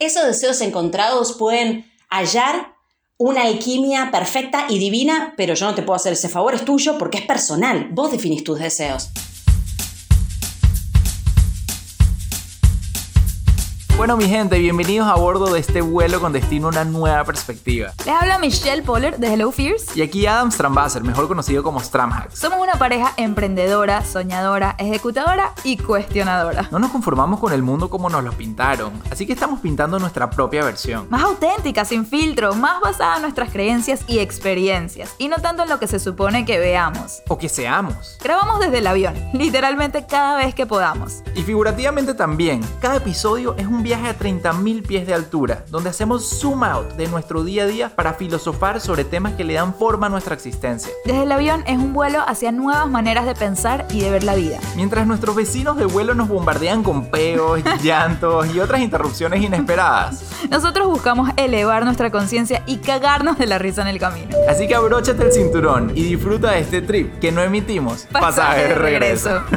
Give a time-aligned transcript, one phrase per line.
[0.00, 2.74] esos deseos encontrados pueden hallar
[3.18, 6.96] una alquimia perfecta y divina, pero yo no te puedo hacer ese favor, es tuyo
[6.98, 7.88] porque es personal.
[7.92, 9.10] Vos definís tus deseos.
[14.00, 17.92] Bueno, mi gente, bienvenidos a bordo de este vuelo con destino a una nueva perspectiva.
[18.06, 19.94] Les habla Michelle Poller de Hello Fears.
[19.94, 22.38] Y aquí Adam Strambasser, mejor conocido como Stramhacks.
[22.38, 26.66] Somos una pareja emprendedora, soñadora, ejecutadora y cuestionadora.
[26.70, 30.30] No nos conformamos con el mundo como nos lo pintaron, así que estamos pintando nuestra
[30.30, 31.06] propia versión.
[31.10, 35.68] Más auténtica, sin filtro, más basada en nuestras creencias y experiencias, y no tanto en
[35.68, 37.20] lo que se supone que veamos.
[37.28, 38.16] O que seamos.
[38.24, 41.22] Grabamos desde el avión, literalmente cada vez que podamos.
[41.34, 46.38] Y figurativamente también, cada episodio es un viaje a 30.000 pies de altura, donde hacemos
[46.38, 50.06] zoom out de nuestro día a día para filosofar sobre temas que le dan forma
[50.06, 50.92] a nuestra existencia.
[51.04, 54.36] Desde el avión es un vuelo hacia nuevas maneras de pensar y de ver la
[54.36, 54.60] vida.
[54.76, 60.22] Mientras nuestros vecinos de vuelo nos bombardean con peos, llantos y otras interrupciones inesperadas.
[60.48, 64.36] Nosotros buscamos elevar nuestra conciencia y cagarnos de la risa en el camino.
[64.48, 68.06] Así que abróchate el cinturón y disfruta de este trip que no emitimos.
[68.12, 69.42] Pasaje, de regreso.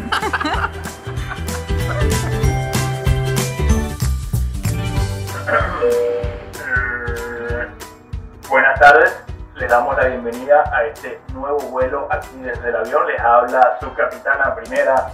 [8.50, 9.24] Buenas tardes,
[9.56, 13.08] les damos la bienvenida a este nuevo vuelo aquí desde el avión.
[13.08, 15.12] Les habla su capitana primera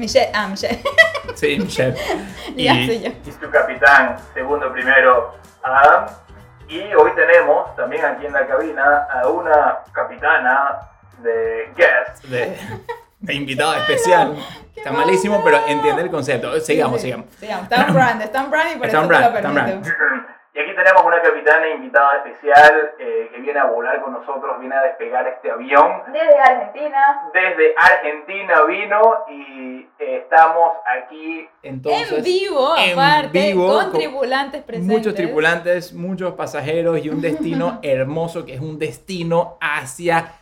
[0.00, 0.82] Michelle, ah, Michelle.
[1.34, 1.94] Sí, Michelle.
[2.56, 3.10] ya soy yo.
[3.24, 6.06] y su capitán segundo primero Adam.
[6.68, 10.80] Y hoy tenemos también aquí en la cabina a una capitana
[11.18, 12.24] de guest.
[12.24, 12.56] De
[13.28, 14.34] invitado especial.
[14.74, 16.58] Está malísimo, pero entiende el concepto.
[16.60, 17.12] Sigamos, Sí, sí.
[17.12, 17.34] sigamos.
[17.34, 17.64] Sigamos.
[17.64, 19.54] Está en brand, está en brand y por Está eso brand, te lo está en
[19.54, 19.90] permito.
[20.52, 24.74] Y aquí tenemos una capitana invitada especial eh, que viene a volar con nosotros, viene
[24.74, 26.02] a despegar este avión.
[26.12, 27.30] Desde Argentina.
[27.32, 33.92] Desde Argentina vino y eh, estamos aquí Entonces, en vivo, en aparte, vivo, con, con
[34.00, 34.96] tripulantes presentes.
[34.96, 40.32] Muchos tripulantes, muchos pasajeros y un destino hermoso que es un destino hacia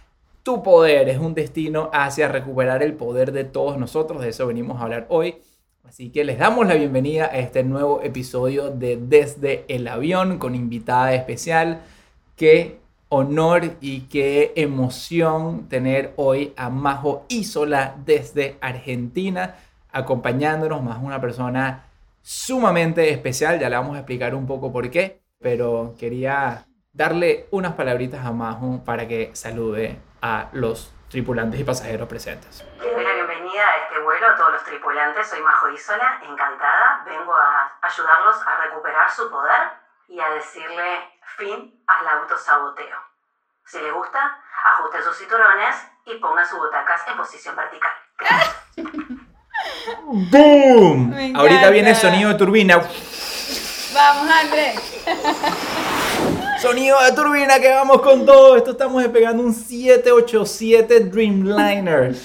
[0.48, 4.80] tu poder, es un destino hacia recuperar el poder de todos nosotros, de eso venimos
[4.80, 5.42] a hablar hoy.
[5.84, 10.54] Así que les damos la bienvenida a este nuevo episodio de Desde el Avión con
[10.54, 11.82] invitada especial.
[12.34, 12.78] Qué
[13.10, 19.54] honor y qué emoción tener hoy a Majo Isola desde Argentina
[19.92, 21.84] acompañándonos, más una persona
[22.22, 27.74] sumamente especial, ya le vamos a explicar un poco por qué, pero quería darle unas
[27.74, 32.64] palabritas a Majo para que salude a los tripulantes y pasajeros presentes.
[32.80, 35.26] Les doy la bienvenida a este vuelo a todos los tripulantes.
[35.26, 37.02] Soy Majo Isola, encantada.
[37.06, 39.70] Vengo a ayudarlos a recuperar su poder
[40.08, 42.96] y a decirle fin al autosaboteo.
[43.64, 45.76] Si les gusta, ajusten sus cinturones
[46.06, 47.92] y pongan sus butacas en posición vertical.
[50.04, 51.34] ¡Boom!
[51.36, 52.76] Ahorita viene sonido de turbina.
[53.94, 55.64] Vamos, Andrés.
[56.60, 58.56] Sonido de turbina que vamos con todo.
[58.56, 62.16] Esto estamos despegando un 787 Dreamliner.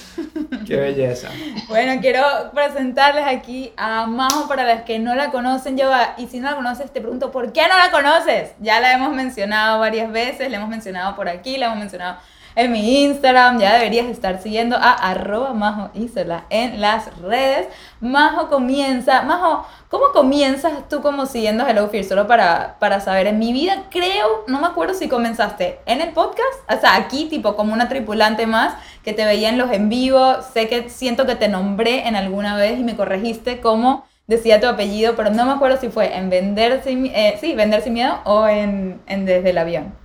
[0.66, 1.28] Qué belleza.
[1.68, 5.76] Bueno, quiero presentarles aquí a Majo para las que no la conocen.
[5.76, 8.50] Yo, y si no la conoces, te pregunto, ¿por qué no la conoces?
[8.58, 12.16] Ya la hemos mencionado varias veces, la hemos mencionado por aquí, la hemos mencionado
[12.56, 13.58] en mi Instagram.
[13.58, 17.68] Ya deberías estar siguiendo a arroba Majo Isola en las redes.
[18.00, 22.04] Majo comienza, Majo, ¿cómo comienzas tú como siguiendo Hello Fear?
[22.04, 26.10] Solo para, para saber, en mi vida creo, no me acuerdo si comenzaste en el
[26.10, 29.88] podcast, o sea, aquí tipo como una tripulante más que te veía en los en
[29.88, 34.60] vivo, sé que siento que te nombré en alguna vez y me corregiste como decía
[34.60, 37.94] tu apellido, pero no me acuerdo si fue en Vender sin, eh, sí, Vender sin
[37.94, 40.03] Miedo o en, en Desde el Avión.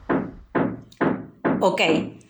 [1.62, 1.82] Ok,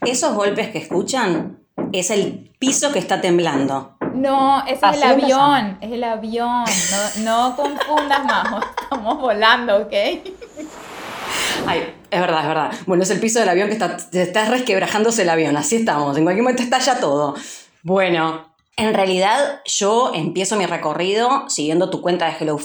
[0.05, 1.59] esos golpes que escuchan
[1.93, 3.95] es el piso que está temblando.
[4.15, 9.93] No, ese es el avión, es el avión, no, no confundas más, estamos volando, ¿ok?
[11.67, 12.71] Ay, es verdad, es verdad.
[12.87, 15.55] Bueno, es el piso del avión que está, está resquebrajándose el avión.
[15.57, 16.17] Así estamos.
[16.17, 17.35] En cualquier momento estalla todo.
[17.83, 18.48] Bueno,
[18.79, 22.57] en realidad yo empiezo mi recorrido siguiendo tu cuenta de Hello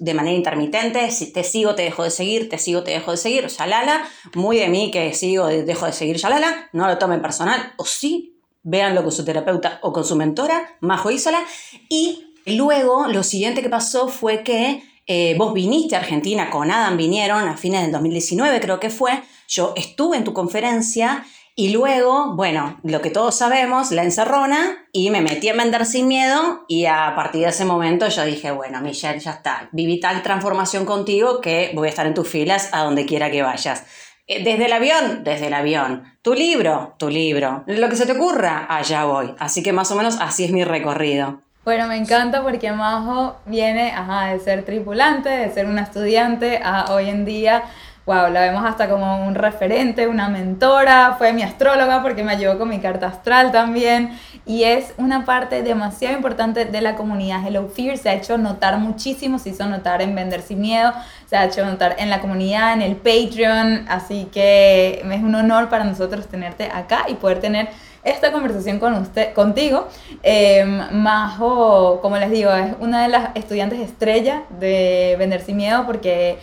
[0.00, 1.10] de manera intermitente.
[1.10, 3.46] Si te sigo, te dejo de seguir, te sigo, te dejo de seguir.
[3.48, 4.04] Shalala.
[4.34, 6.18] Muy de mí que sigo, dejo de seguir.
[6.18, 6.68] Shalala.
[6.74, 7.72] No lo tomen personal.
[7.78, 11.42] O sí, véanlo con su terapeuta o con su mentora, Majo Isola.
[11.88, 16.96] Y luego lo siguiente que pasó fue que eh, vos viniste a Argentina, con Adam
[16.96, 22.34] vinieron a fines del 2019 creo que fue, yo estuve en tu conferencia y luego,
[22.34, 26.86] bueno, lo que todos sabemos, la encerrona y me metí a vender sin miedo y
[26.86, 31.40] a partir de ese momento yo dije, bueno, Michelle, ya está, viví tal transformación contigo
[31.40, 33.84] que voy a estar en tus filas a donde quiera que vayas.
[34.26, 36.04] Eh, Desde el avión, desde el avión.
[36.22, 37.64] Tu libro, tu libro.
[37.66, 39.34] Lo que se te ocurra, allá voy.
[39.38, 41.42] Así que más o menos así es mi recorrido.
[41.64, 43.94] Bueno, me encanta porque Majo viene
[44.30, 47.62] de ser tripulante, de ser una estudiante, a hoy en día,
[48.04, 52.58] wow, la vemos hasta como un referente, una mentora, fue mi astróloga porque me ayudó
[52.58, 54.18] con mi carta astral también.
[54.44, 58.78] Y es una parte demasiado importante de la comunidad Hello Fear, se ha hecho notar
[58.78, 60.92] muchísimo, se hizo notar en Vender Sin Miedo,
[61.26, 65.68] se ha hecho notar en la comunidad, en el Patreon, así que es un honor
[65.68, 67.68] para nosotros tenerte acá y poder tener
[68.04, 69.86] esta conversación con usted, contigo.
[70.24, 75.86] Eh, Majo, como les digo, es una de las estudiantes estrella de Vender Sin Miedo
[75.86, 76.38] porque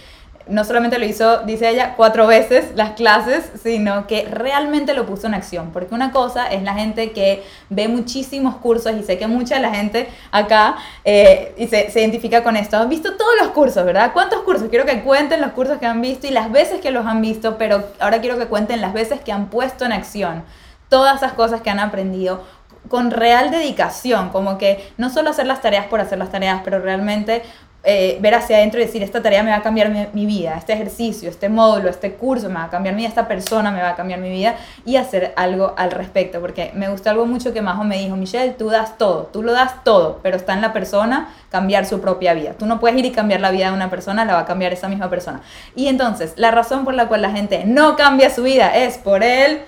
[0.49, 5.27] no solamente lo hizo, dice ella, cuatro veces las clases, sino que realmente lo puso
[5.27, 5.71] en acción.
[5.71, 9.61] Porque una cosa es la gente que ve muchísimos cursos y sé que mucha de
[9.61, 10.75] la gente acá
[11.05, 12.77] eh, y se, se, identifica con esto.
[12.77, 14.11] Han visto todos los cursos, ¿verdad?
[14.13, 14.69] ¿Cuántos cursos?
[14.69, 17.57] Quiero que cuenten los cursos que han visto y las veces que los han visto,
[17.57, 20.43] pero ahora quiero que cuenten las veces que han puesto en acción
[20.89, 22.43] todas esas cosas que han aprendido
[22.87, 26.79] con real dedicación, como que no solo hacer las tareas por hacer las tareas, pero
[26.79, 27.43] realmente
[27.83, 30.57] eh, ver hacia adentro y decir, esta tarea me va a cambiar mi, mi, vida,
[30.57, 33.81] este ejercicio, este módulo, este curso me va a cambiar mi vida, esta persona me
[33.81, 34.55] va a cambiar mi vida
[34.85, 38.51] y hacer algo al respecto, porque me gustó algo mucho que Majo me dijo, Michelle,
[38.51, 42.33] tú das todo, tú lo das todo, pero está en la persona cambiar su propia
[42.33, 42.53] vida.
[42.53, 44.73] Tú no puedes ir y cambiar la vida de una persona, la va a cambiar
[44.73, 45.41] esa misma persona.
[45.73, 49.23] Y entonces, la razón por la cual la gente no cambia su vida es por
[49.23, 49.61] el...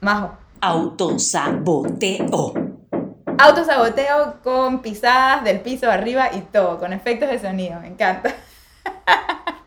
[0.00, 0.32] Majo.
[0.60, 2.67] Autosaboteo.
[3.38, 8.34] Autosaboteo con pisadas del piso arriba y todo, con efectos de sonido, me encanta.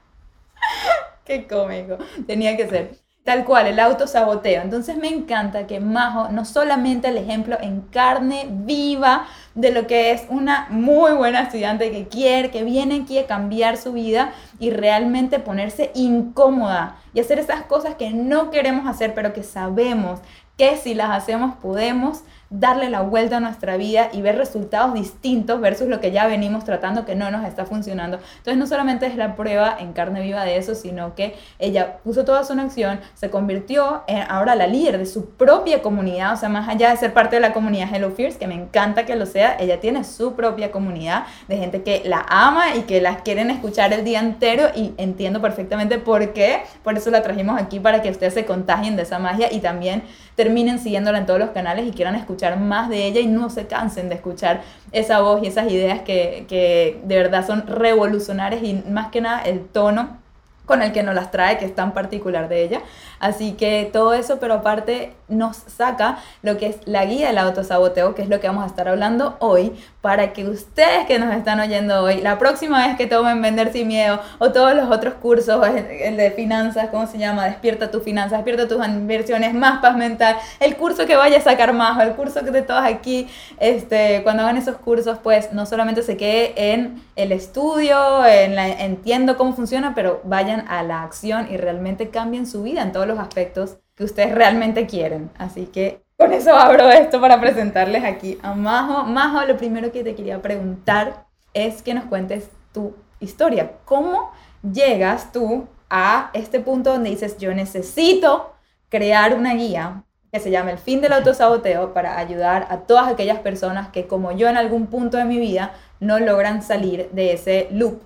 [1.25, 1.97] Qué cómico,
[2.27, 3.01] tenía que ser.
[3.23, 4.63] Tal cual, el autosaboteo.
[4.63, 10.12] Entonces me encanta que Majo no solamente el ejemplo en carne viva de lo que
[10.12, 14.71] es una muy buena estudiante que quiere, que viene aquí a cambiar su vida y
[14.71, 20.19] realmente ponerse incómoda y hacer esas cosas que no queremos hacer, pero que sabemos
[20.57, 25.62] que si las hacemos podemos darle la vuelta a nuestra vida y ver resultados distintos
[25.62, 28.19] versus lo que ya venimos tratando que no nos está funcionando.
[28.38, 32.25] Entonces no solamente es la prueba en carne viva de eso, sino que ella puso
[32.25, 36.50] toda su acción, se convirtió en ahora la líder de su propia comunidad, o sea,
[36.50, 39.25] más allá de ser parte de la comunidad Hello Fears, que me encanta que lo
[39.25, 43.50] sea, ella tiene su propia comunidad de gente que la ama y que las quieren
[43.50, 48.01] escuchar el día entero y entiendo perfectamente por qué, por eso la trajimos aquí para
[48.01, 50.03] que ustedes se contagien de esa magia y también
[50.36, 53.67] terminen siguiéndola en todos los canales y quieran escuchar más de ella y no se
[53.67, 54.61] cansen de escuchar
[54.91, 59.41] esa voz y esas ideas que, que de verdad son revolucionarias y más que nada
[59.41, 60.21] el tono
[60.65, 62.81] con el que nos las trae, que es tan particular de ella.
[63.21, 68.15] Así que todo eso, pero aparte nos saca lo que es la guía del autosaboteo,
[68.15, 71.59] que es lo que vamos a estar hablando hoy, para que ustedes que nos están
[71.59, 75.63] oyendo hoy, la próxima vez que tomen Vender sin Miedo o todos los otros cursos,
[75.68, 77.45] el de finanzas, ¿cómo se llama?
[77.45, 81.74] Despierta tus finanzas, despierta tus inversiones, más paz mental, el curso que vaya a sacar
[81.74, 83.27] más, o el curso que de todos aquí,
[83.59, 88.67] este, cuando hagan esos cursos, pues no solamente se quede en el estudio, en la,
[88.67, 93.11] entiendo cómo funciona, pero vayan a la acción y realmente cambien su vida en todos
[93.12, 95.30] los aspectos que ustedes realmente quieren.
[95.38, 99.04] Así que con eso abro esto para presentarles aquí a Majo.
[99.06, 103.72] Majo, lo primero que te quería preguntar es que nos cuentes tu historia.
[103.86, 104.31] ¿Cómo
[104.62, 108.54] llegas tú a este punto donde dices, yo necesito
[108.90, 113.40] crear una guía que se llama El fin del autosaboteo para ayudar a todas aquellas
[113.40, 117.68] personas que como yo en algún punto de mi vida no logran salir de ese
[117.72, 118.02] loop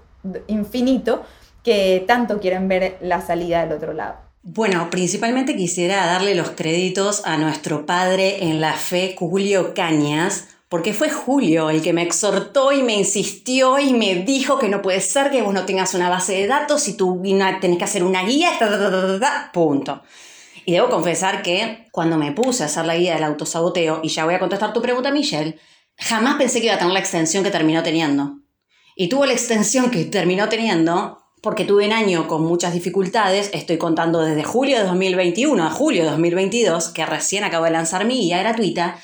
[0.47, 1.23] infinito
[1.63, 4.24] que tanto quieren ver la salida del otro lado?
[4.47, 10.93] Bueno, principalmente quisiera darle los créditos a nuestro padre en la fe, Julio Cañas, porque
[10.93, 15.01] fue Julio el que me exhortó y me insistió y me dijo que no puede
[15.01, 17.19] ser que vos no tengas una base de datos y tú
[17.59, 18.51] tenés que hacer una guía,
[19.51, 20.03] punto.
[20.63, 24.25] Y debo confesar que cuando me puse a hacer la guía del autosaboteo, y ya
[24.25, 25.57] voy a contestar tu pregunta, Michelle,
[25.97, 28.41] jamás pensé que iba a tener la extensión que terminó teniendo.
[28.95, 33.77] Y tuvo la extensión que terminó teniendo porque tuve un año con muchas dificultades, estoy
[33.77, 38.15] contando desde julio de 2021 a julio de 2022, que recién acabo de lanzar mi
[38.15, 38.97] guía gratuita,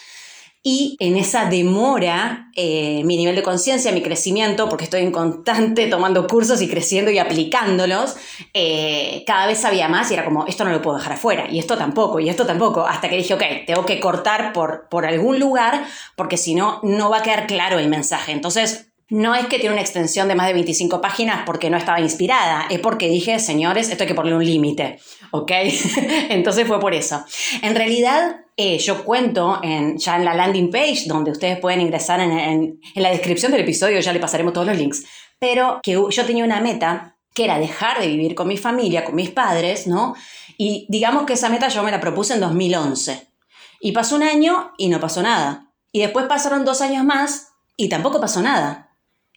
[0.63, 5.85] y en esa demora, eh, mi nivel de conciencia, mi crecimiento, porque estoy en constante
[5.89, 8.15] tomando cursos y creciendo y aplicándolos,
[8.55, 11.59] eh, cada vez sabía más y era como, esto no lo puedo dejar afuera, y
[11.59, 15.39] esto tampoco, y esto tampoco, hasta que dije, ok, tengo que cortar por, por algún
[15.39, 18.31] lugar, porque si no, no va a quedar claro el mensaje.
[18.31, 21.99] Entonces, no es que tiene una extensión de más de 25 páginas porque no estaba
[21.99, 24.99] inspirada, es porque dije, señores, esto hay que ponerle un límite,
[25.31, 25.51] ¿ok?
[26.29, 27.21] Entonces fue por eso.
[27.61, 32.21] En realidad, eh, yo cuento en, ya en la landing page, donde ustedes pueden ingresar
[32.21, 35.03] en, en, la descripción del episodio, ya le pasaremos todos los links,
[35.39, 39.15] pero que yo tenía una meta que era dejar de vivir con mi familia, con
[39.15, 40.15] mis padres, ¿no?
[40.57, 43.27] Y digamos que esa meta yo me la propuse en 2011.
[43.81, 45.67] Y pasó un año y no pasó nada.
[45.91, 48.90] Y después pasaron dos años más y tampoco pasó nada.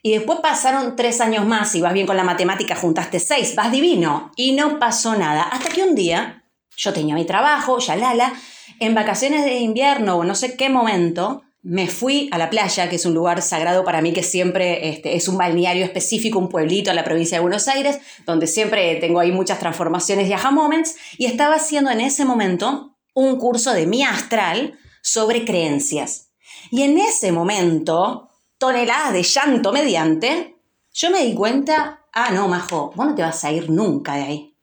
[0.06, 3.73] Y después pasaron tres años más y vas bien con la matemática, juntaste seis, vas
[3.73, 4.32] divino.
[4.37, 5.44] Y no pasó nada.
[5.44, 6.44] Hasta que un día
[6.76, 8.34] yo tenía mi trabajo, ya lala,
[8.80, 12.96] en vacaciones de invierno o no sé qué momento, me fui a la playa, que
[12.96, 16.90] es un lugar sagrado para mí, que siempre este, es un balneario específico, un pueblito
[16.90, 20.96] en la provincia de Buenos Aires, donde siempre tengo ahí muchas transformaciones y aha moments,
[21.16, 26.28] y estaba haciendo en ese momento un curso de mi astral sobre creencias.
[26.70, 30.56] Y en ese momento, toneladas de llanto mediante,
[30.92, 34.23] yo me di cuenta, ah, no, Majo, vos no te vas a ir nunca de
[34.23, 34.56] ahí.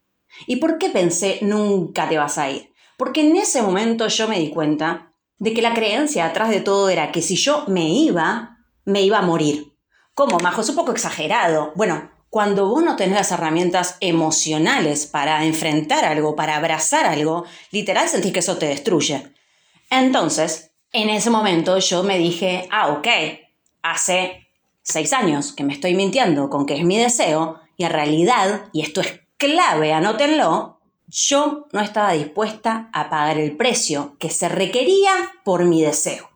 [0.48, 2.72] ¿Y por qué pensé nunca te vas a ir?
[2.98, 6.90] Porque en ese momento yo me di cuenta de que la creencia atrás de todo
[6.90, 9.76] era que si yo me iba, me iba a morir.
[10.14, 10.62] ¿Cómo, Majo?
[10.62, 11.74] Es un poco exagerado.
[11.76, 18.08] Bueno, cuando vos no tenés las herramientas emocionales para enfrentar algo, para abrazar algo, literal
[18.08, 19.34] sentís que eso te destruye.
[19.90, 23.08] Entonces, en ese momento yo me dije, ah, ok,
[23.84, 24.48] hace
[24.84, 28.82] seis años que me estoy mintiendo con que es mi deseo, y en realidad, y
[28.82, 35.12] esto es clave, anótenlo, yo no estaba dispuesta a pagar el precio que se requería
[35.44, 36.30] por mi deseo.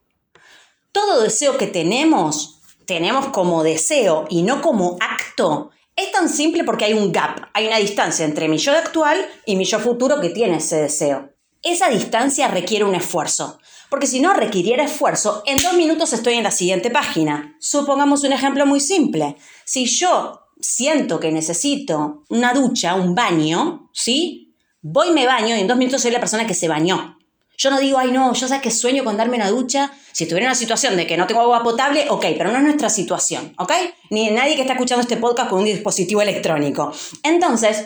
[0.91, 6.85] Todo deseo que tenemos, tenemos como deseo y no como acto, es tan simple porque
[6.85, 10.29] hay un gap, hay una distancia entre mi yo actual y mi yo futuro que
[10.29, 11.29] tiene ese deseo.
[11.63, 16.43] Esa distancia requiere un esfuerzo, porque si no requiriera esfuerzo, en dos minutos estoy en
[16.43, 17.55] la siguiente página.
[17.59, 19.35] Supongamos un ejemplo muy simple.
[19.65, 24.55] Si yo siento que necesito una ducha, un baño, ¿sí?
[24.81, 27.17] Voy, me baño y en dos minutos soy la persona que se bañó.
[27.57, 29.91] Yo no digo, ay no, yo sé que sueño con darme una ducha.
[30.11, 32.63] Si estuviera en una situación de que no tengo agua potable, ok, pero no es
[32.63, 33.71] nuestra situación, ¿ok?
[34.09, 36.91] Ni nadie que está escuchando este podcast con un dispositivo electrónico.
[37.23, 37.85] Entonces,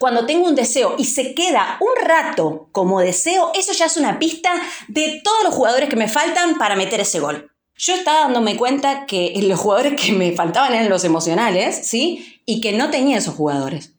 [0.00, 4.18] cuando tengo un deseo y se queda un rato como deseo, eso ya es una
[4.18, 4.50] pista
[4.88, 7.52] de todos los jugadores que me faltan para meter ese gol.
[7.76, 12.40] Yo estaba dándome cuenta que los jugadores que me faltaban eran los emocionales, ¿sí?
[12.46, 13.92] Y que no tenía esos jugadores.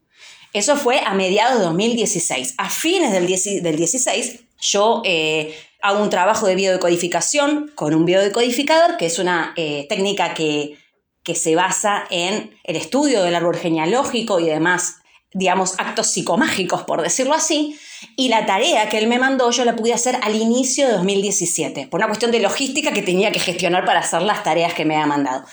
[0.53, 2.55] Eso fue a mediados de 2016.
[2.57, 9.05] A fines del, 16 yo eh, hago un trabajo de biodecodificación con un biodecodificador, que
[9.05, 10.79] es una eh, técnica que,
[11.21, 15.00] que se basa en el estudio del árbol genealógico y demás,
[15.33, 17.79] digamos, actos psicomágicos, por decirlo así.
[18.15, 21.87] Y la tarea que él me mandó yo la pude hacer al inicio de 2017,
[21.87, 24.97] por una cuestión de logística que tenía que gestionar para hacer las tareas que me
[24.97, 25.45] ha mandado.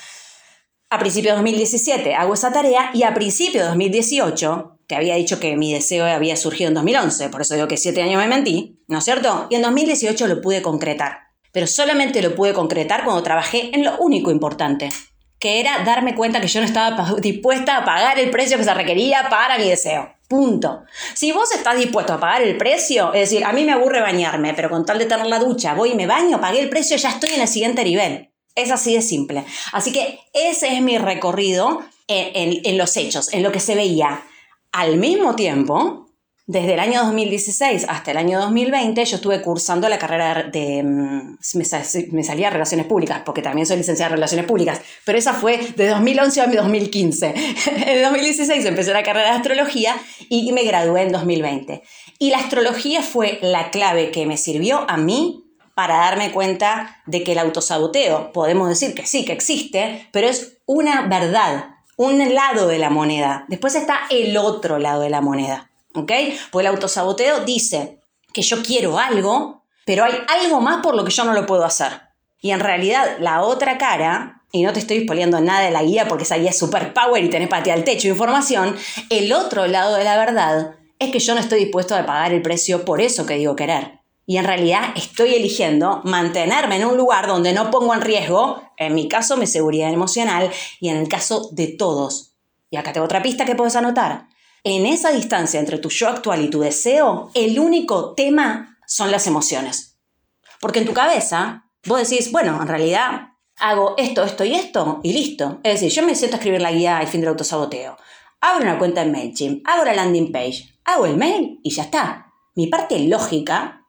[0.90, 5.38] A principios de 2017 hago esa tarea y a principios de 2018 que había dicho
[5.38, 8.82] que mi deseo había surgido en 2011, por eso digo que siete años me mentí,
[8.88, 9.46] ¿no es cierto?
[9.50, 11.28] Y en 2018 lo pude concretar.
[11.52, 14.88] Pero solamente lo pude concretar cuando trabajé en lo único importante,
[15.38, 18.74] que era darme cuenta que yo no estaba dispuesta a pagar el precio que se
[18.74, 20.14] requería para mi deseo.
[20.26, 20.82] Punto.
[21.14, 24.52] Si vos estás dispuesto a pagar el precio, es decir, a mí me aburre bañarme,
[24.52, 27.10] pero con tal de tener la ducha, voy y me baño, pagué el precio, ya
[27.10, 28.30] estoy en el siguiente nivel.
[28.54, 29.44] Es así de simple.
[29.72, 34.22] Así que ese es mi recorrido en, en los hechos, en lo que se veía
[34.72, 36.07] al mismo tiempo,
[36.48, 40.82] desde el año 2016 hasta el año 2020, yo estuve cursando la carrera de...
[40.82, 45.58] Mm, me, salía Relaciones Públicas, porque también soy licenciada en Relaciones Públicas, pero esa fue
[45.76, 47.34] de 2011 a 2015.
[47.86, 49.94] En 2016 empecé la carrera de Astrología
[50.30, 51.82] y me gradué en 2020.
[52.18, 57.24] Y la astrología fue la clave que me sirvió a mí para darme cuenta de
[57.24, 62.68] que el autosaboteo, podemos decir que sí, que existe, pero es una verdad un lado
[62.68, 63.44] de la moneda.
[63.48, 65.67] Después está el otro lado de la moneda.
[65.98, 66.12] ¿Ok?
[66.50, 68.00] Pues el autosaboteo dice
[68.32, 71.64] que yo quiero algo, pero hay algo más por lo que yo no lo puedo
[71.64, 71.92] hacer.
[72.40, 76.08] Y en realidad la otra cara, y no te estoy expoliando nada de la guía
[76.08, 78.76] porque esa guía es super power y tenés patear al techo información,
[79.10, 82.42] el otro lado de la verdad es que yo no estoy dispuesto a pagar el
[82.42, 87.26] precio por eso que digo querer y en realidad estoy eligiendo mantenerme en un lugar
[87.26, 90.50] donde no pongo en riesgo, en mi caso, mi seguridad emocional
[90.80, 92.34] y en el caso de todos.
[92.70, 94.27] Y acá tengo otra pista que puedes anotar.
[94.70, 99.26] En esa distancia entre tu yo actual y tu deseo, el único tema son las
[99.26, 99.98] emociones.
[100.60, 105.14] Porque en tu cabeza vos decís, bueno, en realidad hago esto, esto y esto y
[105.14, 105.58] listo.
[105.62, 107.96] Es decir, yo me siento a escribir la guía al fin del autosaboteo.
[108.42, 112.26] Abro una cuenta en MailChimp, hago la landing page, hago el mail y ya está.
[112.54, 113.86] Mi parte lógica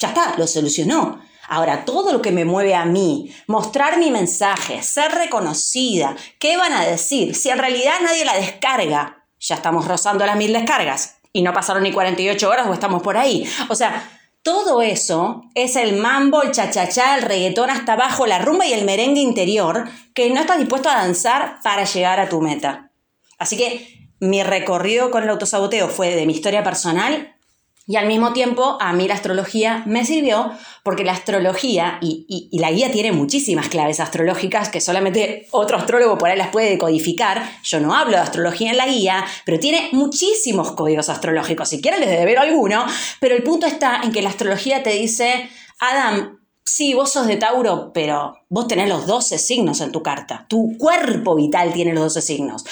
[0.00, 1.22] ya está, lo solucionó.
[1.46, 6.72] Ahora, todo lo que me mueve a mí, mostrar mi mensaje, ser reconocida, ¿qué van
[6.72, 7.36] a decir?
[7.36, 11.82] Si en realidad nadie la descarga, ya estamos rozando las mil descargas y no pasaron
[11.82, 13.48] ni 48 horas o estamos por ahí.
[13.68, 14.08] O sea,
[14.42, 18.84] todo eso es el mambo, el chachachá, el reggaetón hasta abajo, la rumba y el
[18.84, 22.90] merengue interior que no estás dispuesto a danzar para llegar a tu meta.
[23.38, 27.36] Así que mi recorrido con el autosaboteo fue de mi historia personal
[27.90, 30.52] Y al mismo tiempo, a mí la astrología me sirvió
[30.82, 35.78] porque la astrología, y, y- y la guía tiene muchísimas claves astrológicas que solamente otro
[35.78, 37.42] astrólogo por ahí las puede decodificar.
[37.64, 41.70] Yo no hablo de astrología en la guía, pero tiene muchísimos códigos astrológicos.
[41.70, 42.84] Si quieren les ver alguno,
[43.20, 45.48] pero el punto está en que la astrología te dice,
[45.80, 50.44] Adam, sí, vos sos de Tauro, pero vos tenés los 12 signos en tu carta.
[50.50, 52.64] Tu cuerpo vital tiene los 12 signos.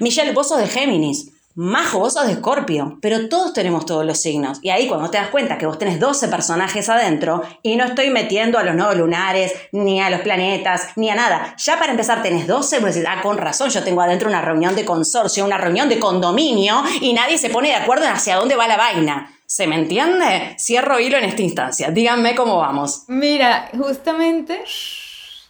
[0.00, 1.30] Michelle, vos sos de Géminis.
[1.54, 4.58] Majo, vos de Escorpio, pero todos tenemos todos los signos.
[4.62, 8.08] Y ahí cuando te das cuenta que vos tenés 12 personajes adentro, y no estoy
[8.08, 11.54] metiendo a los nodos lunares, ni a los planetas, ni a nada.
[11.58, 14.74] Ya para empezar tenés 12, pues decís, ah, con razón, yo tengo adentro una reunión
[14.74, 18.56] de consorcio, una reunión de condominio, y nadie se pone de acuerdo en hacia dónde
[18.56, 19.30] va la vaina.
[19.44, 20.56] ¿Se me entiende?
[20.58, 21.90] Cierro hilo en esta instancia.
[21.90, 23.04] Díganme cómo vamos.
[23.08, 24.62] Mira, justamente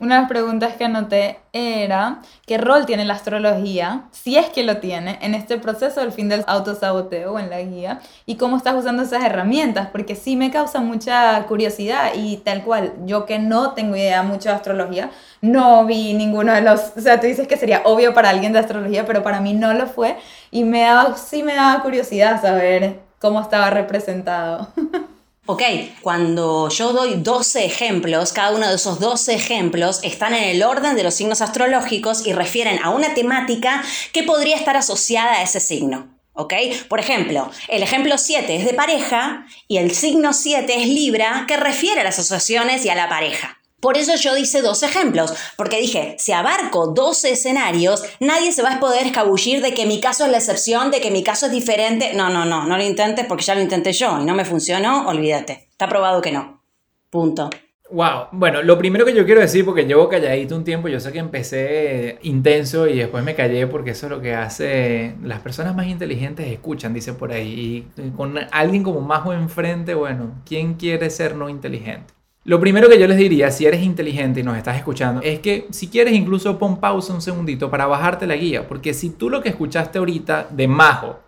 [0.02, 4.64] una de las preguntas que anoté era qué rol tiene la astrología, si es que
[4.64, 8.75] lo tiene, en este proceso del fin del autosaboteo en la guía, y cómo estás
[8.75, 13.75] usando esas herramientas, porque sí me causa mucha curiosidad y tal cual, yo que no
[13.75, 17.56] tengo idea mucho de astrología, no vi ninguno de los, o sea, tú dices que
[17.56, 20.16] sería obvio para alguien de astrología, pero para mí no lo fue,
[20.50, 24.66] y me daba, sí me daba curiosidad saber cómo estaba representado.
[25.44, 25.62] Ok,
[26.02, 30.94] cuando yo doy 12 ejemplos, cada uno de esos 12 ejemplos están en el orden
[30.94, 33.82] de los signos astrológicos y refieren a una temática
[34.12, 36.16] que podría estar asociada a ese signo.
[36.34, 36.54] ¿Ok?
[36.88, 41.56] Por ejemplo, el ejemplo 7 es de pareja y el signo 7 es Libra, que
[41.56, 43.58] refiere a las asociaciones y a la pareja.
[43.82, 48.74] Por eso yo hice dos ejemplos, porque dije, si abarco 12 escenarios, nadie se va
[48.74, 51.52] a poder escabullir de que mi caso es la excepción, de que mi caso es
[51.52, 52.14] diferente.
[52.14, 55.08] No, no, no, no lo intentes porque ya lo intenté yo y no me funcionó,
[55.08, 55.66] olvídate.
[55.68, 56.62] Está probado que no.
[57.10, 57.50] Punto.
[57.90, 61.10] Wow, bueno, lo primero que yo quiero decir, porque llevo calladito un tiempo, yo sé
[61.10, 65.74] que empecé intenso y después me callé porque eso es lo que hace, las personas
[65.74, 71.10] más inteligentes escuchan, dice por ahí, y con alguien como Majo enfrente, bueno, ¿quién quiere
[71.10, 72.14] ser no inteligente?
[72.44, 75.68] Lo primero que yo les diría, si eres inteligente y nos estás escuchando, es que
[75.70, 79.40] si quieres incluso pon pausa un segundito para bajarte la guía, porque si tú lo
[79.40, 81.20] que escuchaste ahorita de Majo,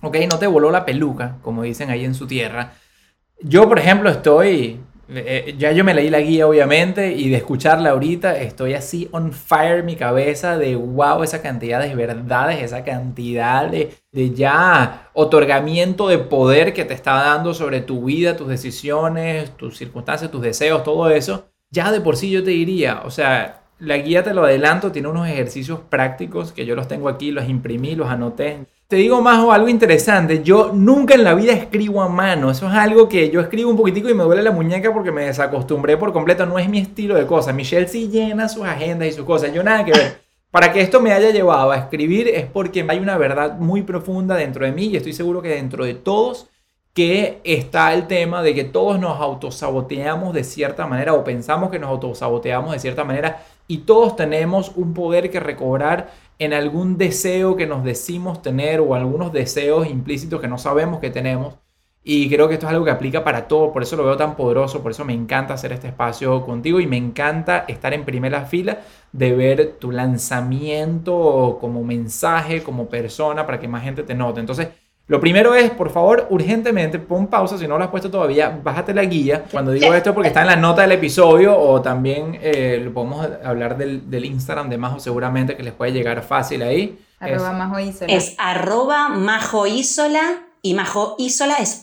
[0.00, 2.72] ok, no te voló la peluca, como dicen ahí en su tierra,
[3.40, 7.90] yo por ejemplo estoy, eh, ya yo me leí la guía obviamente y de escucharla
[7.90, 13.68] ahorita estoy así on fire mi cabeza de wow, esa cantidad de verdades, esa cantidad
[13.68, 19.56] de, de ya otorgamiento de poder que te está dando sobre tu vida, tus decisiones,
[19.56, 21.46] tus circunstancias, tus deseos, todo eso.
[21.70, 25.08] Ya de por sí yo te diría, o sea, la guía te lo adelanto, tiene
[25.08, 28.66] unos ejercicios prácticos que yo los tengo aquí, los imprimí, los anoté.
[28.86, 32.68] Te digo más o algo interesante, yo nunca en la vida escribo a mano, eso
[32.68, 35.96] es algo que yo escribo un poquitico y me duele la muñeca porque me desacostumbré
[35.96, 37.54] por completo, no es mi estilo de cosas.
[37.54, 40.20] Michelle sí llena sus agendas y sus cosas, yo nada que ver.
[40.50, 44.36] Para que esto me haya llevado a escribir es porque hay una verdad muy profunda
[44.36, 46.48] dentro de mí y estoy seguro que dentro de todos
[46.92, 51.80] que está el tema de que todos nos autosaboteamos de cierta manera o pensamos que
[51.80, 57.56] nos autosaboteamos de cierta manera y todos tenemos un poder que recobrar en algún deseo
[57.56, 61.54] que nos decimos tener o algunos deseos implícitos que no sabemos que tenemos.
[62.06, 64.36] Y creo que esto es algo que aplica para todo, por eso lo veo tan
[64.36, 68.44] poderoso, por eso me encanta hacer este espacio contigo y me encanta estar en primera
[68.44, 68.80] fila
[69.12, 74.40] de ver tu lanzamiento como mensaje, como persona, para que más gente te note.
[74.40, 74.68] Entonces,
[75.06, 78.94] lo primero es, por favor, urgentemente, pon pausa, si no lo has puesto todavía, bájate
[78.94, 79.44] la guía.
[79.52, 82.92] Cuando digo esto es porque está en la nota del episodio o también eh, lo
[82.94, 86.98] podemos hablar del, del Instagram de Majo seguramente que les puede llegar fácil ahí.
[87.20, 88.12] Arroba Es- Majo Isola.
[88.14, 91.80] Es arroba Majo Isola y Majo Isola es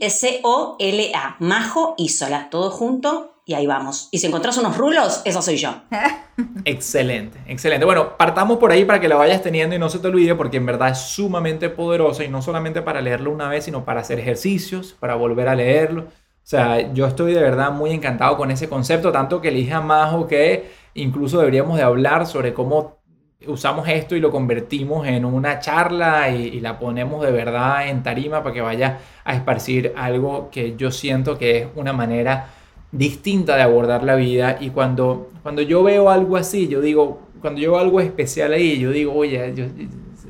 [0.00, 1.36] M-A-J-O-I-S-O-L-A.
[1.38, 4.10] Majo Isola, todo junto y ahí vamos.
[4.12, 5.74] Y si encontrás unos rulos, eso soy yo.
[6.66, 7.86] Excelente, excelente.
[7.86, 10.58] Bueno, partamos por ahí para que la vayas teniendo y no se te olvide porque
[10.58, 14.20] en verdad es sumamente poderosa y no solamente para leerlo una vez, sino para hacer
[14.20, 16.02] ejercicios, para volver a leerlo.
[16.02, 16.06] O
[16.42, 19.80] sea, yo estoy de verdad muy encantado con ese concepto, tanto que le dije a
[19.80, 22.98] Majo que incluso deberíamos de hablar sobre cómo
[23.46, 28.02] usamos esto y lo convertimos en una charla y, y la ponemos de verdad en
[28.02, 32.50] tarima para que vaya a esparcir algo que yo siento que es una manera
[32.92, 37.60] distinta de abordar la vida y cuando, cuando yo veo algo así, yo digo, cuando
[37.60, 39.54] yo veo algo especial ahí, yo digo, oye,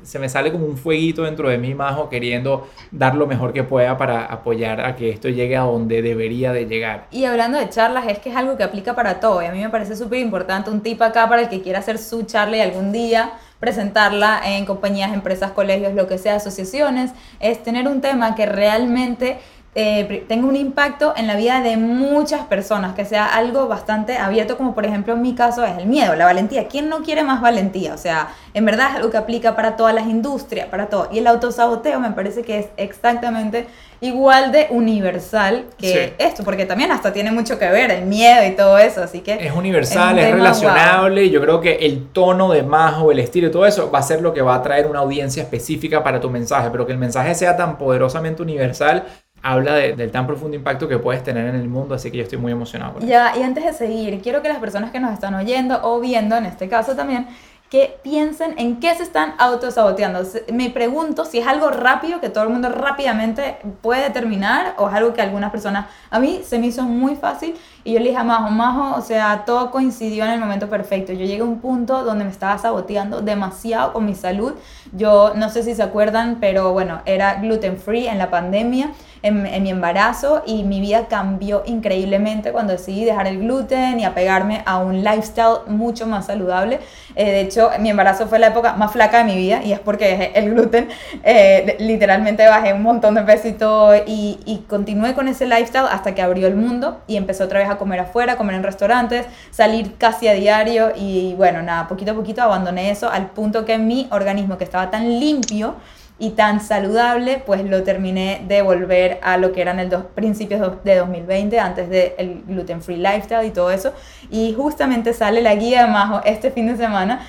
[0.08, 3.62] se me sale como un fueguito dentro de mí, Majo, queriendo dar lo mejor que
[3.62, 7.08] pueda para apoyar a que esto llegue a donde debería de llegar.
[7.10, 9.42] Y hablando de charlas, es que es algo que aplica para todo.
[9.42, 11.98] Y a mí me parece súper importante un tip acá para el que quiera hacer
[11.98, 17.62] su charla y algún día presentarla en compañías, empresas, colegios, lo que sea, asociaciones, es
[17.62, 19.38] tener un tema que realmente
[19.74, 24.56] eh, tenga un impacto en la vida de muchas personas, que sea algo bastante abierto,
[24.56, 26.66] como por ejemplo en mi caso es el miedo, la valentía.
[26.68, 27.94] ¿Quién no quiere más valentía?
[27.94, 31.08] O sea, en verdad es algo que aplica para todas las industrias, para todo.
[31.12, 33.66] Y el autosaboteo me parece que es exactamente
[34.00, 36.14] igual de universal que Sí.
[36.18, 39.34] esto, porque también hasta tiene mucho que ver el miedo y todo eso, así que...
[39.44, 43.50] Es universal, Es relacionable y yo creo que el tono de Majo, el estilo y
[43.50, 46.30] todo eso va a ser lo que va a traer una audiencia específica para tu
[46.30, 49.04] mensaje, pero que el mensaje sea tan poderosamente universal
[49.42, 52.22] habla de- del tan profundo impacto que puedes tener en el mundo, así que yo
[52.24, 52.94] estoy muy emocionado.
[52.94, 53.10] por eso.
[53.10, 56.36] Ya, y antes de seguir, quiero que las personas que nos están oyendo o viendo,
[56.36, 57.26] en este caso también,
[57.70, 60.22] que piensen en qué se están autosaboteando.
[60.52, 64.94] Me pregunto si es algo rápido que todo el mundo rápidamente puede determinar o es
[64.94, 67.54] algo que algunas personas, a mí se me hizo muy fácil
[67.88, 71.14] y yo le dije a Majo, Majo, o sea, todo coincidió en el momento perfecto.
[71.14, 74.52] Yo llegué a un punto donde me estaba saboteando demasiado con mi salud.
[74.92, 78.90] Yo no sé si se acuerdan, pero bueno, era gluten free en la pandemia
[79.22, 84.04] en, en mi embarazo y mi vida cambió increíblemente cuando decidí dejar el gluten y
[84.04, 86.80] apegarme a un lifestyle mucho más saludable.
[87.16, 89.80] Eh, de hecho, mi embarazo fue la época más flaca de mi vida y es
[89.80, 90.88] porque dejé el gluten.
[91.24, 95.86] Eh, literalmente bajé un montón de peso y todo y, y continué con ese lifestyle
[95.90, 99.26] hasta que abrió el mundo y empecé otra vez a comer afuera, comer en restaurantes,
[99.50, 103.78] salir casi a diario y bueno, nada, poquito a poquito abandoné eso al punto que
[103.78, 105.76] mi organismo que estaba tan limpio
[106.18, 110.82] y tan saludable, pues lo terminé de volver a lo que eran el dos, principios
[110.82, 113.92] de 2020, antes del gluten free lifestyle y todo eso.
[114.30, 117.20] Y justamente sale la guía de Majo este fin de semana,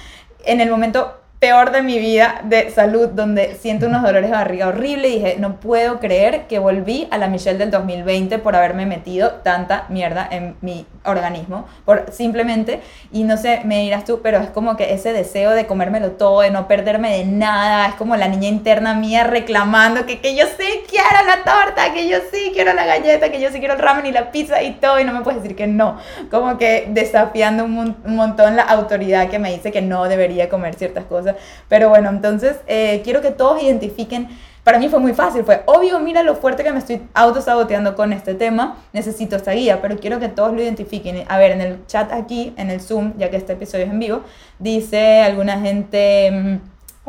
[0.44, 4.68] en el momento peor de mi vida de salud, donde siento unos dolores de barriga
[4.68, 8.86] horrible y dije, no puedo creer que volví a la Michelle del 2020 por haberme
[8.86, 12.82] metido tanta mierda en mi organismo, por simplemente,
[13.14, 16.42] y no sé, me dirás tú, pero es como que ese deseo de comérmelo todo,
[16.42, 20.46] de no perderme de nada, es como la niña interna mía reclamando que, que yo
[20.46, 23.80] sí quiero la torta, que yo sí quiero la galleta, que yo sí quiero el
[23.80, 26.00] ramen y la pizza y todo, y no me puedes decir que no,
[26.30, 30.76] como que desafiando un, un montón la autoridad que me dice que no debería comer
[30.76, 31.29] ciertas cosas,
[31.68, 34.30] pero bueno, entonces eh, quiero que todos identifiquen
[34.64, 38.14] para mí fue muy fácil, fue obvio, mira lo fuerte que me estoy autosaboteando con
[38.14, 41.26] este tema, necesito esta guía, pero quiero que todos lo identifiquen.
[41.28, 44.00] A ver, en el chat aquí, en el Zoom, ya que este episodio es en
[44.00, 44.22] vivo,
[44.60, 46.60] dice alguna gente...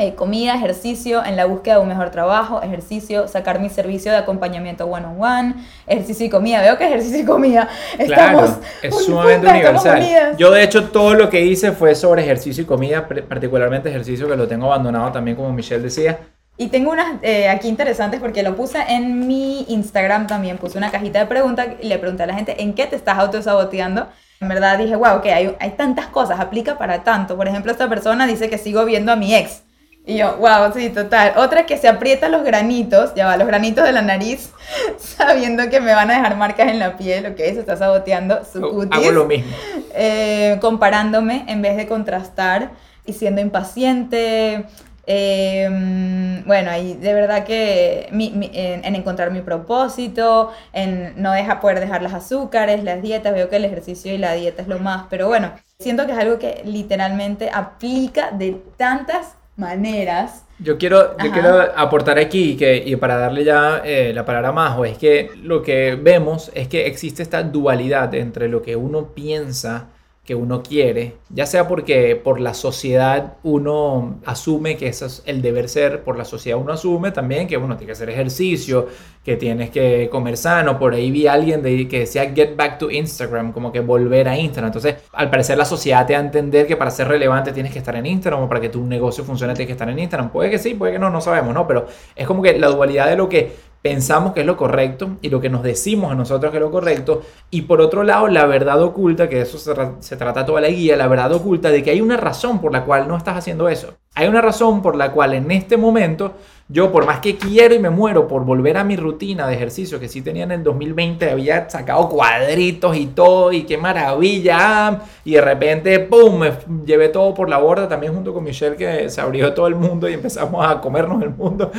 [0.00, 4.18] eh, comida, ejercicio en la búsqueda de un mejor trabajo, ejercicio, sacar mi servicio de
[4.18, 5.54] acompañamiento one on one,
[5.86, 6.62] ejercicio y comida.
[6.62, 7.68] Veo que ejercicio y comida
[8.06, 10.36] Claro, estamos es juntas, sumamente estamos universal.
[10.36, 14.36] Yo de hecho todo lo que hice fue sobre ejercicio y comida, particularmente ejercicio que
[14.36, 16.18] lo tengo abandonado también como Michelle decía.
[16.56, 20.58] Y tengo unas eh, aquí interesantes porque lo puse en mi Instagram también.
[20.58, 23.18] Puse una cajita de preguntas y le pregunté a la gente en qué te estás
[23.18, 24.08] autosaboteando.
[24.40, 27.36] En verdad dije, wow, que hay, hay tantas cosas, aplica para tanto.
[27.36, 29.62] Por ejemplo, esta persona dice que sigo viendo a mi ex.
[30.10, 31.34] Y yo, wow, sí, total.
[31.36, 34.50] Otra que se aprieta los granitos, ya va, los granitos de la nariz,
[34.98, 38.60] sabiendo que me van a dejar marcas en la piel, ok, se está saboteando su
[38.68, 39.52] cutis Hago lo mismo.
[39.94, 42.70] eh, comparándome en vez de contrastar
[43.06, 44.64] y siendo impaciente.
[45.06, 51.32] eh, bueno, y de verdad que mi- mi- en, en encontrar mi propósito, en no
[51.32, 54.68] deja, poder dejar las azúcares, las dietas, veo que el ejercicio y la dieta es
[54.68, 60.44] lo más, pero bueno, siento que es algo que literalmente aplica de tantas maneras.
[60.58, 64.52] Yo quiero, yo quiero aportar aquí que, y para darle ya eh, la palabra a
[64.52, 69.14] Majo, es que lo que vemos es que existe esta dualidad entre lo que uno
[69.14, 69.86] piensa
[70.30, 75.42] que uno quiere, ya sea porque por la sociedad uno asume que eso es el
[75.42, 78.86] deber ser, por la sociedad uno asume también que uno tiene que hacer ejercicio,
[79.24, 82.92] que tienes que comer sano, por ahí vi a alguien que decía get back to
[82.92, 86.68] Instagram, como que volver a Instagram, entonces al parecer la sociedad te da a entender
[86.68, 89.54] que para ser relevante tienes que estar en Instagram o para que tu negocio funcione
[89.54, 91.66] tienes que estar en Instagram, puede que sí, puede que no, no sabemos, ¿no?
[91.66, 93.50] Pero es como que la dualidad de lo que
[93.82, 96.70] pensamos que es lo correcto y lo que nos decimos a nosotros que es lo
[96.70, 97.22] correcto.
[97.50, 100.68] Y por otro lado, la verdad oculta, que de eso se, se trata toda la
[100.68, 103.68] guía, la verdad oculta de que hay una razón por la cual no estás haciendo
[103.68, 103.94] eso.
[104.14, 106.34] Hay una razón por la cual en este momento
[106.72, 109.98] yo, por más que quiero y me muero por volver a mi rutina de ejercicio
[109.98, 115.00] que sí tenía en el 2020, había sacado cuadritos y todo, y qué maravilla.
[115.24, 116.38] Y de repente, ¡pum!
[116.38, 116.52] Me
[116.86, 120.08] llevé todo por la borda también junto con Michelle, que se abrió todo el mundo
[120.08, 121.72] y empezamos a comernos el mundo.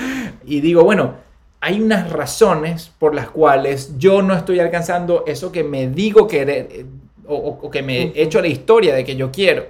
[0.44, 1.14] Y digo, bueno,
[1.62, 6.86] hay unas razones por las cuales yo no estoy alcanzando eso que me digo querer
[7.28, 9.66] o, o- o que me he hecho la historia de que yo quiero.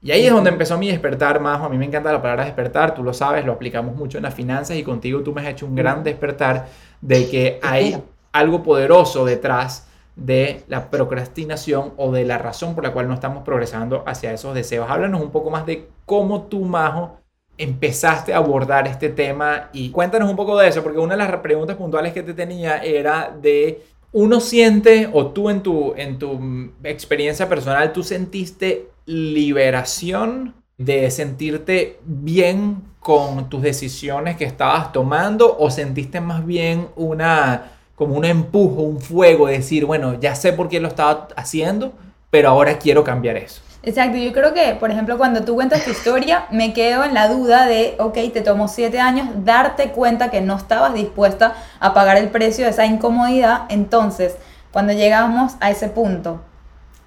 [0.00, 1.66] Y ahí es donde empezó mi despertar, Majo.
[1.66, 4.34] A mí me encanta la palabra despertar, tú lo sabes, lo aplicamos mucho en las
[4.34, 6.66] finanzas y contigo tú me has hecho un gran despertar
[7.00, 12.92] de que hay algo poderoso detrás de la procrastinación o de la razón por la
[12.92, 14.90] cual no estamos progresando hacia esos deseos.
[14.90, 17.18] Háblanos un poco más de cómo tú, Majo,
[17.58, 21.36] empezaste a abordar este tema y cuéntanos un poco de eso, porque una de las
[21.40, 26.72] preguntas puntuales que te tenía era de, uno siente, o tú en tu, en tu
[26.84, 35.70] experiencia personal, tú sentiste liberación de sentirte bien con tus decisiones que estabas tomando o
[35.70, 40.68] sentiste más bien una como un empujo, un fuego, de decir, bueno, ya sé por
[40.68, 41.92] qué lo estaba haciendo,
[42.30, 43.62] pero ahora quiero cambiar eso.
[43.84, 47.26] Exacto, yo creo que, por ejemplo, cuando tú cuentas tu historia, me quedo en la
[47.26, 52.16] duda de, ok, te tomó siete años darte cuenta que no estabas dispuesta a pagar
[52.16, 53.62] el precio de esa incomodidad.
[53.70, 54.36] Entonces,
[54.70, 56.44] cuando llegamos a ese punto,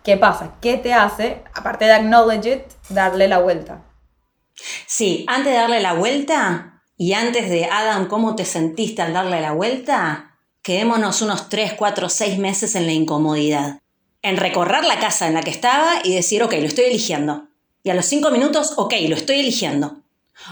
[0.04, 0.56] ¿qué pasa?
[0.60, 3.82] ¿Qué te hace, aparte de acknowledge it, darle la vuelta?
[4.86, 9.40] Sí, antes de darle la vuelta y antes de Adam, ¿cómo te sentiste al darle
[9.40, 10.36] la vuelta?
[10.62, 13.80] Quedémonos unos 3, 4, 6 meses en la incomodidad
[14.26, 17.48] en recorrer la casa en la que estaba y decir, ok, lo estoy eligiendo.
[17.84, 19.98] Y a los cinco minutos, ok, lo estoy eligiendo.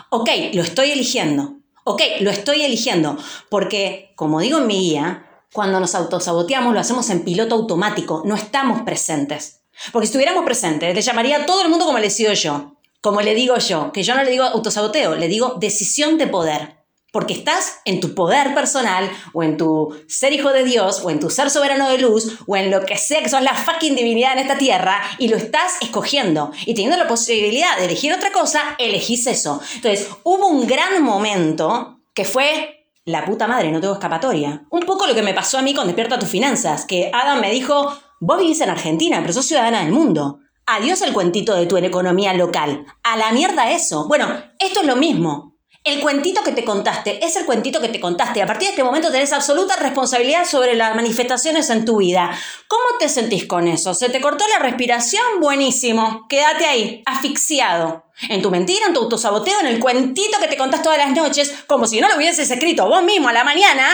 [0.10, 1.56] Ok, lo estoy eligiendo.
[1.84, 3.18] Ok, lo estoy eligiendo.
[3.50, 8.36] Porque, como digo en mi guía, cuando nos autosaboteamos lo hacemos en piloto automático, no
[8.36, 9.62] estamos presentes.
[9.92, 12.78] Porque si estuviéramos presentes, le llamaría a todo el mundo como le decido yo.
[13.02, 16.83] Como le digo yo, que yo no le digo autosaboteo, le digo decisión de poder
[17.14, 21.20] porque estás en tu poder personal o en tu ser hijo de Dios o en
[21.20, 24.34] tu ser soberano de luz o en lo que sea que son la fucking divinidad
[24.34, 28.76] en esta tierra y lo estás escogiendo y teniendo la posibilidad de elegir otra cosa,
[28.80, 29.62] elegís eso.
[29.76, 34.66] Entonces, hubo un gran momento que fue la puta madre, no tengo escapatoria.
[34.72, 37.52] Un poco lo que me pasó a mí con Despierta tus finanzas, que Adam me
[37.52, 40.40] dijo, vos vivís en Argentina, pero sos ciudadana del mundo.
[40.66, 42.88] Adiós el cuentito de tu economía local.
[43.04, 44.08] A la mierda eso.
[44.08, 45.53] Bueno, esto es lo mismo.
[45.84, 48.42] El cuentito que te contaste es el cuentito que te contaste.
[48.42, 52.32] A partir de este momento tenés absoluta responsabilidad sobre las manifestaciones en tu vida.
[52.70, 53.94] ¿Cómo te sentís con eso?
[53.94, 55.42] ¿Se te cortó la respiración?
[55.42, 56.26] Buenísimo.
[56.30, 58.06] Quédate ahí, asfixiado.
[58.30, 61.54] En tu mentira, en tu autosaboteo, en el cuentito que te contás todas las noches,
[61.68, 63.86] como si no lo hubieses escrito vos mismo a la mañana.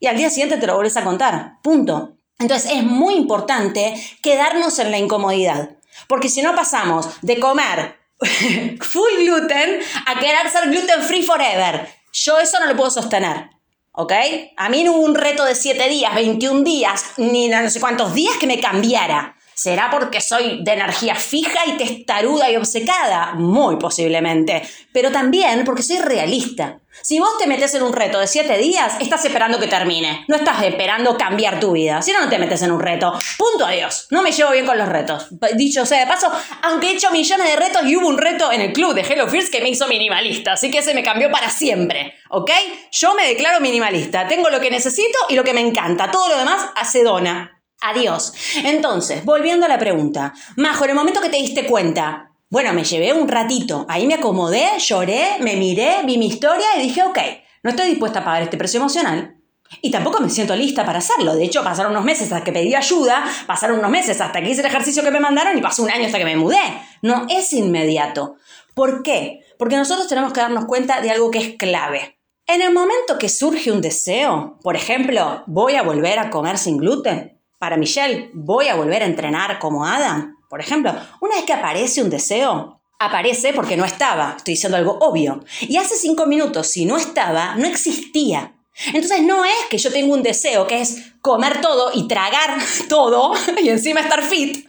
[0.00, 1.60] Y al día siguiente te lo volvés a contar.
[1.62, 2.16] Punto.
[2.40, 5.70] Entonces es muy importante quedarnos en la incomodidad.
[6.08, 8.05] Porque si no pasamos de comer
[8.80, 11.88] full gluten a querer ser gluten free forever.
[12.12, 13.50] Yo eso no lo puedo sostener.
[13.92, 14.12] ¿Ok?
[14.56, 18.12] A mí no hubo un reto de 7 días, 21 días, ni no sé cuántos
[18.12, 19.36] días que me cambiara.
[19.54, 23.32] ¿Será porque soy de energía fija y testaruda y obcecada?
[23.36, 24.62] Muy posiblemente.
[24.92, 26.78] Pero también porque soy realista.
[27.02, 30.24] Si vos te metes en un reto de 7 días, estás esperando que termine.
[30.28, 32.02] No estás esperando cambiar tu vida.
[32.02, 33.12] Si no, no te metes en un reto.
[33.38, 34.06] Punto adiós.
[34.10, 35.28] No me llevo bien con los retos.
[35.54, 36.30] Dicho sea de paso,
[36.62, 39.28] aunque he hecho millones de retos y hubo un reto en el club de Hello
[39.28, 40.52] Fears que me hizo minimalista.
[40.52, 42.14] Así que ese me cambió para siempre.
[42.30, 42.50] ¿Ok?
[42.92, 44.26] Yo me declaro minimalista.
[44.26, 46.10] Tengo lo que necesito y lo que me encanta.
[46.10, 47.62] Todo lo demás hace dona.
[47.80, 48.32] Adiós.
[48.64, 50.32] Entonces, volviendo a la pregunta.
[50.56, 54.14] Majo, en el momento que te diste cuenta, bueno, me llevé un ratito, ahí me
[54.14, 57.18] acomodé, lloré, me miré, vi mi historia y dije, ok,
[57.62, 59.36] no estoy dispuesta a pagar este precio emocional.
[59.82, 61.34] Y tampoco me siento lista para hacerlo.
[61.34, 64.60] De hecho, pasaron unos meses hasta que pedí ayuda, pasaron unos meses hasta que hice
[64.60, 66.60] el ejercicio que me mandaron y pasó un año hasta que me mudé.
[67.02, 68.36] No es inmediato.
[68.74, 69.40] ¿Por qué?
[69.58, 72.20] Porque nosotros tenemos que darnos cuenta de algo que es clave.
[72.46, 76.76] En el momento que surge un deseo, por ejemplo, voy a volver a comer sin
[76.76, 80.35] gluten, para Michelle, ¿voy a volver a entrenar como Adam?
[80.48, 84.34] Por ejemplo, una vez que aparece un deseo, aparece porque no estaba.
[84.36, 85.44] Estoy diciendo algo obvio.
[85.60, 88.54] Y hace cinco minutos, si no estaba, no existía.
[88.86, 93.34] Entonces no es que yo tengo un deseo que es comer todo y tragar todo
[93.62, 94.68] y encima estar fit.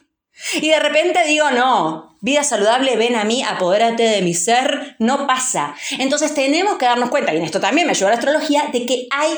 [0.53, 5.25] Y de repente digo, no, vida saludable, ven a mí, apodérate de mi ser, no
[5.25, 5.75] pasa.
[5.97, 9.07] Entonces tenemos que darnos cuenta, y en esto también me ayuda la astrología, de que
[9.09, 9.31] hay,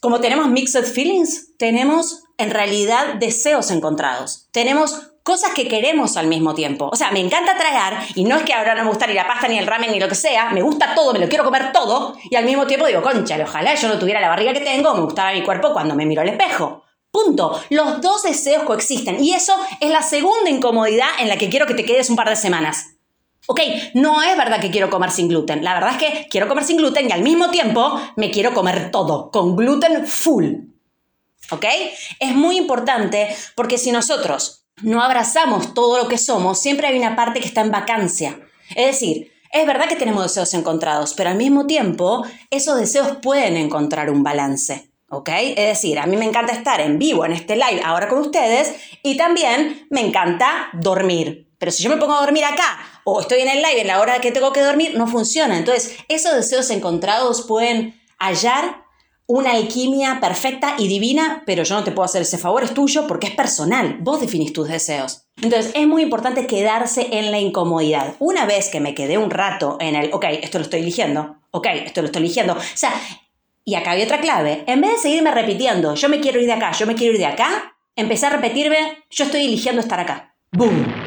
[0.00, 4.48] como tenemos mixed feelings, tenemos en realidad deseos encontrados.
[4.50, 6.88] Tenemos cosas que queremos al mismo tiempo.
[6.90, 9.26] O sea, me encanta tragar y no es que ahora no me gusta ni la
[9.26, 10.50] pasta, ni el ramen, ni lo que sea.
[10.50, 12.16] Me gusta todo, me lo quiero comer todo.
[12.30, 15.02] Y al mismo tiempo digo, concha, ojalá yo no tuviera la barriga que tengo, me
[15.02, 16.82] gustaba mi cuerpo cuando me miro al espejo.
[17.10, 17.60] Punto.
[17.70, 19.22] Los dos deseos coexisten.
[19.22, 22.28] Y eso es la segunda incomodidad en la que quiero que te quedes un par
[22.28, 22.96] de semanas.
[23.46, 23.60] Ok,
[23.94, 25.64] no es verdad que quiero comer sin gluten.
[25.64, 28.90] La verdad es que quiero comer sin gluten y al mismo tiempo me quiero comer
[28.90, 30.54] todo, con gluten full.
[31.50, 31.64] ¿Ok?
[32.20, 37.16] Es muy importante porque si nosotros no abrazamos todo lo que somos, siempre hay una
[37.16, 38.38] parte que está en vacancia.
[38.76, 43.56] Es decir, es verdad que tenemos deseos encontrados, pero al mismo tiempo esos deseos pueden
[43.56, 44.90] encontrar un balance.
[45.08, 45.28] ¿Ok?
[45.28, 48.76] Es decir, a mí me encanta estar en vivo en este live ahora con ustedes
[49.02, 51.48] y también me encanta dormir.
[51.58, 54.00] Pero si yo me pongo a dormir acá o estoy en el live en la
[54.00, 55.56] hora que tengo que dormir, no funciona.
[55.56, 58.84] Entonces, esos deseos encontrados pueden hallar
[59.30, 63.06] una alquimia perfecta y divina, pero yo no te puedo hacer ese favor, es tuyo
[63.06, 65.28] porque es personal, vos definís tus deseos.
[65.40, 68.16] Entonces es muy importante quedarse en la incomodidad.
[68.18, 71.66] Una vez que me quedé un rato en el, ok, esto lo estoy eligiendo, ok,
[71.84, 72.54] esto lo estoy eligiendo.
[72.54, 72.92] O sea,
[73.64, 74.64] y acá había otra clave.
[74.66, 77.20] En vez de seguirme repitiendo, yo me quiero ir de acá, yo me quiero ir
[77.20, 80.34] de acá, empecé a repetirme, yo estoy eligiendo estar acá.
[80.50, 80.99] ¡Boom!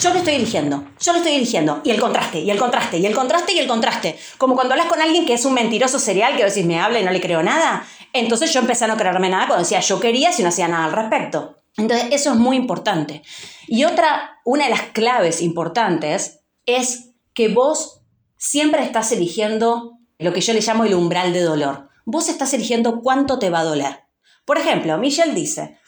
[0.00, 1.80] Yo lo estoy eligiendo, yo lo estoy eligiendo.
[1.82, 4.18] Y el contraste, y el contraste, y el contraste, y el contraste.
[4.36, 7.00] Como cuando hablas con alguien que es un mentiroso serial, que a veces me habla
[7.00, 7.86] y no le creo nada.
[8.12, 10.84] Entonces yo empecé a no creerme nada cuando decía yo quería si no hacía nada
[10.84, 11.56] al respecto.
[11.76, 13.22] Entonces eso es muy importante.
[13.66, 18.02] Y otra, una de las claves importantes es que vos
[18.36, 21.88] siempre estás eligiendo lo que yo le llamo el umbral de dolor.
[22.04, 24.04] Vos estás eligiendo cuánto te va a doler.
[24.44, 25.78] Por ejemplo, Michelle dice,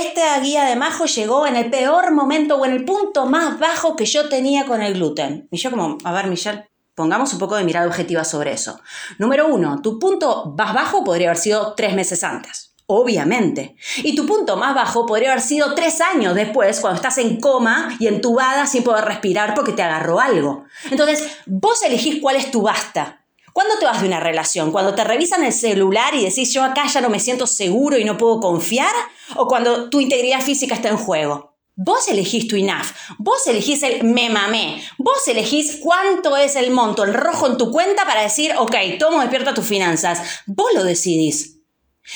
[0.00, 3.96] esta guía de Majo llegó en el peor momento o en el punto más bajo
[3.96, 5.48] que yo tenía con el gluten.
[5.50, 8.80] Y yo como, a ver, Michelle, pongamos un poco de mirada objetiva sobre eso.
[9.18, 12.74] Número uno, tu punto más bajo podría haber sido tres meses antes.
[12.86, 13.76] Obviamente.
[13.98, 17.96] Y tu punto más bajo podría haber sido tres años después, cuando estás en coma
[17.98, 20.64] y entubada sin poder respirar porque te agarró algo.
[20.90, 23.21] Entonces, vos elegís cuál es tu basta.
[23.52, 24.72] ¿Cuándo te vas de una relación?
[24.72, 28.04] ¿Cuando te revisan el celular y decís yo acá ya no me siento seguro y
[28.04, 28.94] no puedo confiar?
[29.36, 31.52] ¿O cuando tu integridad física está en juego?
[31.74, 37.02] Vos elegís tu INAF, vos elegís el me mamé, vos elegís cuánto es el monto,
[37.02, 40.20] el rojo en tu cuenta para decir, ok, tomo despierta tus finanzas.
[40.46, 41.60] Vos lo decidís.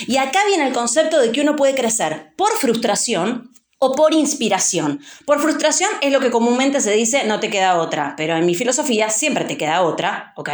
[0.06, 5.00] Y acá viene el concepto de que uno puede crecer por frustración o por inspiración.
[5.24, 8.54] Por frustración es lo que comúnmente se dice no te queda otra, pero en mi
[8.54, 10.50] filosofía siempre te queda otra, ¿ok?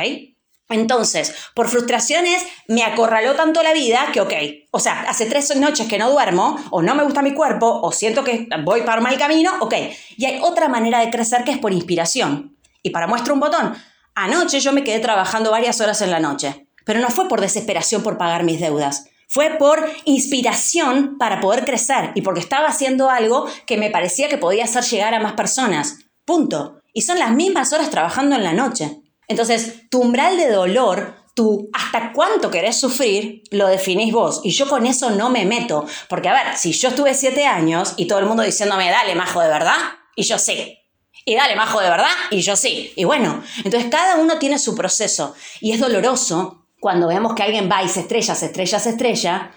[0.72, 4.32] Entonces, por frustraciones me acorraló tanto la vida que, ok,
[4.70, 7.92] o sea, hace tres noches que no duermo, o no me gusta mi cuerpo, o
[7.92, 9.74] siento que voy para mal camino, ok.
[10.16, 12.56] Y hay otra manera de crecer que es por inspiración.
[12.82, 13.74] Y para muestra un botón,
[14.14, 18.02] anoche yo me quedé trabajando varias horas en la noche, pero no fue por desesperación
[18.02, 19.06] por pagar mis deudas.
[19.28, 24.36] Fue por inspiración para poder crecer y porque estaba haciendo algo que me parecía que
[24.36, 25.98] podía hacer llegar a más personas.
[26.24, 26.80] Punto.
[26.92, 29.01] Y son las mismas horas trabajando en la noche.
[29.28, 34.40] Entonces, tu umbral de dolor, tu hasta cuánto querés sufrir, lo definís vos.
[34.44, 35.86] Y yo con eso no me meto.
[36.08, 39.40] Porque, a ver, si yo estuve siete años y todo el mundo diciéndome, dale, majo,
[39.40, 39.76] de verdad,
[40.16, 40.78] y yo sí.
[41.24, 42.92] Y dale, majo, de verdad, y yo sí.
[42.96, 45.34] Y bueno, entonces cada uno tiene su proceso.
[45.60, 49.52] Y es doloroso cuando vemos que alguien va y se estrella, se estrella, se estrella,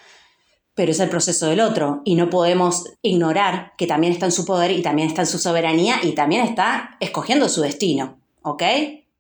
[0.76, 4.46] pero es el proceso del otro y no podemos ignorar que también está en su
[4.46, 8.62] poder y también está en su soberanía y también está escogiendo su destino, ¿ok?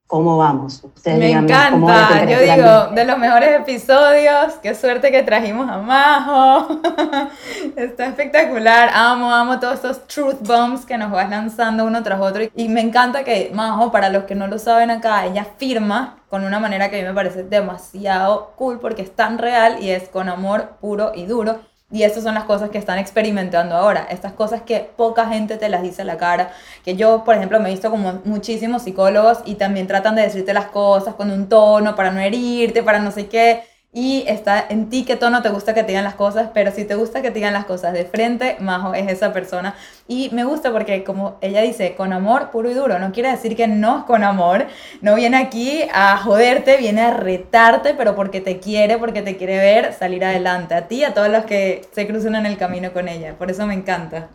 [0.07, 0.83] ¿Cómo vamos?
[0.83, 6.79] Ustedes Me encanta, yo digo, de los mejores episodios, qué suerte que trajimos a Majo,
[7.75, 12.43] está espectacular, amo, amo todos estos truth bombs que nos vas lanzando uno tras otro.
[12.55, 16.43] Y me encanta que Majo, para los que no lo saben acá, ella firma con
[16.43, 20.07] una manera que a mí me parece demasiado cool porque es tan real y es
[20.09, 24.33] con amor puro y duro y estas son las cosas que están experimentando ahora, estas
[24.33, 26.51] cosas que poca gente te las dice a la cara,
[26.83, 30.53] que yo, por ejemplo, me he visto como muchísimos psicólogos y también tratan de decirte
[30.53, 33.63] las cosas con un tono para no herirte, para no sé qué,
[33.97, 36.83] y está en ti qué tono te gusta que te digan las cosas, pero si
[36.83, 39.73] te gusta que te digan las cosas de frente, Majo es esa persona.
[40.05, 43.55] Y me gusta porque como ella dice, con amor puro y duro, no quiere decir
[43.55, 44.65] que no es con amor,
[44.99, 49.59] no viene aquí a joderte, viene a retarte, pero porque te quiere, porque te quiere
[49.59, 53.07] ver salir adelante, a ti, a todos los que se cruzan en el camino con
[53.07, 53.35] ella.
[53.37, 54.27] Por eso me encanta.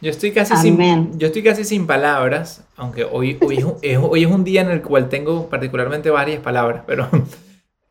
[0.00, 3.64] Yo estoy casi, sin, yo estoy casi sin palabras, aunque hoy, hoy,
[4.02, 7.08] hoy es un día en el cual tengo particularmente varias palabras, pero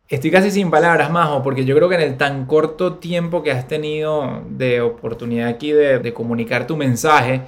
[0.10, 3.52] Estoy casi sin palabras, Majo, porque yo creo que en el tan corto tiempo que
[3.52, 7.42] has tenido de oportunidad aquí de, comunicar tu mensaje,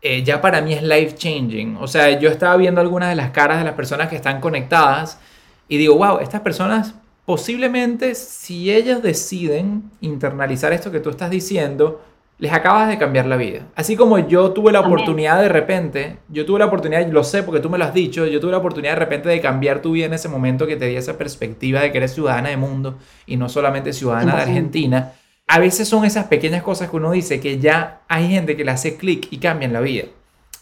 [0.00, 1.76] eh, ya para mí es life changing.
[1.80, 5.18] O sea, yo estaba viendo algunas de las caras de las personas que están conectadas
[5.68, 12.02] y digo, wow, estas personas posiblemente si ellos deciden internalizar esto que tú estás diciendo,
[12.42, 13.68] les acabas de cambiar la vida.
[13.76, 17.60] Así como yo tuve la oportunidad de repente, yo tuve la oportunidad, lo sé porque
[17.60, 20.06] tú me lo has dicho, yo tuve la oportunidad de repente de cambiar tu vida
[20.06, 23.36] en ese momento que te di esa perspectiva de que eres ciudadana de mundo y
[23.36, 25.12] no solamente ciudadana de Argentina.
[25.46, 28.72] A veces son esas pequeñas cosas que uno dice que ya hay gente que le
[28.72, 30.06] hace clic y cambian la vida.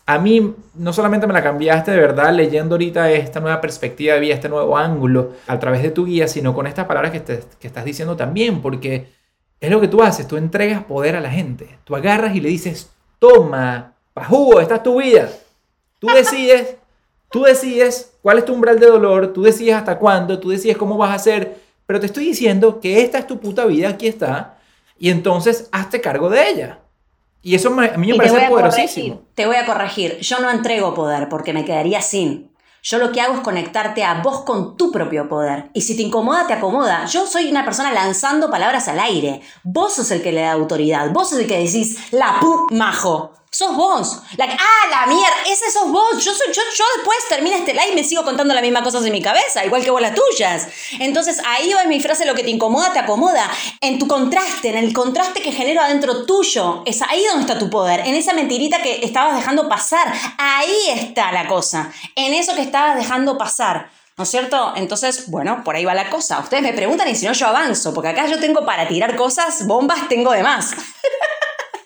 [0.05, 4.21] A mí no solamente me la cambiaste de verdad leyendo ahorita esta nueva perspectiva de
[4.21, 7.41] vida, este nuevo ángulo a través de tu guía, sino con estas palabras que, te,
[7.59, 9.19] que estás diciendo también, porque
[9.61, 11.79] es lo que tú haces, tú entregas poder a la gente.
[11.85, 15.29] Tú agarras y le dices, toma, pa' jugo, esta es tu vida.
[15.99, 16.77] Tú decides,
[17.31, 20.97] tú decides cuál es tu umbral de dolor, tú decides hasta cuándo, tú decides cómo
[20.97, 24.59] vas a hacer, pero te estoy diciendo que esta es tu puta vida, aquí está,
[24.99, 26.79] y entonces hazte cargo de ella.
[27.43, 29.23] Y eso a mí me parece poderosísimo.
[29.35, 32.50] te voy a corregir, yo no entrego poder porque me quedaría sin.
[32.83, 35.71] Yo lo que hago es conectarte a vos con tu propio poder.
[35.75, 37.05] Y si te incomoda, te acomoda.
[37.07, 39.43] Yo soy una persona lanzando palabras al aire.
[39.65, 41.11] Vos sos el que le da autoridad.
[41.11, 43.33] Vos sos el que decís, la pu majo.
[43.53, 44.21] Sos vos.
[44.37, 45.35] La, ah, la mierda.
[45.45, 46.25] Ese sos vos.
[46.25, 49.05] Yo, soy, yo, yo después termina este live y me sigo contando las mismas cosas
[49.05, 50.69] en mi cabeza, igual que vos las tuyas.
[51.01, 53.51] Entonces ahí va mi frase, lo que te incomoda, te acomoda.
[53.81, 56.85] En tu contraste, en el contraste que genero adentro tuyo.
[56.87, 58.01] Es ahí donde está tu poder.
[58.07, 60.15] En esa mentirita que estabas dejando pasar.
[60.39, 61.91] Ahí está la cosa.
[62.15, 63.91] En eso que estabas dejando pasar.
[64.17, 64.75] ¿No es cierto?
[64.77, 66.39] Entonces, bueno, por ahí va la cosa.
[66.39, 69.67] Ustedes me preguntan y si no yo avanzo, porque acá yo tengo para tirar cosas,
[69.67, 70.71] bombas tengo de más.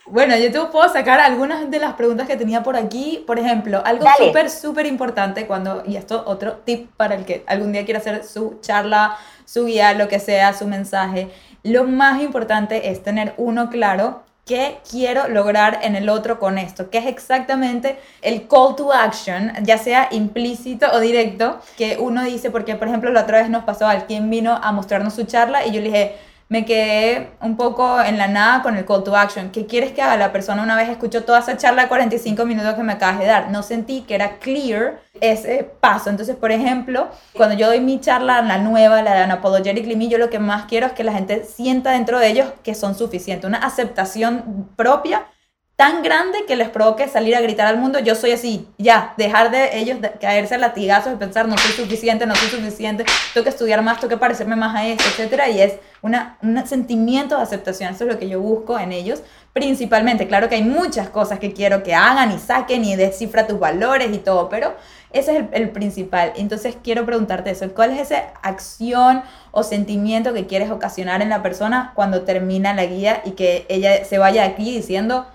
[0.07, 3.25] Bueno, yo te puedo sacar algunas de las preguntas que tenía por aquí.
[3.27, 7.73] Por ejemplo, algo súper, súper importante cuando, y esto otro tip para el que algún
[7.73, 11.31] día quiera hacer su charla, su guía, lo que sea, su mensaje.
[11.63, 16.91] Lo más importante es tener uno claro qué quiero lograr en el otro con esto,
[16.91, 22.51] que es exactamente el call to action, ya sea implícito o directo, que uno dice,
[22.51, 25.73] porque por ejemplo la otra vez nos pasó, alguien vino a mostrarnos su charla y
[25.73, 26.17] yo le dije,
[26.49, 29.51] me quedé un poco en la nada con el call to action.
[29.51, 30.17] ¿Qué quieres que haga?
[30.17, 33.27] La persona una vez escuchó toda esa charla de 45 minutos que me acabas de
[33.27, 33.51] dar.
[33.51, 36.11] No sentí que era clear ese paso.
[36.11, 40.19] Entonces, por ejemplo, cuando yo doy mi charla, la nueva, la de Unapologetically Me, yo
[40.19, 43.49] lo que más quiero es que la gente sienta dentro de ellos que son suficientes.
[43.49, 45.27] Una aceptación propia
[45.77, 49.51] tan grande que les provoque salir a gritar al mundo, yo soy así, ya, dejar
[49.51, 53.43] de ellos de caerse a latigazos y pensar, no soy suficiente, no soy suficiente, tengo
[53.43, 57.37] que estudiar más, tengo que parecerme más a esto, etcétera, y es una, un sentimiento
[57.37, 59.23] de aceptación, eso es lo que yo busco en ellos,
[59.53, 63.59] principalmente, claro que hay muchas cosas que quiero que hagan y saquen y descifra tus
[63.59, 64.77] valores y todo, pero
[65.13, 70.35] ese es el, el principal, entonces quiero preguntarte eso, ¿cuál es esa acción o sentimiento
[70.35, 74.45] que quieres ocasionar en la persona cuando termina la guía y que ella se vaya
[74.45, 75.27] aquí diciendo,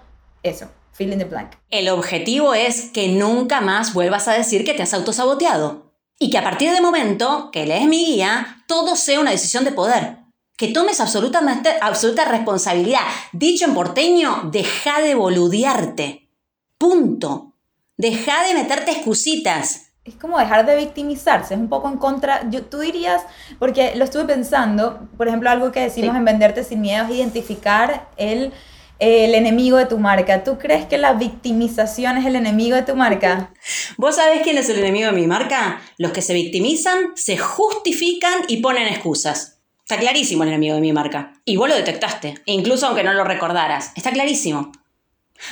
[0.43, 1.51] eso, fill in the blank.
[1.69, 5.93] El objetivo es que nunca más vuelvas a decir que te has autosaboteado.
[6.19, 9.71] Y que a partir de momento que lees mi guía, todo sea una decisión de
[9.71, 10.17] poder.
[10.57, 12.99] Que tomes absolutamente, absoluta responsabilidad.
[13.31, 16.29] Dicho en porteño, deja de boludearte.
[16.77, 17.53] Punto.
[17.95, 19.91] Deja de meterte excusitas.
[20.03, 23.21] Es como dejar de victimizarse, es un poco en contra, yo, tú dirías,
[23.59, 26.17] porque lo estuve pensando, por ejemplo, algo que decimos Sí.
[26.17, 28.51] en Venderte sin miedo es identificar el,
[28.99, 30.43] el enemigo de tu marca.
[30.43, 33.53] ¿Tú crees que la victimización es el enemigo de tu marca?
[33.97, 35.81] ¿Vos sabés quién es el enemigo de mi marca?
[35.97, 39.59] Los que se victimizan, se justifican y ponen excusas.
[39.81, 41.33] Está clarísimo el enemigo de mi marca.
[41.45, 43.91] Y vos lo detectaste, incluso aunque no lo recordaras.
[43.95, 44.71] Está clarísimo.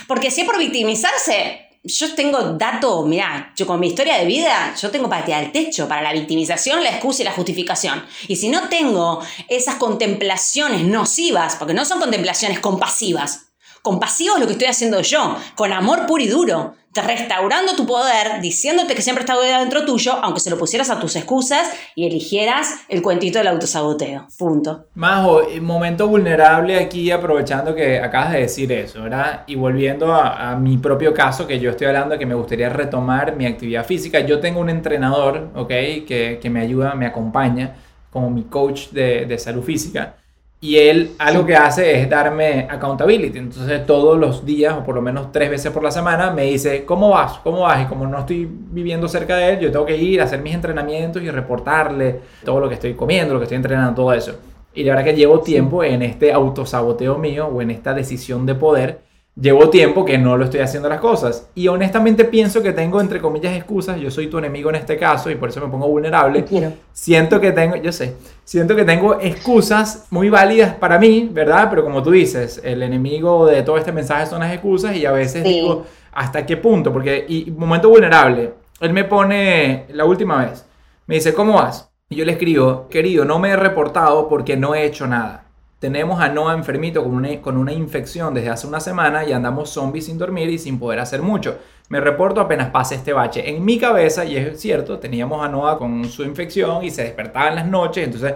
[0.06, 4.74] Porque si es por victimizarse, yo tengo dato, mirá, yo con mi historia de vida,
[4.80, 8.04] yo tengo para tirar el techo, para la victimización, la excusa y la justificación.
[8.28, 13.47] Y si no tengo esas contemplaciones nocivas, porque no son contemplaciones compasivas,
[13.88, 18.42] compasivo es lo que estoy haciendo yo, con amor puro y duro, restaurando tu poder,
[18.42, 22.68] diciéndote que siempre está dentro tuyo, aunque se lo pusieras a tus excusas y eligieras
[22.88, 24.26] el cuentito del autosaboteo.
[24.36, 24.88] Punto.
[24.94, 29.44] Majo, eh, momento vulnerable aquí, aprovechando que acabas de decir eso, ¿verdad?
[29.46, 33.36] Y volviendo a, a mi propio caso, que yo estoy hablando que me gustaría retomar
[33.36, 34.20] mi actividad física.
[34.20, 35.68] Yo tengo un entrenador, ¿ok?
[35.68, 37.76] Que, que me ayuda, me acompaña
[38.10, 40.16] como mi coach de, de salud física.
[40.60, 43.38] Y él algo que hace es darme accountability.
[43.38, 46.84] Entonces todos los días, o por lo menos tres veces por la semana, me dice,
[46.84, 47.38] ¿cómo vas?
[47.44, 47.82] ¿Cómo vas?
[47.82, 50.54] Y como no estoy viviendo cerca de él, yo tengo que ir a hacer mis
[50.54, 54.34] entrenamientos y reportarle todo lo que estoy comiendo, lo que estoy entrenando, todo eso.
[54.74, 58.54] Y la verdad que llevo tiempo en este autosaboteo mío o en esta decisión de
[58.56, 59.07] poder.
[59.40, 61.48] Llevo tiempo que no lo estoy haciendo las cosas.
[61.54, 64.00] Y honestamente pienso que tengo, entre comillas, excusas.
[64.00, 66.44] Yo soy tu enemigo en este caso y por eso me pongo vulnerable.
[66.44, 66.72] quiero.
[66.92, 68.14] Siento que tengo, yo sé,
[68.44, 71.68] siento que tengo excusas muy válidas para mí, ¿verdad?
[71.70, 75.12] Pero como tú dices, el enemigo de todo este mensaje son las excusas y a
[75.12, 75.48] veces Sí.
[75.54, 76.92] digo, ¿hasta qué punto?
[76.92, 80.66] Porque, y momento vulnerable, él me pone, la última vez,
[81.06, 81.88] me dice, ¿cómo vas?
[82.08, 85.44] Y yo le escribo, querido, no me he reportado porque no he hecho nada.
[85.78, 89.70] Tenemos a Noah enfermito con una, con una infección desde hace una semana y andamos
[89.70, 91.58] zombies sin dormir y sin poder hacer mucho.
[91.88, 93.48] Me reporto apenas pase este bache.
[93.48, 97.48] En mi cabeza, y es cierto, teníamos a Noah con su infección y se despertaba
[97.48, 98.34] en las noches, entonces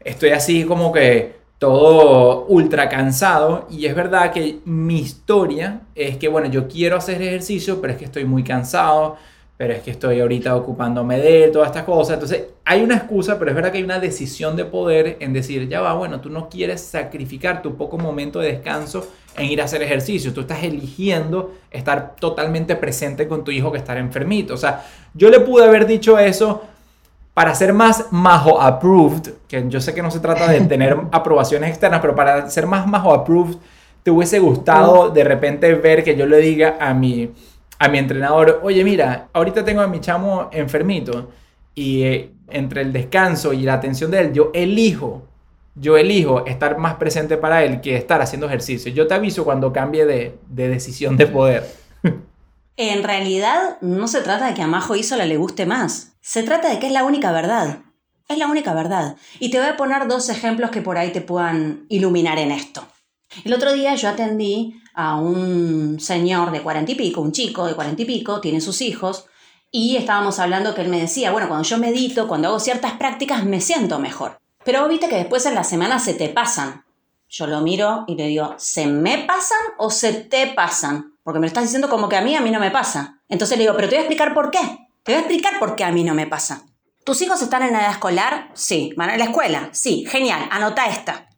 [0.00, 6.26] estoy así como que todo ultra cansado y es verdad que mi historia es que
[6.26, 9.16] bueno, yo quiero hacer ejercicio, pero es que estoy muy cansado,
[9.56, 12.14] pero es que estoy ahorita ocupándome de todas estas cosas.
[12.14, 15.68] Entonces, hay una excusa, pero es verdad que hay una decisión de poder en decir,
[15.68, 19.64] ya va, bueno, tú no quieres sacrificar tu poco momento de descanso en ir a
[19.64, 20.32] hacer ejercicio.
[20.32, 24.54] Tú estás eligiendo estar totalmente presente con tu hijo que estar enfermito.
[24.54, 24.84] O sea,
[25.14, 26.62] yo le pude haber dicho eso
[27.34, 31.70] para ser más majo approved, que yo sé que no se trata de tener aprobaciones
[31.70, 33.56] externas, pero para ser más majo approved,
[34.02, 37.30] te hubiese gustado de repente ver que yo le diga a mi,
[37.82, 41.32] a mi entrenador, oye, mira, ahorita tengo a mi chamo enfermito
[41.74, 45.26] y eh, entre el descanso y la atención de él, yo elijo,
[45.74, 48.92] yo elijo estar más presente para él que estar haciendo ejercicio.
[48.92, 51.68] Yo te aviso cuando cambie de, de decisión de poder.
[52.78, 56.14] En realidad no se trata de que a Majo Isola le guste más.
[56.22, 57.80] Se trata de que es la única verdad.
[58.28, 59.16] Es la única verdad.
[59.40, 62.88] Y te voy a poner dos ejemplos que por ahí te puedan iluminar en esto.
[63.44, 67.74] El otro día yo atendí a un señor de cuarenta y pico, un chico de
[67.74, 69.26] cuarenta y pico, tiene sus hijos,
[69.70, 73.44] y estábamos hablando que él me decía, bueno, cuando yo medito, cuando hago ciertas prácticas,
[73.44, 74.38] me siento mejor.
[74.64, 76.84] Pero viste que después en la semana se te pasan.
[77.28, 81.14] Yo lo miro y le digo, ¿se me pasan o se te pasan?
[81.22, 83.20] Porque me lo estás diciendo como que a mí, a mí no me pasa.
[83.30, 84.60] Entonces le digo, pero te voy a explicar por qué.
[85.02, 86.64] Te voy a explicar por qué a mí no me pasa.
[87.04, 88.50] ¿Tus hijos están en edad escolar?
[88.52, 88.92] Sí.
[88.96, 89.70] ¿Van a la escuela?
[89.72, 90.04] Sí.
[90.06, 90.46] Genial.
[90.50, 91.30] Anota esta.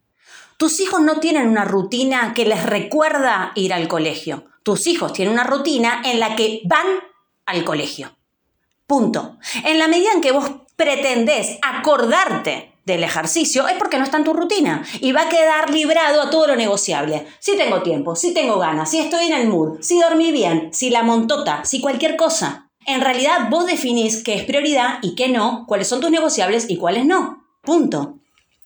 [0.57, 4.45] Tus hijos no tienen una rutina que les recuerda ir al colegio.
[4.63, 6.87] Tus hijos tienen una rutina en la que van
[7.45, 8.15] al colegio.
[8.87, 9.37] Punto.
[9.63, 14.23] En la medida en que vos pretendés acordarte del ejercicio es porque no está en
[14.23, 17.25] tu rutina y va a quedar librado a todo lo negociable.
[17.39, 20.89] Si tengo tiempo, si tengo ganas, si estoy en el mood, si dormí bien, si
[20.89, 22.69] la montota, si cualquier cosa.
[22.85, 26.77] En realidad vos definís qué es prioridad y qué no, cuáles son tus negociables y
[26.77, 27.43] cuáles no.
[27.61, 28.19] Punto.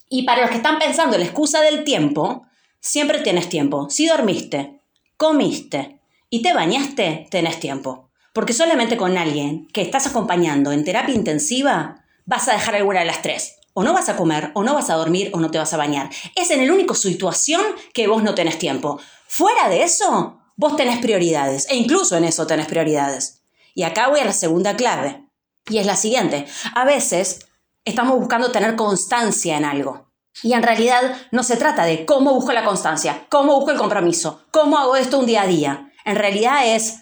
[0.10, 2.47] Y para los que están pensando en la excusa del tiempo,
[2.80, 3.88] siempre tienes tiempo.
[3.89, 4.82] Si dormiste,
[5.18, 8.10] comiste y te bañaste, tenés tiempo.
[8.34, 13.05] Porque solamente con alguien que estás acompañando en terapia intensiva vas a dejar alguna de
[13.05, 13.57] las tres.
[13.74, 15.78] O no vas a comer, o no vas a dormir, o no te vas a
[15.78, 16.10] bañar.
[16.36, 17.62] Es en el único situación
[17.93, 18.99] que vos no tenés tiempo.
[19.28, 21.68] Fuera de eso, vos tenés prioridades.
[21.70, 23.43] E incluso en eso tenés prioridades.
[23.76, 25.24] Y acá voy a la segunda clave.
[25.70, 26.47] Y es la siguiente.
[26.74, 27.47] A veces
[27.89, 30.09] estamos buscando tener constancia en algo.
[30.43, 34.43] Y en realidad no se trata de cómo busco la constancia, cómo busco el compromiso,
[34.51, 35.91] cómo hago esto un día a día.
[36.05, 36.99] En realidad es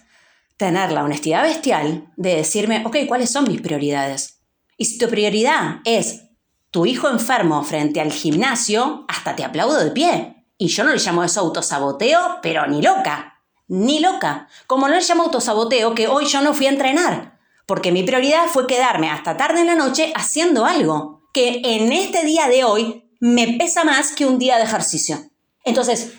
[0.58, 4.40] tener la honestidad bestial de decirme, ok, ¿cuáles son mis prioridades?
[4.78, 6.24] Y si tu prioridad es
[6.72, 10.46] tu hijo enfermo frente al gimnasio, hasta te aplaudo de pie.
[10.58, 13.40] Y yo no le llamo eso autosaboteo, pero ni loca.
[13.68, 14.48] Ni loca.
[14.66, 17.37] Como no le llamo autosaboteo que hoy yo no fui a entrenar.
[17.68, 21.22] Porque mi prioridad fue quedarme hasta tarde en la noche haciendo algo.
[21.34, 25.20] Que en este día de hoy me pesa más que un día de ejercicio.
[25.64, 26.14] Entonces,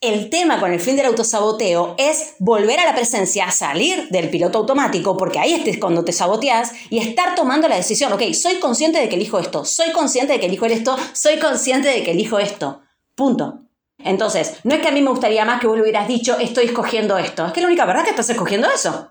[0.00, 4.58] el tema con el fin del autosaboteo es volver a la presencia, salir del piloto
[4.58, 8.98] automático, porque ahí es cuando te saboteas, y estar tomando la decisión, ok, soy consciente
[8.98, 12.40] de que elijo esto, soy consciente de que elijo esto, soy consciente de que elijo
[12.40, 12.80] esto.
[13.14, 13.60] Punto.
[13.98, 16.64] Entonces, no es que a mí me gustaría más que vos le hubieras dicho, estoy
[16.64, 19.08] escogiendo esto, es que la única verdad es que estás escogiendo eso.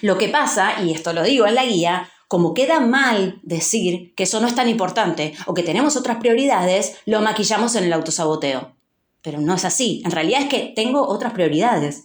[0.00, 4.24] Lo que pasa, y esto lo digo en la guía, como queda mal decir que
[4.24, 8.74] eso no es tan importante o que tenemos otras prioridades, lo maquillamos en el autosaboteo.
[9.22, 10.02] Pero no es así.
[10.04, 12.04] En realidad es que tengo otras prioridades.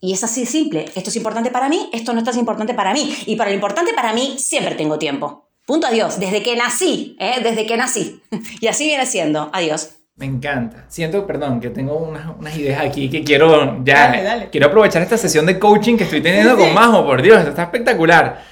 [0.00, 0.86] Y es así simple.
[0.94, 3.14] Esto es importante para mí, esto no es tan importante para mí.
[3.26, 5.48] Y para lo importante para mí siempre tengo tiempo.
[5.66, 6.18] Punto adiós.
[6.18, 7.40] Desde que nací, ¿eh?
[7.42, 8.20] desde que nací.
[8.60, 9.50] y así viene siendo.
[9.52, 9.90] Adiós.
[10.16, 10.84] Me encanta.
[10.88, 14.08] Siento, perdón, que tengo unas, unas ideas aquí que quiero ya.
[14.08, 14.50] Dale, dale.
[14.50, 16.74] Quiero aprovechar esta sesión de coaching que estoy teniendo Sí, con sí.
[16.74, 18.42] Majo, por Dios, está espectacular.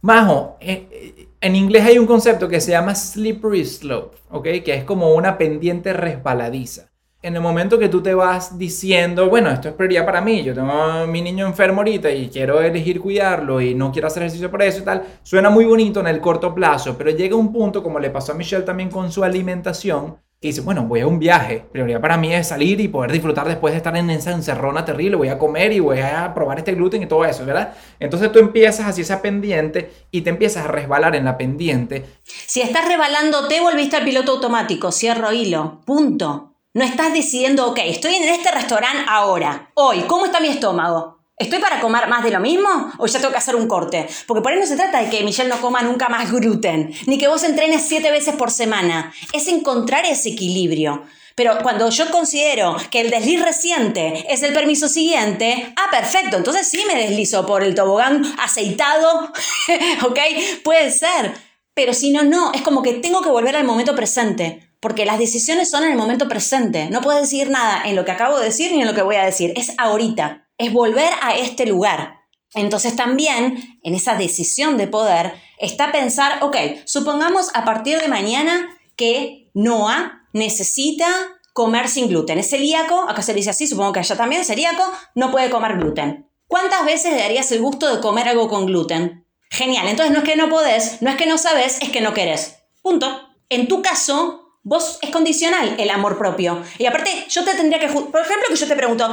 [0.00, 4.44] Majo, eh, eh, en inglés hay un concepto que se llama slippery slope, ¿ok?
[4.64, 6.88] Que es como una pendiente resbaladiza.
[7.20, 10.54] En el momento que tú te vas diciendo, bueno, esto es prioridad para mí, yo
[10.54, 14.52] tengo a mi niño enfermo ahorita y quiero elegir cuidarlo y no quiero hacer ejercicio
[14.52, 17.82] por eso y tal, suena muy bonito en el corto plazo, pero llega un punto,
[17.82, 21.18] como le pasó a Michelle también con su alimentación, que dice, bueno, voy a un
[21.18, 24.84] viaje, prioridad para mí es salir y poder disfrutar después de estar en esa encerrona
[24.84, 27.74] terrible, voy a comer y voy a probar este gluten y todo eso, ¿verdad?
[27.98, 32.60] Entonces tú empiezas así esa pendiente y te empiezas a resbalar en la pendiente Si
[32.60, 34.92] estás rebalándote, volviste al piloto automático.
[34.92, 35.80] Cierro hilo.
[35.84, 36.54] Punto.
[36.74, 41.17] No estás decidiendo, ok, estoy en este restaurante ahora, hoy, ¿cómo está mi estómago?
[41.38, 44.08] ¿Estoy para comer más de lo mismo o ya tengo que hacer un corte?
[44.26, 47.16] Porque por ahí no se trata de que Michelle no coma nunca más gluten, ni
[47.16, 49.12] que vos entrenes siete veces por semana.
[49.32, 51.04] Es encontrar ese equilibrio.
[51.36, 56.66] Pero cuando yo considero que el desliz reciente es el permiso siguiente, ah, perfecto, entonces
[56.66, 59.32] sí me deslizo por el tobogán aceitado,
[60.06, 60.18] ¿ok?
[60.64, 61.32] Puede ser.
[61.72, 64.67] Pero si no, no, es como que tengo que volver al momento presente.
[64.80, 66.88] Porque las decisiones son en el momento presente.
[66.90, 69.16] No puedes decir nada en lo que acabo de decir ni en lo que voy
[69.16, 69.52] a decir.
[69.56, 70.48] Es ahorita.
[70.56, 72.18] Es volver a este lugar.
[72.54, 76.56] Entonces también en esa decisión de poder está pensar, ok,
[76.86, 81.06] supongamos a partir de mañana que Noah necesita
[81.52, 82.38] comer sin gluten.
[82.38, 86.30] Es celíaco, acá se dice así, supongo que allá también, celíaco, no puede comer gluten.
[86.46, 89.26] ¿Cuántas veces le darías el gusto de comer algo con gluten?
[89.50, 92.14] Genial, entonces no es que no podés, no es que no sabes, es que no
[92.14, 92.56] querés.
[92.82, 93.28] Punto.
[93.48, 96.62] En tu caso, vos es condicional el amor propio.
[96.78, 97.88] Y aparte, yo te tendría que...
[97.88, 99.10] Por ejemplo, que yo te pregunto,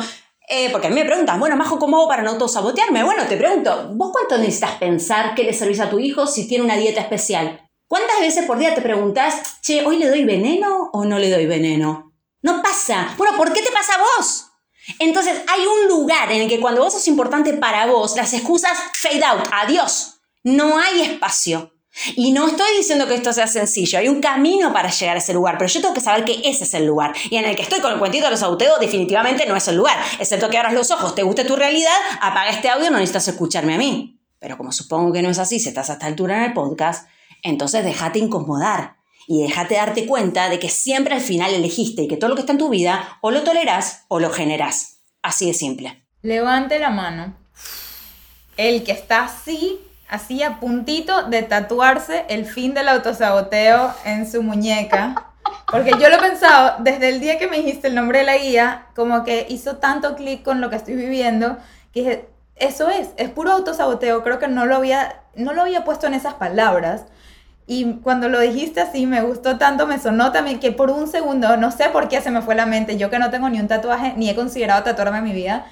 [0.48, 3.04] Eh, porque a mí me preguntan, bueno, Majo, ¿cómo hago para no autosabotearme?
[3.04, 6.64] Bueno, te pregunto, ¿vos cuánto necesitas pensar que le servís a tu hijo si tiene
[6.64, 7.68] una dieta especial?
[7.88, 11.48] ¿Cuántas veces por día te preguntás, che, ¿hoy le doy veneno o no le doy
[11.48, 12.14] veneno?
[12.44, 13.16] No pasa.
[13.18, 14.46] Bueno, ¿por qué te pasa a vos?
[15.00, 18.78] Entonces, hay un lugar en el que cuando vos sos importante para vos, las excusas
[18.94, 20.20] fade out, adiós.
[20.44, 21.72] No hay espacio.
[22.16, 25.34] Y no estoy diciendo que esto sea sencillo, hay un camino para llegar a ese
[25.34, 27.14] lugar, pero yo tengo que saber que ese es el lugar.
[27.30, 29.78] Y en el que estoy con el cuentito de los auteos, definitivamente no es el
[29.78, 29.98] lugar.
[30.20, 33.76] Excepto que abras los ojos, te guste tu realidad, apaga este audio, no necesitas escucharme
[33.76, 34.20] a mí.
[34.40, 37.08] Pero como supongo que no es así, si estás a esta altura en el podcast,
[37.42, 42.18] entonces déjate incomodar y déjate darte cuenta de que siempre al final elegiste y que
[42.18, 45.00] todo lo que está en tu vida o lo tolerás o lo generás.
[45.22, 46.06] Así de simple.
[46.22, 47.36] Levante la mano.
[48.58, 49.80] El que está así
[50.10, 55.32] así a puntito de tatuarse el fin del autosaboteo en su muñeca.
[55.72, 58.38] Porque yo lo he pensado desde el día que me dijiste el nombre de la
[58.38, 61.58] guía, como que hizo tanto clic con lo que estoy viviendo,
[61.92, 64.24] que dije, eso es, es puro autosaboteo.
[64.24, 67.06] Creo que no lo había, no lo había puesto en esas palabras.
[67.68, 71.58] Y cuando lo dijiste así, me gustó tanto, me sonó también que por un segundo,
[71.58, 73.68] no sé por qué se me fue la mente, yo que no tengo ni un
[73.68, 75.66] tatuaje, ni he considerado tatuarme en mi vida,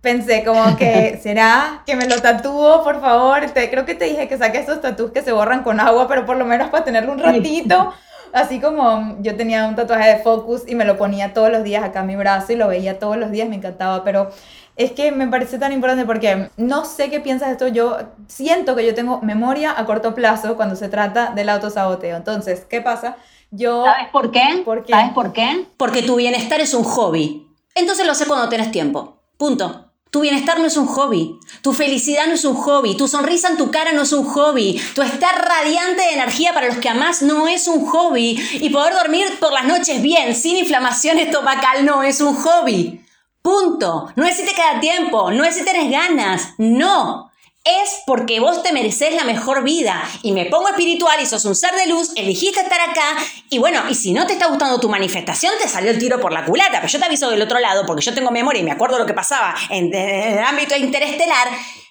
[0.00, 3.40] pensé como que, ¿será que me lo tatúo, por favor?
[3.50, 6.24] Te, creo que te dije que saque esos tatús que se borran con agua, pero
[6.26, 7.92] por lo menos para tenerlo un ratito.
[8.32, 11.82] Así como yo tenía un tatuaje de Focus y me lo ponía todos los días
[11.82, 14.30] acá en mi brazo y lo veía todos los días, me encantaba, pero
[14.76, 18.76] es que me parece tan importante porque no sé qué piensas de esto, yo siento
[18.76, 22.16] que yo tengo memoria a corto plazo cuando se trata del autosaboteo.
[22.16, 23.16] Entonces, ¿qué pasa?
[23.50, 23.84] Yo...
[23.84, 24.62] ¿Sabes por qué?
[24.64, 24.92] ¿Por qué?
[24.92, 25.66] ¿Sabes por qué?
[25.78, 27.46] Porque tu bienestar es un hobby.
[27.74, 29.16] Entonces lo sé cuando tienes tiempo.
[29.38, 29.85] Punto.
[30.16, 33.58] Tu bienestar no es un hobby, tu felicidad no es un hobby, tu sonrisa en
[33.58, 37.20] tu cara no es un hobby, tu estar radiante de energía para los que amás
[37.20, 38.42] no es un hobby.
[38.54, 43.04] Y poder dormir por las noches bien, sin inflamación estomacal no es un hobby.
[43.42, 44.10] Punto.
[44.16, 47.25] No es si te queda tiempo, no es si tienes ganas, no
[47.66, 50.02] es porque vos te mereces la mejor vida.
[50.22, 53.16] Y me pongo espiritual y sos un ser de luz, elegiste estar acá.
[53.50, 56.32] Y bueno, y si no te está gustando tu manifestación, te salió el tiro por
[56.32, 56.80] la culata.
[56.80, 59.06] Pero yo te aviso del otro lado, porque yo tengo memoria y me acuerdo lo
[59.06, 61.48] que pasaba en, en el ámbito interestelar.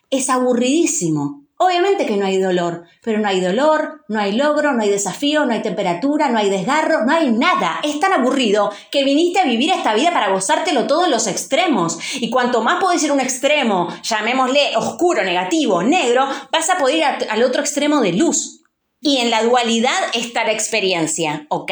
[0.10, 1.45] Es aburridísimo.
[1.58, 5.46] Obviamente que no hay dolor, pero no hay dolor, no hay logro, no hay desafío,
[5.46, 7.80] no hay temperatura, no hay desgarro, no hay nada.
[7.82, 11.98] Es tan aburrido que viniste a vivir esta vida para gozártelo todo en los extremos.
[12.16, 16.98] Y cuanto más podés ir a un extremo, llamémosle oscuro, negativo, negro, vas a poder
[16.98, 18.65] ir al otro extremo de luz.
[19.08, 21.72] Y en la dualidad está la experiencia, ¿ok?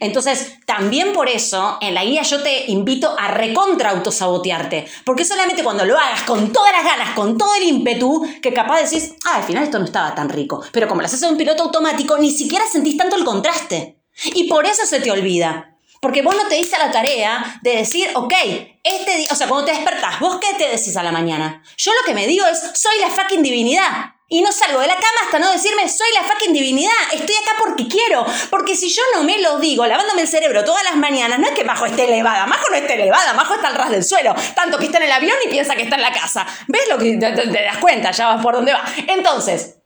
[0.00, 4.84] Entonces, también por eso, en la guía yo te invito a recontra autosabotearte.
[5.06, 8.82] Porque solamente cuando lo hagas con todas las ganas, con todo el ímpetu, que capaz
[8.82, 10.62] decís, ah, al final esto no estaba tan rico.
[10.72, 13.96] Pero como lo haces en un piloto automático, ni siquiera sentís tanto el contraste.
[14.34, 15.78] Y por eso se te olvida.
[16.02, 18.34] Porque vos no te diste la tarea de decir, ok,
[18.82, 21.62] este día, o sea, cuando te despertás, ¿vos qué te decís a la mañana?
[21.78, 24.13] Yo lo que me digo es, soy la fucking divinidad.
[24.34, 27.52] Y no salgo de la cama hasta no decirme, soy la fucking divinidad, estoy acá
[27.56, 28.26] porque quiero.
[28.50, 31.52] Porque si yo no me lo digo, lavándome el cerebro todas las mañanas, no es
[31.52, 34.34] que Majo esté elevada, Majo no esté elevada, Majo está al ras del suelo.
[34.56, 36.44] Tanto que está en el avión y piensa que está en la casa.
[36.66, 38.10] ¿Ves lo que te, te das cuenta?
[38.10, 38.82] Ya vas por dónde va.
[39.06, 39.76] Entonces,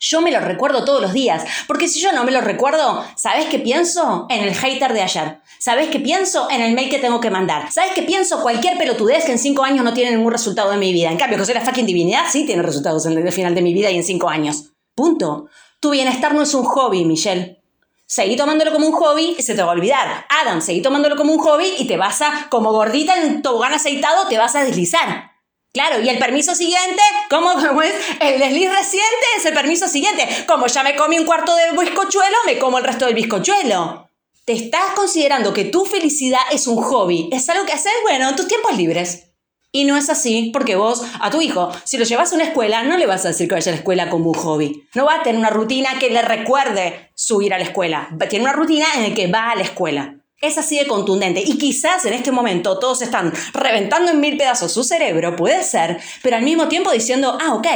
[0.00, 3.46] yo me lo recuerdo todos los días, porque si yo no me lo recuerdo, ¿sabes
[3.46, 4.26] qué pienso?
[4.30, 5.40] En el hater de ayer.
[5.58, 6.48] ¿Sabes qué pienso?
[6.50, 7.72] En el mail que tengo que mandar.
[7.72, 8.40] ¿Sabes qué pienso?
[8.40, 11.10] Cualquier pelotudez que en cinco años no tiene ningún resultado en mi vida.
[11.10, 13.74] En cambio, que soy la fucking divinidad, sí tiene resultados en el final de mi
[13.74, 14.70] vida y en cinco años.
[14.94, 15.48] Punto.
[15.80, 17.60] Tu bienestar no es un hobby, Michelle.
[18.06, 20.24] Seguí tomándolo como un hobby y se te va a olvidar.
[20.28, 24.28] Adam, seguí tomándolo como un hobby y te vas a, como gordita en tobogán aceitado,
[24.28, 25.32] te vas a deslizar.
[25.72, 27.52] Claro, y el permiso siguiente, ¿cómo,
[27.82, 27.94] es?
[28.20, 30.26] El desliz reciente es el permiso siguiente.
[30.46, 34.08] Como ya me comí un cuarto de bizcochuelo, me como el resto del bizcochuelo.
[34.44, 38.36] Te estás considerando que tu felicidad es un hobby, es algo que haces, bueno, en
[38.36, 39.24] tus tiempos libres.
[39.70, 42.82] Y no es así, porque vos, a tu hijo, si lo llevas a una escuela,
[42.84, 44.88] no le vas a decir que vaya a la escuela como un hobby.
[44.94, 48.08] No va a tener una rutina que le recuerde su ir a la escuela.
[48.30, 50.17] Tiene una rutina en la que va a la escuela.
[50.40, 51.42] Es así de contundente.
[51.44, 56.00] Y quizás en este momento todos están reventando en mil pedazos su cerebro, puede ser,
[56.22, 57.66] pero al mismo tiempo diciendo, ah, ok,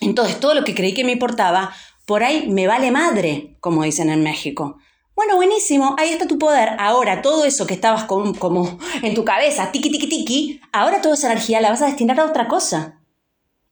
[0.00, 1.74] entonces todo lo que creí que me importaba,
[2.06, 4.78] por ahí me vale madre, como dicen en México.
[5.14, 6.70] Bueno, buenísimo, ahí está tu poder.
[6.78, 11.14] Ahora todo eso que estabas con, como en tu cabeza, tiki tiki tiki, ahora toda
[11.14, 13.02] esa energía la vas a destinar a otra cosa.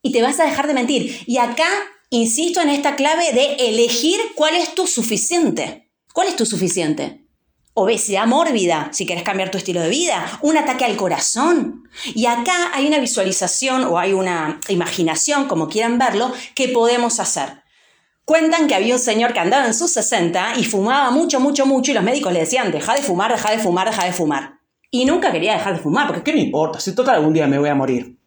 [0.03, 1.23] Y te vas a dejar de mentir.
[1.25, 1.67] Y acá
[2.11, 5.89] insisto en esta clave de elegir cuál es tu suficiente.
[6.13, 7.18] ¿Cuál es tu suficiente?
[7.81, 11.89] Obesidad mórbida, si quieres cambiar tu estilo de vida, un ataque al corazón.
[12.13, 17.63] Y acá hay una visualización o hay una imaginación, como quieran verlo, que podemos hacer.
[18.25, 21.89] Cuentan que había un señor que andaba en sus 60 y fumaba mucho, mucho, mucho
[21.89, 24.59] y los médicos le decían, deja de fumar, deja de fumar, deja de fumar.
[24.91, 26.79] Y nunca quería dejar de fumar, porque ¿Qué me importa?
[26.79, 28.17] Si total algún día me voy a morir.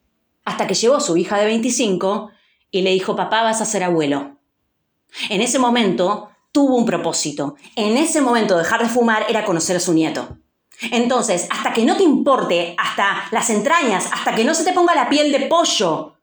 [0.44, 2.30] hasta que llegó su hija de 25
[2.72, 4.38] y le dijo, papá, vas a ser abuelo.
[5.28, 7.56] En ese momento tuvo un propósito.
[7.74, 10.38] En ese momento dejar de fumar era conocer a su nieto.
[10.90, 14.94] Entonces, hasta que no te importe, hasta las entrañas, hasta que no se te ponga
[14.94, 16.14] la piel de pollo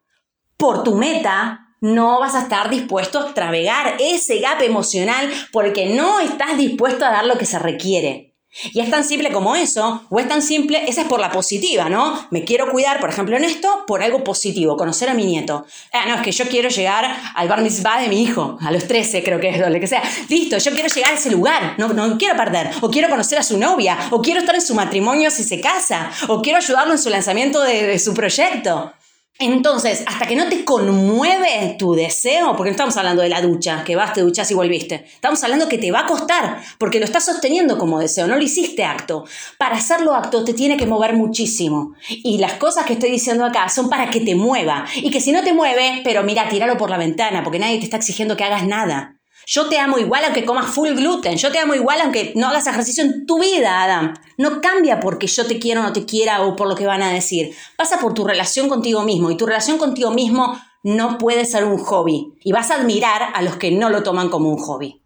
[0.57, 6.19] por tu meta, no vas a estar dispuesto a travegar ese gap emocional porque no
[6.19, 8.28] estás dispuesto a dar lo que se requiere.
[8.73, 11.87] Y es tan simple como eso, o es tan simple, esa es por la positiva,
[11.87, 12.27] ¿no?
[12.31, 15.65] Me quiero cuidar, por ejemplo, en esto, por algo positivo, conocer a mi nieto.
[15.93, 18.87] Ah, no, es que yo quiero llegar al bar mitzvah de mi hijo, a los
[18.87, 20.01] 13 creo que es, lo que sea.
[20.27, 22.71] Listo, yo quiero llegar a ese lugar, no, no quiero perder.
[22.81, 26.11] O quiero conocer a su novia, o quiero estar en su matrimonio si se casa,
[26.27, 28.93] o quiero ayudarlo en su lanzamiento de su proyecto.
[29.41, 33.85] Entonces, hasta que no te conmueve tu deseo, porque no estamos hablando de la ducha,
[33.85, 35.05] que vas, te duchas y volviste.
[35.13, 38.43] Estamos hablando que te va a costar, porque lo estás sosteniendo como deseo, no lo
[38.43, 39.23] hiciste acto.
[39.57, 41.93] Para hacerlo acto te tiene que mover muchísimo.
[42.09, 44.85] Y las cosas que estoy diciendo acá son para que te mueva.
[44.97, 47.85] Y que si no te mueve, pero mira, tíralo por la ventana, porque nadie te
[47.85, 49.18] está exigiendo que hagas nada.
[49.51, 51.35] Yo te amo igual aunque comas full gluten.
[51.35, 54.13] Yo te amo igual aunque no hagas ejercicio en tu vida, Adam.
[54.37, 57.01] No cambia porque yo te quiero o no te quiera o por lo que van
[57.01, 57.55] a decir.
[57.75, 59.31] Pasa por tu relación contigo mismo.
[59.31, 62.37] Y tu relación contigo mismo no puede ser un hobby.
[62.43, 65.01] Y vas a admirar a los que no lo toman como un hobby.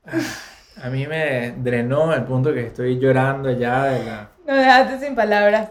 [0.75, 4.29] A mí me drenó al punto que estoy llorando ya de la...
[4.45, 5.69] Nos dejaste sin palabras.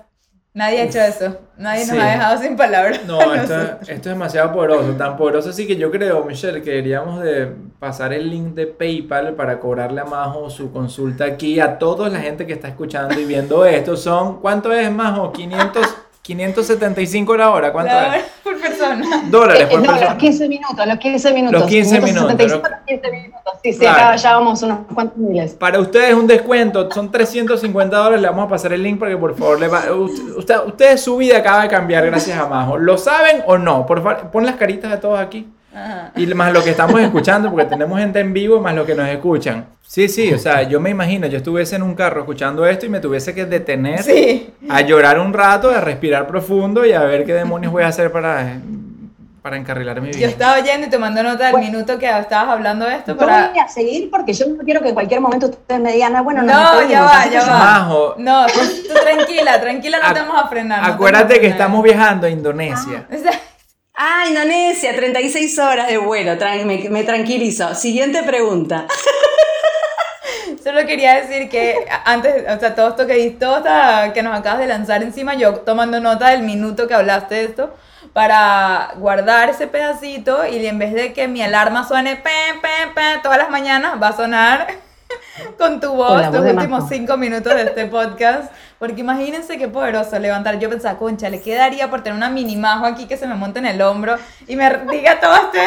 [0.54, 1.38] Nadie ha hecho eso.
[1.56, 1.92] Nadie Sí.
[1.92, 3.00] nos ha dejado sin palabras.
[3.06, 7.22] No, esto, esto es demasiado poderoso, tan poderoso así que yo creo, Michelle, que deberíamos
[7.22, 7.46] de
[7.78, 12.20] pasar el link de PayPal para cobrarle a Majo su consulta aquí a toda la
[12.20, 13.96] gente que está escuchando y viendo esto.
[13.96, 15.32] Son, ¿cuánto es, Majo?
[15.32, 15.86] 500,
[16.22, 18.24] 575 la hora, ¿cuánto La hora es?
[18.44, 19.24] por persona.
[19.28, 20.10] Dólares Eh, por no, persona.
[20.10, 21.60] los 15 minutos, los 15 minutos.
[21.60, 22.06] Los 15 575,
[22.46, 23.52] minutos, los 15 minutos.
[23.62, 23.98] Sí, sí, Claro.
[23.98, 25.54] acá ya vamos unos cuantos miles.
[25.54, 29.16] Para ustedes un descuento, son 350 dólares, le vamos a pasar el link para que
[29.16, 29.82] por favor le va...
[29.92, 32.78] Usted- ustedes su vida acaba de cambiar gracias a Majo.
[32.78, 33.84] ¿Lo saben o no?
[33.84, 35.48] Por favor, pon las caritas de todos aquí.
[35.74, 36.12] Ajá.
[36.16, 39.08] Y más lo que estamos escuchando, porque tenemos gente en vivo, más lo que nos
[39.08, 39.66] escuchan.
[39.80, 42.88] Sí, sí, o sea, yo me imagino, yo estuviese en un carro escuchando esto y
[42.88, 44.50] me tuviese que detener Sí.
[44.68, 48.10] a llorar un rato, a respirar profundo y a ver qué demonios voy a hacer
[48.12, 48.58] para,
[49.42, 50.28] para encarrilar mi Yo vida.
[50.28, 53.48] estaba oyendo y tomando nota del minuto que estabas hablando de esto Yo para...
[53.48, 56.22] voy a seguir porque yo no quiero que en cualquier momento ustedes me digan, ah,
[56.22, 57.58] bueno, No, despedimos, ya va, ya yo- va.
[57.58, 60.80] Majo, No, tú, tú tranquila, tranquila, no te vamos a frenar.
[60.82, 63.06] no te acuérdate a que estamos viajando a Indonesia.
[63.12, 63.32] O sea,
[64.04, 67.72] Ah, Indonesia, 36 horas de vuelo, tran- me, me tranquilizo.
[67.76, 68.88] Siguiente pregunta.
[70.64, 74.58] Solo quería decir que antes, o sea, todo esto que todo esto que nos acabas
[74.58, 77.76] de lanzar encima, yo tomando nota del minuto que hablaste de esto,
[78.12, 82.20] para guardar ese pedacito y en vez de que mi alarma suene
[83.22, 84.66] todas las mañanas, va a sonar
[85.58, 88.52] con tu voz los últimos cinco minutos de este podcast.
[88.82, 90.58] Porque imagínense qué poderoso levantar.
[90.58, 93.60] Yo pensaba, concha, le quedaría por tener una mini majo aquí que se me monte
[93.60, 94.16] en el hombro
[94.48, 95.60] y me diga todo este,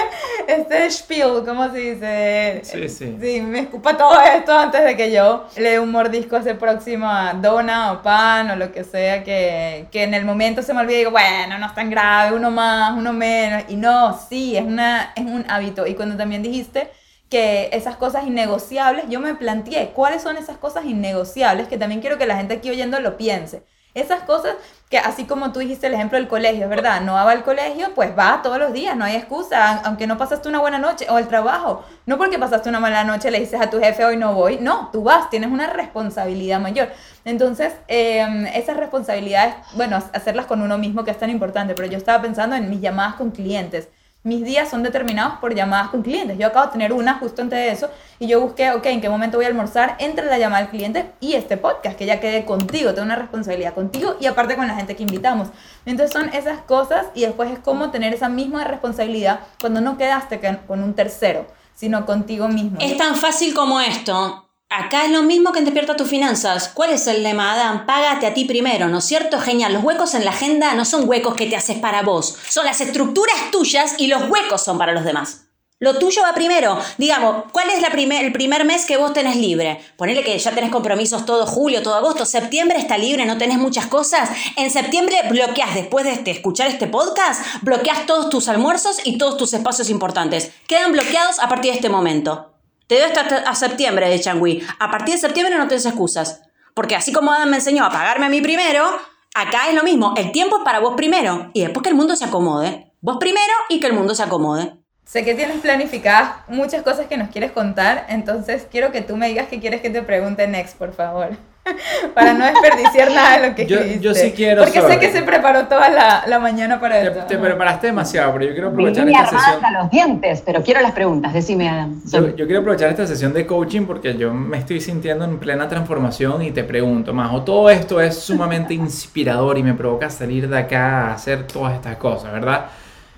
[0.49, 2.59] este spiel, ¿cómo se dice?
[2.65, 3.17] Sí, sí.
[3.21, 6.55] Sí, me escupa todo esto antes de que yo le dé un mordisco a ese
[6.55, 10.73] próximo a dona o pan o lo que sea que, que en el momento se
[10.73, 13.63] me olvide y digo, bueno, no es tan grave, uno más, uno menos.
[13.69, 15.87] Y no, sí, es, una, es un hábito.
[15.87, 16.91] Y cuando también dijiste
[17.29, 22.17] que esas cosas innegociables, yo me planteé cuáles son esas cosas innegociables que también quiero
[22.17, 23.63] que la gente aquí oyendo lo piense.
[23.95, 24.55] Esas cosas
[24.89, 26.99] que así como tú dijiste el ejemplo del colegio, ¿verdad?
[26.99, 30.49] No va al colegio, pues va todos los días, no hay excusa, aunque no pasaste
[30.49, 31.85] una buena noche, o el trabajo.
[32.05, 34.89] No porque pasaste una mala noche le dices a tu jefe hoy no voy, no,
[34.91, 36.89] tú vas, tienes una responsabilidad mayor.
[37.23, 41.97] Entonces, eh, esas responsabilidades, bueno, hacerlas con uno mismo que es tan importante, pero yo
[41.97, 43.87] estaba pensando en mis llamadas con clientes.
[44.25, 46.35] Mis días son determinados por llamadas con clientes.
[46.39, 49.07] Yo acabo de tener una justo antes de eso y yo busqué, ok, ¿en qué
[49.07, 49.97] momento voy a almorzar?
[49.99, 53.75] Entre la llamada al cliente y este podcast, que ya quedé contigo, tengo una responsabilidad
[53.75, 55.49] contigo y aparte con la gente que invitamos.
[55.85, 60.41] Entonces son esas cosas y después es como tener esa misma responsabilidad cuando no quedaste
[60.65, 61.45] con un tercero,
[61.75, 62.79] sino contigo mismo.
[62.81, 64.44] Es tan fácil como esto.
[64.69, 66.69] Acá es lo mismo que en Despierta tus finanzas.
[66.73, 67.85] ¿Cuál es el lema, Adam?
[67.85, 69.39] Págate a ti primero, ¿no es cierto?
[69.39, 69.73] Genial.
[69.73, 72.35] Los huecos en la agenda no son huecos que te haces para vos.
[72.49, 75.45] Son las estructuras tuyas y los huecos son para los demás.
[75.79, 76.79] Lo tuyo va primero.
[76.97, 79.79] Digamos, ¿cuál es el primer mes que vos tenés libre?
[79.97, 82.25] Ponele que ya tenés compromisos todo julio, todo agosto.
[82.25, 84.29] Septiembre está libre, no tenés muchas cosas.
[84.55, 89.37] En septiembre bloqueas, después de este, escuchar este podcast, bloqueas todos tus almuerzos y todos
[89.37, 90.51] tus espacios importantes.
[90.65, 92.54] Quedan bloqueados a partir de este momento.
[92.87, 94.63] Te doy hasta septiembre de Changui.
[94.79, 96.41] A partir de septiembre no tienes excusas.
[96.75, 98.85] Porque así como Adam me enseñó a pagarme a mí primero,
[99.33, 100.13] acá es lo mismo.
[100.17, 101.49] El tiempo es para vos primero.
[101.53, 102.91] Y después que el mundo se acomode.
[103.01, 104.73] Vos primero y que el mundo se acomode.
[105.05, 109.27] Sé que tienes planificadas muchas cosas que nos quieres contar, entonces quiero que tú me
[109.27, 111.37] digas qué quieres que te pregunte next, por favor.
[112.13, 114.03] para no desperdiciar nada de lo que Yo- escribiste.
[114.03, 117.25] yo sí quiero, Porque sé que se preparó toda la, la mañana para Te, esto.
[117.25, 119.55] te preparaste demasiado, pero yo quiero aprovechar Vine esta sesión.
[119.55, 121.33] hasta los dientes, pero quiero las preguntas.
[121.33, 122.01] Decime, Adam.
[122.05, 125.67] Yo, yo quiero aprovechar esta sesión de coaching porque yo me estoy sintiendo en plena
[125.67, 130.57] transformación y te pregunto, Majo, todo esto es sumamente inspirador y me provoca salir de
[130.57, 132.65] acá a hacer todas estas cosas, ¿verdad?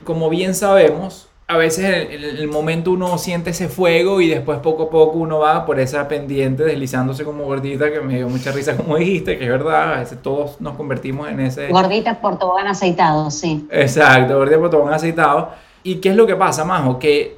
[0.04, 4.60] Como bien sabemos, a veces en el, el momento uno siente ese fuego y después
[4.60, 8.52] poco a poco uno va por esa pendiente deslizándose como gordita que me dio mucha
[8.52, 11.70] risa como dijiste, que es verdad, a veces todos nos convertimos en ese...
[11.70, 13.66] Gordita por tobogán aceitado, sí.
[13.72, 15.52] Exacto, gordita por tobogán aceitado.
[15.84, 17.00] ¿Y qué es lo que pasa, Majo?
[17.00, 17.38] Que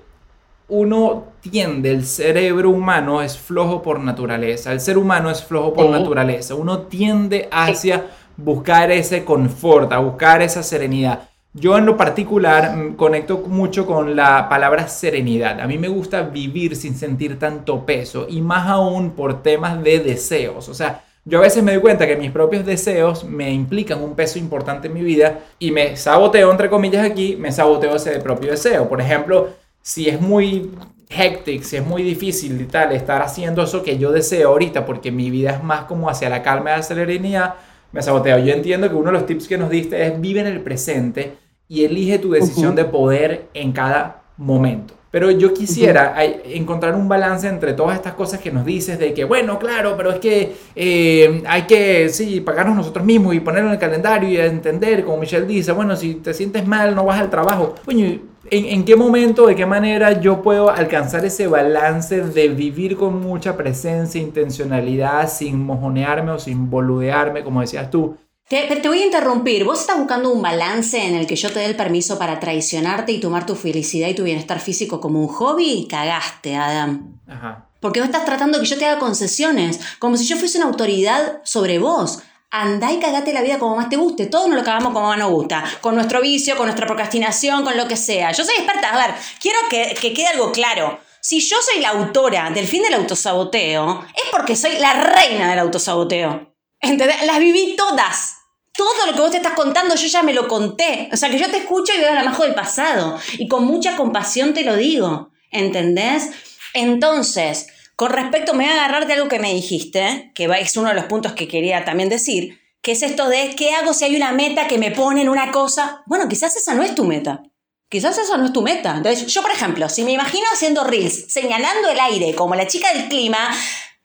[0.70, 5.86] uno tiende, el cerebro humano es flojo por naturaleza, el ser humano es flojo por
[5.86, 5.92] Sí.
[5.92, 8.08] naturaleza, uno tiende hacia
[8.38, 11.29] buscar ese confort, a buscar esa serenidad.
[11.54, 15.60] Yo en lo particular mm, conecto mucho con la palabra serenidad.
[15.60, 20.00] A mí me gusta vivir sin sentir tanto peso y más aún por temas de
[20.00, 20.70] deseos.
[20.70, 24.16] O sea, yo a veces me doy cuenta que mis propios deseos me implican un
[24.16, 28.52] peso importante en mi vida y me saboteo, entre comillas aquí, me saboteo ese propio
[28.52, 28.88] deseo.
[28.88, 29.50] Por ejemplo,
[29.82, 30.72] si es muy
[31.10, 35.12] hectic, si es muy difícil y tal estar haciendo eso que yo deseo ahorita porque
[35.12, 37.56] mi vida es más como hacia la calma y la serenidad,
[37.92, 38.40] me saboteo.
[38.40, 41.38] Yo entiendo que uno de los tips que nos diste es vive en el presente
[41.68, 44.96] y elige tu decisión de poder en cada momento.
[45.12, 46.16] Pero yo quisiera
[46.46, 50.12] encontrar un balance entre todas estas cosas que nos dices de que, bueno, claro, pero
[50.12, 54.38] es que eh, hay que, sí, pagarnos nosotros mismos y ponerlo en el calendario y
[54.38, 57.74] entender, como Michelle dice, bueno, si te sientes mal, no vas al trabajo.
[57.86, 58.20] Coño,
[58.52, 63.20] ¿en, en qué momento, de qué manera yo puedo alcanzar ese balance de vivir con
[63.20, 68.18] mucha presencia, intencionalidad, sin mojonearme o sin boludearme, como decías tú?
[68.50, 69.64] Te, te voy a interrumpir.
[69.64, 73.12] Vos estás buscando un balance en el que yo te dé el permiso para traicionarte
[73.12, 75.88] y tomar tu felicidad y tu bienestar físico como un hobby.
[75.88, 77.20] Cagaste, Adam.
[77.28, 77.70] Ajá.
[77.80, 81.42] Porque vos estás tratando que yo te haga concesiones, como si yo fuese una autoridad
[81.44, 82.24] sobre vos.
[82.52, 84.26] Andá y cagate la vida como más te guste.
[84.26, 85.64] Todos nos lo cagamos como más nos gusta.
[85.82, 88.32] Con nuestro vicio, con nuestra procrastinación, con lo que sea.
[88.32, 88.90] Yo soy experta.
[88.90, 91.00] A ver, quiero que, que quede algo claro.
[91.22, 95.60] Si yo soy la autora del fin del autosaboteo, es porque soy la reina del
[95.60, 96.56] autosaboteo.
[96.80, 97.24] ¿Entendés?
[97.26, 98.38] Las viví todas.
[98.74, 101.10] Todo lo que vos te estás contando yo ya me lo conté.
[101.12, 103.20] O sea, que yo te escucho y veo la majo del pasado.
[103.34, 105.30] Y con mucha compasión te lo digo.
[105.52, 106.30] ¿Entendés?
[106.74, 107.68] Entonces,
[108.00, 110.96] con respecto, me voy a agarrar de algo que me dijiste, que es uno de
[110.96, 114.32] los puntos que quería también decir, que es esto de ¿qué hago si hay una
[114.32, 116.02] meta que me pone en una cosa?
[116.06, 117.44] Bueno, quizás esa no es tu meta.
[117.90, 118.96] Quizás esa no es tu meta.
[118.96, 122.88] Entonces, yo, por ejemplo, si me imagino haciendo reels, señalando el aire como la chica
[122.94, 123.54] del clima,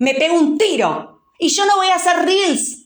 [0.01, 1.21] me pego un tiro.
[1.39, 2.84] Y yo no voy a hacer reels.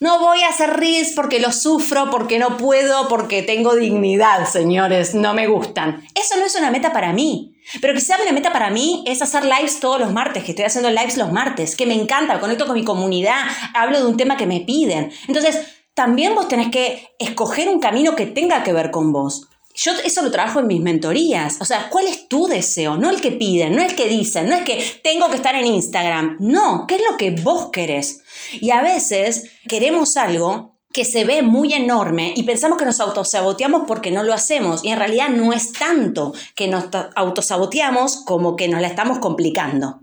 [0.00, 5.14] No voy a hacer reels porque lo sufro, porque no puedo, porque tengo dignidad, señores.
[5.14, 6.04] No me gustan.
[6.14, 7.54] Eso no es una meta para mí.
[7.80, 10.90] Pero quizá una meta para mí es hacer lives todos los martes, que estoy haciendo
[10.90, 13.40] lives los martes, que me encanta, conecto con mi comunidad,
[13.72, 15.12] hablo de un tema que me piden.
[15.28, 15.60] Entonces,
[15.94, 19.48] también vos tenés que escoger un camino que tenga que ver con vos.
[19.76, 21.56] Yo eso lo trabajo en mis mentorías.
[21.60, 22.96] O sea, ¿cuál es tu deseo?
[22.96, 25.66] No el que piden, no el que dicen, no es que tengo que estar en
[25.66, 26.36] Instagram.
[26.38, 28.22] No, ¿qué es lo que vos querés?
[28.52, 33.82] Y a veces queremos algo que se ve muy enorme y pensamos que nos autosaboteamos
[33.88, 34.84] porque no lo hacemos.
[34.84, 36.84] Y en realidad no es tanto que nos
[37.16, 40.02] autosaboteamos como que nos la estamos complicando.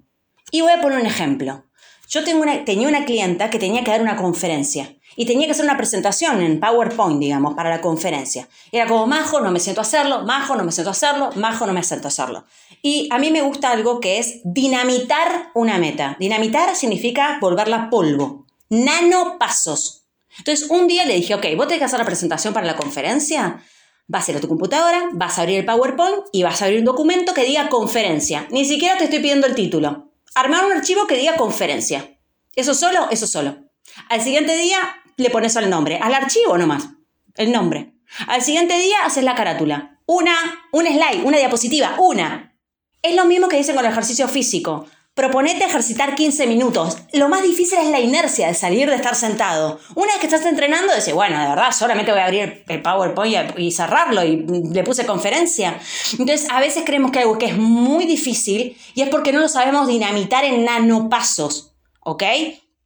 [0.51, 1.63] Y voy a poner un ejemplo.
[2.09, 5.65] Yo tengo tenía una clienta que tenía que dar una conferencia y tenía que hacer
[5.65, 8.47] una presentación en PowerPoint, digamos, para la conferencia.
[8.71, 11.65] Era como, majo, no me siento a hacerlo, majo, no me siento a hacerlo, majo,
[11.65, 12.45] no me siento a hacerlo.
[12.81, 16.17] Y a mí me gusta algo que es dinamitar una meta.
[16.19, 18.45] Dinamitar significa volverla polvo.
[18.69, 20.05] Nanopasos.
[20.37, 23.61] Entonces, un día le dije, ok, vos tenés que hacer la presentación para la conferencia.
[24.07, 26.79] Vas a ir a tu computadora, vas a abrir el PowerPoint y vas a abrir
[26.79, 28.47] un documento que diga conferencia.
[28.49, 30.11] Ni siquiera te estoy pidiendo el título.
[30.35, 32.17] Armar un archivo que diga conferencia.
[32.55, 33.57] Eso solo, eso solo.
[34.09, 35.99] Al siguiente día le pones el nombre.
[36.01, 36.89] Al archivo nomás.
[37.35, 37.93] El nombre.
[38.27, 39.99] Al siguiente día haces la carátula.
[40.05, 40.35] Una,
[40.71, 42.57] un slide, una diapositiva, una.
[43.01, 44.85] Es lo mismo que dicen con el ejercicio físico.
[45.13, 46.97] Proponete ejercitar 15 minutos.
[47.11, 49.77] Lo más difícil es la inercia de salir de estar sentado.
[49.95, 53.59] Una vez que estás entrenando, dices, bueno, de verdad, solamente voy a abrir el PowerPoint
[53.59, 55.77] y cerrarlo y le puse conferencia.
[56.13, 59.49] Entonces, a veces creemos que algo que es muy difícil y es porque no lo
[59.49, 62.23] sabemos dinamitar en nanopasos, ¿ok?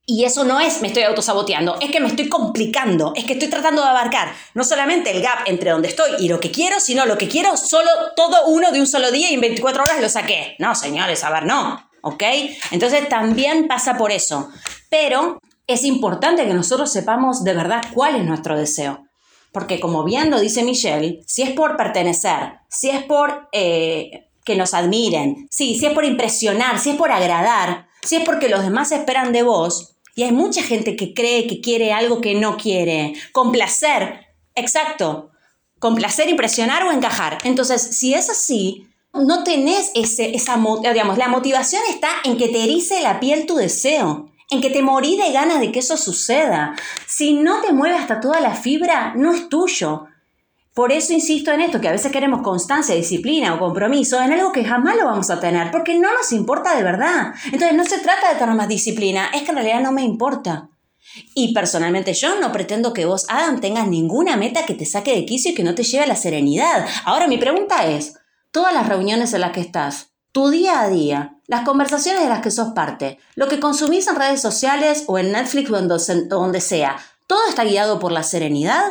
[0.07, 3.49] Y eso no es me estoy autosaboteando, es que me estoy complicando, es que estoy
[3.49, 7.07] tratando de abarcar no solamente el gap entre donde estoy y lo que quiero, sino
[7.07, 10.09] lo que quiero solo todo uno de un solo día y en 24 horas lo
[10.09, 10.55] saqué.
[10.59, 12.23] No, señores, a ver, no, ¿ok?
[12.69, 14.49] Entonces también pasa por eso.
[14.89, 19.07] Pero es importante que nosotros sepamos de verdad cuál es nuestro deseo.
[19.51, 24.55] Porque como bien lo dice Michelle, si es por pertenecer, si es por eh, que
[24.55, 28.63] nos admiren, sí, si es por impresionar, si es por agradar, si es porque los
[28.63, 32.57] demás esperan de vos, y hay mucha gente que cree que quiere algo que no
[32.57, 35.29] quiere, complacer, exacto,
[35.79, 37.37] complacer, impresionar o encajar.
[37.43, 42.47] Entonces, si es así, no tenés ese, esa, mo- digamos, la motivación está en que
[42.49, 45.97] te erice la piel tu deseo, en que te morí de ganas de que eso
[45.97, 46.75] suceda.
[47.07, 50.05] Si no te mueve hasta toda la fibra, no es tuyo.
[50.75, 54.51] Por eso insisto en esto, que a veces queremos constancia, disciplina o compromiso en algo
[54.51, 57.33] que jamás lo vamos a tener, porque no nos importa de verdad.
[57.45, 60.67] Entonces no se trata de tener más disciplina, es que en realidad no me importa.
[61.33, 65.25] Y personalmente yo no pretendo que vos, Adam, tengas ninguna meta que te saque de
[65.25, 66.85] quicio y que no te lleve a la serenidad.
[67.05, 68.15] Ahora mi pregunta es,
[68.51, 72.41] todas las reuniones en las que estás, tu día a día, las conversaciones de las
[72.41, 76.59] que sos parte, lo que consumís en redes sociales o en Netflix o en donde-
[76.59, 76.97] sea,
[77.27, 78.83] ¿todo está guiado por la serenidad?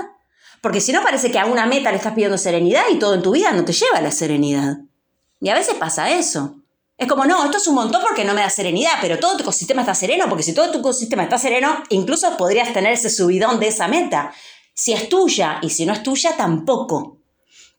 [0.64, 3.20] Porque si no parece que a una meta le estás pidiendo serenidad y todo en
[3.20, 4.78] tu vida no te lleva a la serenidad.
[5.38, 6.54] Y a veces pasa eso.
[6.96, 9.42] Es como, no, esto es un montón porque no me da serenidad, pero todo tu
[9.42, 13.60] ecosistema está sereno, porque si todo tu ecosistema está sereno, incluso podrías tener ese subidón
[13.60, 14.32] de esa meta.
[14.72, 17.18] Si es tuya y si no es tuya, tampoco.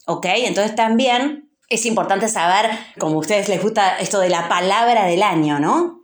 [0.06, 0.28] ¿Ok?
[0.28, 2.70] Entonces también es importante saber,
[3.00, 5.95] como a ustedes les gusta esto de la palabra del año, ¿no?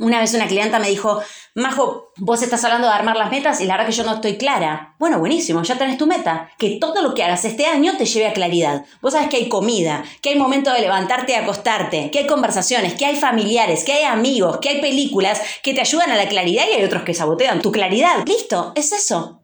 [0.00, 1.20] Una vez una clienta me dijo,
[1.54, 4.36] Majo, vos estás hablando de armar las metas y la verdad que yo no estoy
[4.36, 4.94] clara.
[4.98, 6.50] Bueno, buenísimo, ya tenés tu meta.
[6.56, 8.84] Que todo lo que hagas este año te lleve a claridad.
[9.00, 12.94] Vos sabés que hay comida, que hay momento de levantarte y acostarte, que hay conversaciones,
[12.94, 16.64] que hay familiares, que hay amigos, que hay películas que te ayudan a la claridad
[16.70, 18.24] y hay otros que sabotean tu claridad.
[18.24, 19.42] Listo, es eso.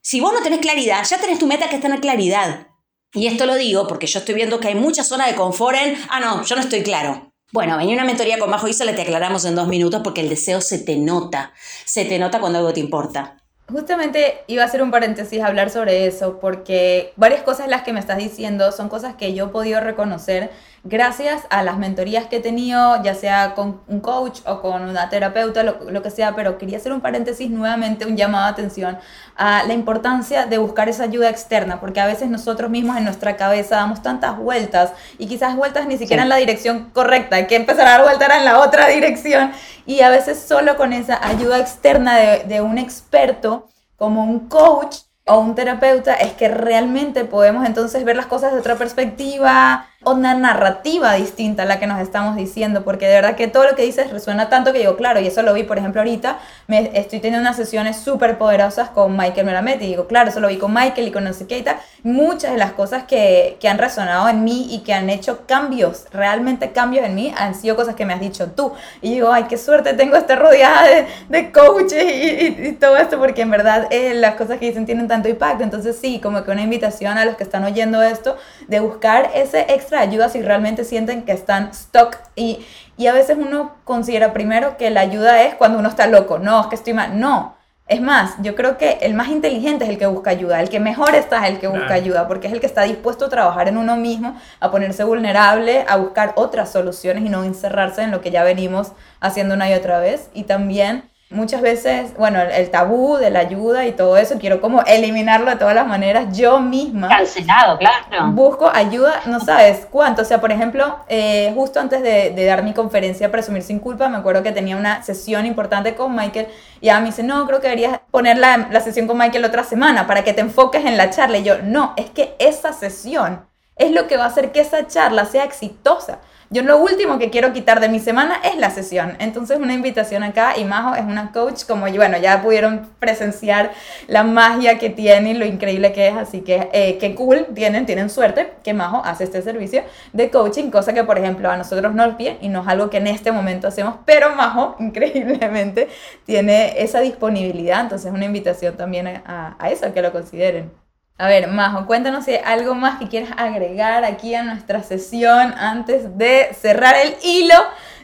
[0.00, 2.68] Si vos no tenés claridad, ya tenés tu meta que está en la claridad.
[3.12, 5.98] Y esto lo digo porque yo estoy viendo que hay mucha zona de confort en,
[6.10, 7.32] ah, no, yo no estoy claro.
[7.52, 10.60] Bueno, venía una mentoría con Majo Isola, te aclaramos en dos minutos porque el deseo
[10.60, 11.52] se te nota.
[11.84, 13.36] Se te nota cuando algo te importa.
[13.70, 18.00] Justamente iba a hacer un paréntesis hablar sobre eso, porque varias cosas las que me
[18.00, 20.50] estás diciendo son cosas que yo he podido reconocer
[20.88, 25.08] gracias a las mentorías que he tenido, ya sea con un coach o con una
[25.08, 28.98] terapeuta, lo, lo que sea, pero quería hacer un paréntesis nuevamente, un llamado de atención
[29.36, 33.36] a la importancia de buscar esa ayuda externa, porque a veces nosotros mismos en nuestra
[33.36, 36.24] cabeza damos tantas vueltas y quizás vueltas ni siquiera Sí.
[36.24, 39.52] en la dirección correcta, hay que empezar a dar vueltas en la otra dirección
[39.86, 43.66] y a veces solo con esa ayuda externa de, de un experto
[43.96, 44.96] como un coach
[45.28, 50.34] o un terapeuta es que realmente podemos entonces ver las cosas de otra perspectiva, una
[50.34, 53.82] narrativa distinta a la que nos estamos diciendo, porque de verdad que todo lo que
[53.82, 56.38] dices resuena tanto que digo, claro, y eso lo vi, por ejemplo, ahorita,
[56.68, 60.48] me estoy teniendo unas sesiones súper poderosas con Michael Melamed, y digo, claro, eso lo
[60.48, 63.56] vi con Michael y con no sé qué y tal, muchas de las cosas que,
[63.60, 67.54] que han resonado en mí y que han hecho cambios, realmente cambios en mí, han
[67.54, 70.84] sido cosas que me has dicho tú, y digo, ay, qué suerte tengo estar rodeada
[70.86, 74.66] de, de coaches y, y- y todo esto, porque en verdad eh, las cosas que
[74.66, 78.02] dicen tienen tanto impacto, entonces sí, como que una invitación a los que están oyendo
[78.02, 78.36] esto,
[78.68, 82.64] de buscar ese extra ayuda si realmente sienten que están stuck y,
[82.96, 86.62] y a veces uno considera primero que la ayuda es cuando uno está loco, no,
[86.62, 87.56] es que estoy mal, no.
[87.88, 90.80] Es más, yo creo que el más inteligente es el que busca ayuda, el que
[90.80, 93.68] mejor está es el que busca ayuda, porque es el que está dispuesto a trabajar
[93.68, 98.20] en uno mismo, a ponerse vulnerable, a buscar otras soluciones y no encerrarse en lo
[98.20, 98.90] que ya venimos
[99.20, 100.30] haciendo una y otra vez.
[100.34, 104.82] Y también muchas veces, bueno, el, tabú de la ayuda y todo eso, quiero como
[104.82, 108.30] eliminarlo de todas las maneras yo misma Cancelado, claro.
[108.30, 110.22] busco ayuda, no sabes cuánto.
[110.22, 114.08] O sea, por ejemplo, eh, justo antes de, de dar mi conferencia Presumir sin culpa,
[114.08, 116.46] me acuerdo que tenía una sesión importante con Michael
[116.80, 119.64] y ella me dice, no, creo que deberías poner la, la sesión con Michael otra
[119.64, 121.38] semana para que te enfoques en la charla.
[121.38, 123.46] Y yo, no, es que esa sesión
[123.76, 126.20] es lo que va a hacer que esa charla sea exitosa.
[126.48, 129.16] Yo lo último que quiero quitar de mi semana es la sesión.
[129.18, 133.72] Entonces una invitación acá y Majo es una coach como bueno, ya pudieron presenciar
[134.06, 136.14] la magia que tiene y lo increíble que es.
[136.14, 139.82] Así que eh, qué cool, tienen, tienen suerte que Majo hace este servicio
[140.12, 142.90] de coaching, cosa que por ejemplo a nosotros no nos piden y no es algo
[142.90, 145.88] que en este momento hacemos, pero Majo increíblemente
[146.24, 147.80] tiene esa disponibilidad.
[147.80, 150.85] Entonces una invitación también a, a, eso, que lo consideren.
[151.18, 155.54] A ver, Majo, cuéntanos si hay algo más que quieras agregar aquí a nuestra sesión
[155.56, 157.54] antes de cerrar el hilo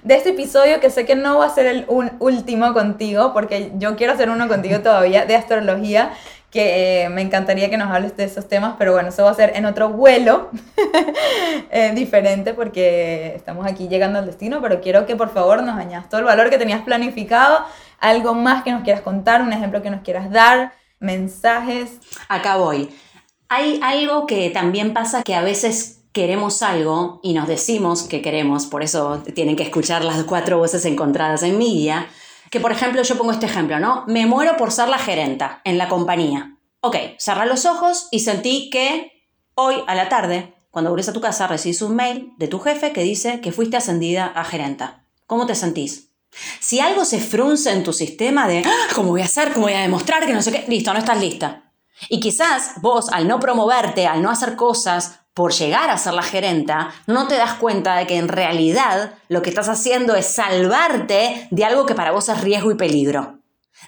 [0.02, 3.70] de este episodio, que sé que no va a ser el un último contigo, porque
[3.76, 6.12] yo quiero hacer uno contigo todavía de astrología,
[6.50, 9.34] que eh, me encantaría que nos hables de esos temas, pero bueno, eso va a
[9.34, 10.48] ser en otro vuelo
[11.70, 16.08] eh, diferente, porque estamos aquí llegando al destino, pero quiero que por favor nos añadas
[16.08, 17.62] todo el valor que tenías planificado,
[18.00, 20.72] algo más que nos quieras contar, un ejemplo que nos quieras dar,
[21.02, 21.98] mensajes.
[22.28, 22.88] Acá voy.
[23.48, 28.66] Hay algo que también pasa que a veces queremos algo y nos decimos que queremos,
[28.66, 32.06] por eso tienen que escuchar las cuatro voces encontradas en mi guía,
[32.50, 34.04] que por ejemplo yo pongo este ejemplo, ¿no?
[34.06, 36.56] Me muero por ser la gerenta en la compañía.
[36.80, 41.20] ok, cerrá los ojos y sentí que hoy a la tarde, cuando volvés a tu
[41.20, 45.04] casa, recibís un mail de tu jefe que dice que fuiste ascendida a gerenta.
[45.26, 46.11] ¿Cómo te sentís?
[46.60, 49.74] Si algo se frunce en tu sistema de "Ah, cómo voy a hacer, cómo voy
[49.74, 51.72] a demostrar que no sé qué, listo, no estás lista.
[52.08, 56.22] Y quizás vos, al no promoverte, al no hacer cosas por llegar a ser la
[56.22, 61.48] gerenta, no te das cuenta de que en realidad lo que estás haciendo es salvarte
[61.50, 63.38] de algo que para vos es riesgo y peligro.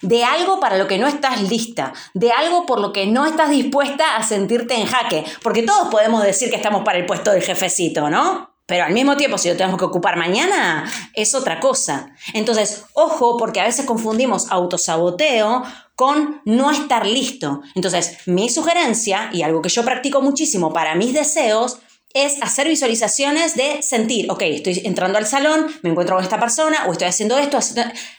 [0.01, 3.51] De algo para lo que no estás lista, de algo por lo que no estás
[3.51, 5.25] dispuesta a sentirte en jaque.
[5.43, 8.54] Porque todos podemos decir que estamos para el puesto del jefecito, ¿no?
[8.67, 12.15] Pero al mismo tiempo, si lo tenemos que ocupar mañana, es otra cosa.
[12.33, 17.61] Entonces, ojo, porque a veces confundimos autosaboteo con no estar listo.
[17.75, 21.79] Entonces, mi sugerencia, y algo que yo practico muchísimo para mis deseos,
[22.15, 26.87] es hacer visualizaciones de sentir, ok, estoy entrando al salón, me encuentro con esta persona,
[26.87, 27.59] o estoy haciendo esto,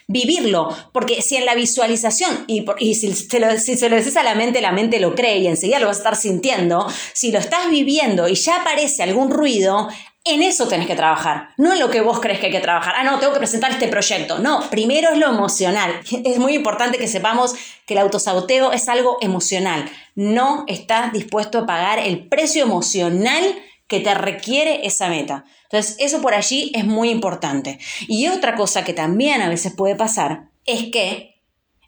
[0.08, 4.18] vivirlo, porque si en la visualización, y, y si, se lo, si se lo decís
[4.18, 7.32] a la mente, la mente lo cree y enseguida lo vas a estar sintiendo, si
[7.32, 9.88] lo estás viviendo y ya aparece algún ruido,
[10.28, 12.96] en eso tenés que trabajar, no en lo que vos crees que hay que trabajar.
[12.98, 14.40] Ah, no, tengo que presentar este proyecto.
[14.40, 16.02] No, primero es lo emocional.
[16.26, 17.54] Es muy importante que sepamos
[17.86, 19.88] que el autosaboteo es algo emocional.
[20.16, 23.44] No estás dispuesto a pagar el precio emocional
[23.88, 25.46] que te requiere esa meta.
[25.64, 27.78] Entonces, eso por allí es muy importante.
[28.08, 31.36] Y otra cosa que también a veces puede pasar es que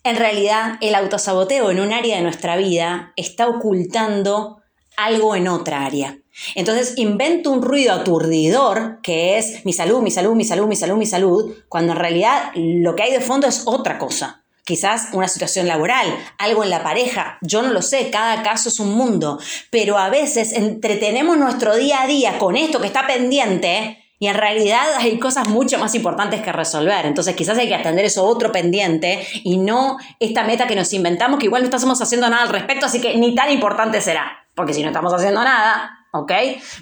[0.04, 4.62] en realidad el autosaboteo en un área de nuestra vida está ocultando
[4.96, 6.20] algo en otra área.
[6.56, 10.98] Entonces invento un ruido aturdidor que es mi salud, mi salud, mi salud, mi salud,
[10.98, 14.44] mi salud, cuando en realidad lo que hay de fondo es otra cosa.
[14.64, 16.08] Quizás una situación laboral,
[16.38, 20.10] algo en la pareja, yo no lo sé, cada caso es un mundo, pero a
[20.10, 25.20] veces entretenemos nuestro día a día con esto que está pendiente y en realidad hay
[25.20, 27.06] cosas mucho más importantes que resolver.
[27.06, 31.40] Entonces quizás hay que atender eso otro pendiente y no esta meta que nos inventamos
[31.40, 34.46] que igual no estamos haciendo nada al respecto, así que ni tan importante será.
[34.54, 36.32] Porque si no estamos haciendo nada, ¿ok?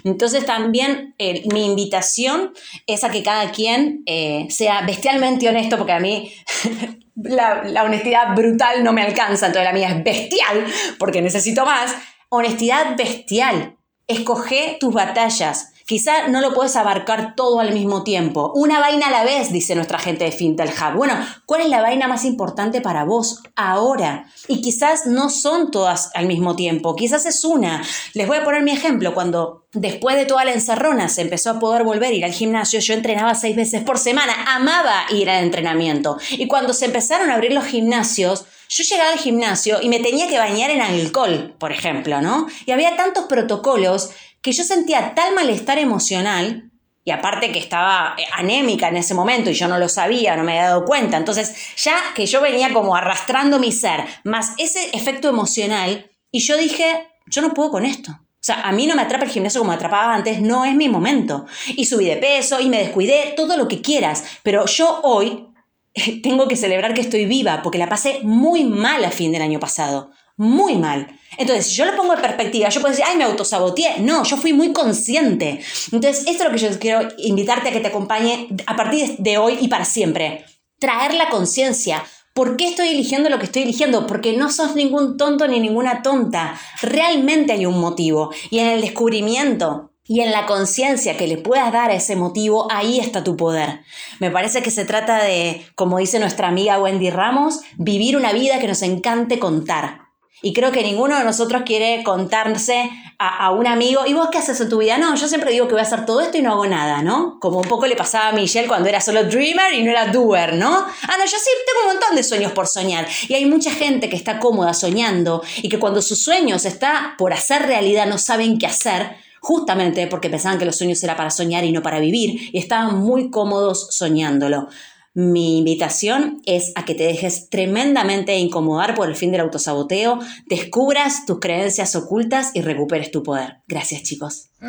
[0.04, 2.52] Entonces también eh, mi invitación
[2.86, 6.32] es a que cada quien eh, sea bestialmente honesto, porque a mí
[7.14, 10.66] la, la honestidad brutal no me alcanza, entonces la mía es bestial,
[10.98, 11.94] porque necesito más.
[12.28, 13.76] Honestidad bestial.
[14.08, 15.72] Escoge tus batallas.
[15.86, 18.50] Quizá no lo puedes abarcar todo al mismo tiempo.
[18.56, 20.96] Una vaina a la vez, dice nuestra gente de Fintel Hub.
[20.96, 21.14] Bueno,
[21.44, 24.26] ¿cuál es la vaina más importante para vos ahora?
[24.48, 27.84] Y quizás no son todas al mismo tiempo, quizás es una.
[28.14, 29.14] Les voy a poner mi ejemplo.
[29.14, 32.80] Cuando después de toda la encerrona se empezó a poder volver a ir al gimnasio,
[32.80, 36.18] yo entrenaba seis veces por semana, amaba ir al entrenamiento.
[36.32, 40.26] Y cuando se empezaron a abrir los gimnasios, yo llegaba al gimnasio y me tenía
[40.26, 42.48] que bañar en alcohol, por ejemplo, ¿no?
[42.66, 44.10] Y había tantos protocolos
[44.46, 46.70] que yo sentía tal malestar emocional,
[47.04, 50.44] y aparte que estaba eh, anémica en ese momento y yo no lo sabía, no
[50.44, 54.90] me había dado cuenta, entonces ya que yo venía como arrastrando mi ser, más ese
[54.96, 58.12] efecto emocional, y yo dije, yo no puedo con esto.
[58.12, 60.76] O sea, a mí no me atrapa el gimnasio como me atrapaba antes, no es
[60.76, 61.46] mi momento.
[61.70, 65.48] Y subí de peso y me descuidé, todo lo que quieras, pero yo hoy
[66.22, 69.58] tengo que celebrar que estoy viva porque la pasé muy mal a fin del año
[69.58, 70.12] pasado.
[70.36, 71.08] Muy mal.
[71.38, 74.00] Entonces, si yo lo pongo en perspectiva, yo puedo decir, ay, me autosaboteé.
[74.00, 75.60] No, yo fui muy consciente.
[75.92, 79.38] Entonces, esto es lo que yo quiero invitarte a que te acompañe a partir de
[79.38, 80.44] hoy y para siempre.
[80.78, 82.04] Traer la conciencia.
[82.34, 84.06] ¿Por qué estoy eligiendo lo que estoy eligiendo?
[84.06, 86.60] Porque no sos ningún tonto ni ninguna tonta.
[86.82, 88.30] Realmente hay un motivo.
[88.50, 92.68] Y en el descubrimiento y en la conciencia que le puedas dar a ese motivo,
[92.70, 93.80] ahí está tu poder.
[94.20, 98.58] Me parece que se trata de, como dice nuestra amiga Wendy Ramos, vivir una vida
[98.58, 100.05] que nos encante contar.
[100.42, 104.38] Y creo que ninguno de nosotros quiere contarse a, a, un amigo, ¿y vos qué
[104.38, 104.98] haces en tu vida?
[104.98, 107.38] No, yo siempre digo que voy a hacer todo esto y no hago nada, ¿no?
[107.40, 110.54] Como un poco le pasaba a Michelle cuando era solo dreamer y no era doer,
[110.54, 110.68] ¿no?
[110.68, 113.06] Ah, no, yo sí tengo un montón de sueños por soñar.
[113.28, 117.32] Y hay mucha gente que está cómoda soñando y que cuando sus sueños está por
[117.32, 121.64] hacer realidad no saben qué hacer, justamente porque pensaban que los sueños era para soñar
[121.64, 124.68] y no para vivir, y estaban muy cómodos soñándolo.
[125.16, 131.24] Mi invitación es a que te dejes tremendamente incomodar por el fin del autosaboteo, descubras
[131.24, 133.62] tus creencias ocultas y recuperes tu poder.
[133.66, 134.50] Gracias, chicos.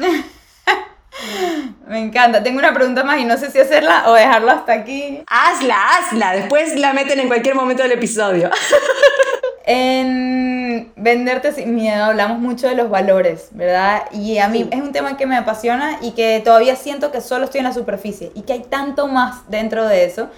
[1.90, 2.42] Me encanta.
[2.44, 5.20] Tengo una pregunta más y no sé si hacerla o dejarlo hasta aquí.
[5.28, 6.32] Hazla, hazla.
[6.32, 8.50] Después la meten en cualquier momento del episodio.
[9.70, 14.04] En Venderte sin miedo hablamos mucho de los valores, ¿verdad?
[14.14, 14.70] Y a mí sí.
[14.72, 17.74] es un tema que me apasiona y que todavía siento que solo estoy en la
[17.74, 20.30] superficie y que hay tanto más dentro de eso.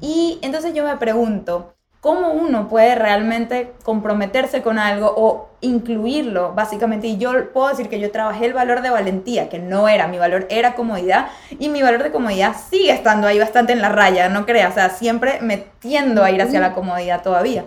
[0.00, 7.08] Y entonces yo me pregunto, ¿cómo uno puede realmente comprometerse con algo o incluirlo, básicamente?
[7.08, 10.18] Y yo puedo decir que yo trabajé el valor de valentía, que no era, mi
[10.18, 14.28] valor era comodidad, y mi valor de comodidad sigue estando ahí bastante en la raya,
[14.28, 17.64] no creas, o sea, siempre me tiendo a ir hacia la comodidad todavía.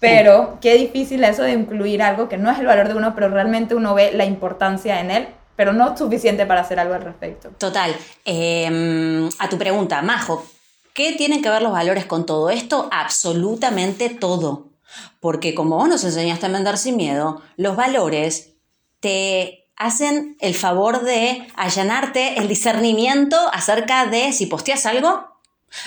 [0.00, 3.28] Pero qué difícil eso de incluir algo que no es el valor de uno, pero
[3.28, 7.02] realmente uno ve la importancia en él, pero no es suficiente para hacer algo al
[7.02, 7.50] respecto.
[7.58, 7.94] Total.
[8.24, 10.44] Eh, a tu pregunta, Majo,
[10.92, 12.88] ¿qué tienen que ver los valores con todo esto?
[12.92, 14.68] Absolutamente todo.
[15.20, 18.54] Porque como vos nos enseñaste a vender sin miedo, los valores
[19.00, 25.33] te hacen el favor de allanarte el discernimiento acerca de si posteas algo,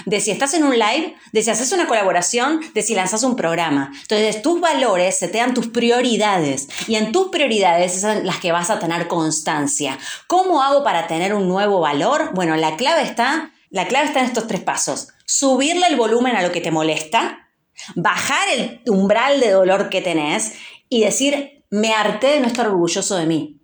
[0.05, 3.35] de si estás en un live, de si haces una colaboración, de si lanzas un
[3.35, 3.91] programa.
[4.01, 8.51] Entonces, tus valores se te dan tus prioridades y en tus prioridades son las que
[8.51, 9.97] vas a tener constancia.
[10.27, 12.31] ¿Cómo hago para tener un nuevo valor?
[12.33, 15.09] Bueno, la clave está, la clave está en estos tres pasos.
[15.25, 17.49] Subirle el volumen a lo que te molesta,
[17.95, 20.53] bajar el umbral de dolor que tenés
[20.89, 23.61] y decir, me harté de no estar orgulloso de mí.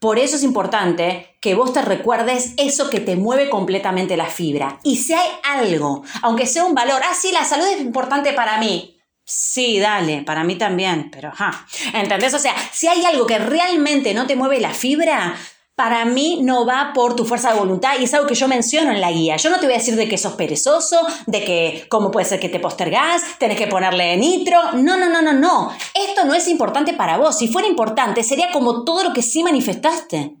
[0.00, 4.80] Por eso es importante que vos te recuerdes eso que te mueve completamente la fibra.
[4.82, 8.58] Y si hay algo, aunque sea un valor, ah, sí, la salud es importante para
[8.58, 9.00] mí.
[9.24, 11.66] Sí, dale, para mí también, pero ajá.
[11.94, 12.34] ¿Entendés?
[12.34, 15.36] O sea, si hay algo que realmente no te mueve la fibra,
[15.74, 18.92] para mí no va por tu fuerza de voluntad y es algo que yo menciono
[18.92, 19.36] en la guía.
[19.38, 22.40] Yo no te voy a decir de que sos perezoso, de que cómo puede ser
[22.40, 24.72] que te postergás, tenés que ponerle nitro.
[24.74, 25.72] No, no, no, no, no.
[25.94, 27.38] Esto no es importante para vos.
[27.38, 30.37] Si fuera importante, sería como todo lo que sí manifestaste.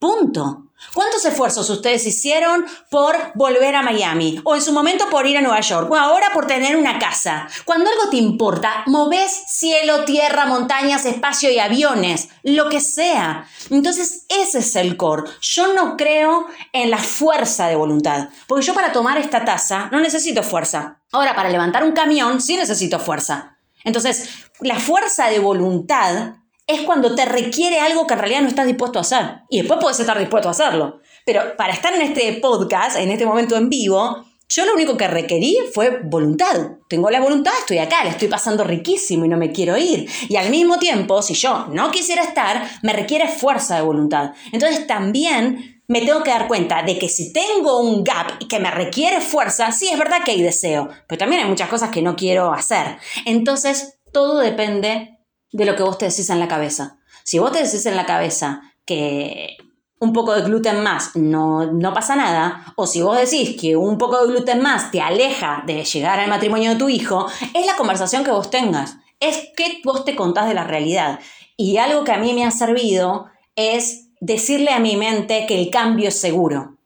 [0.00, 0.70] Punto.
[0.94, 4.40] ¿Cuántos esfuerzos ustedes hicieron por volver a Miami?
[4.44, 5.90] O en su momento por ir a Nueva York.
[5.90, 7.46] O ahora por tener una casa.
[7.66, 12.30] Cuando algo te importa, moves cielo, tierra, montañas, espacio y aviones.
[12.42, 13.46] Lo que sea.
[13.68, 15.30] Entonces, ese es el core.
[15.42, 18.30] Yo no creo en la fuerza de voluntad.
[18.46, 21.02] Porque yo para tomar esta taza no necesito fuerza.
[21.12, 23.58] Ahora, para levantar un camión sí necesito fuerza.
[23.84, 26.36] Entonces, la fuerza de voluntad
[26.72, 29.42] es cuando te requiere algo que en realidad no estás dispuesto a hacer.
[29.48, 31.00] Y después puedes estar dispuesto a hacerlo.
[31.24, 35.06] Pero para estar en este podcast, en este momento en vivo, yo lo único que
[35.06, 36.72] requerí fue voluntad.
[36.88, 40.10] Tengo la voluntad, estoy acá, la estoy pasando riquísimo y no me quiero ir.
[40.28, 44.32] Y al mismo tiempo, si yo no quisiera estar, me requiere fuerza de voluntad.
[44.50, 48.58] Entonces también me tengo que dar cuenta de que si tengo un gap y que
[48.58, 52.02] me requiere fuerza, sí es verdad que hay deseo, pero también hay muchas cosas que
[52.02, 52.98] no quiero hacer.
[53.26, 55.19] Entonces, todo depende
[55.52, 56.98] de lo que vos te decís en la cabeza.
[57.24, 59.56] Si vos te decís en la cabeza que
[60.00, 63.98] un poco de gluten más no, no pasa nada, o si vos decís que un
[63.98, 67.76] poco de gluten más te aleja de llegar al matrimonio de tu hijo, es la
[67.76, 71.20] conversación que vos tengas, es que vos te contás de la realidad.
[71.56, 75.70] Y algo que a mí me ha servido es decirle a mi mente que el
[75.70, 76.78] cambio es seguro,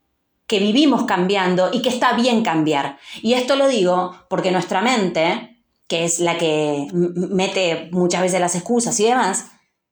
[0.48, 2.98] que vivimos cambiando y que está bien cambiar.
[3.22, 5.53] Y esto lo digo porque nuestra mente
[5.86, 9.46] que es la que mete muchas veces las excusas y demás,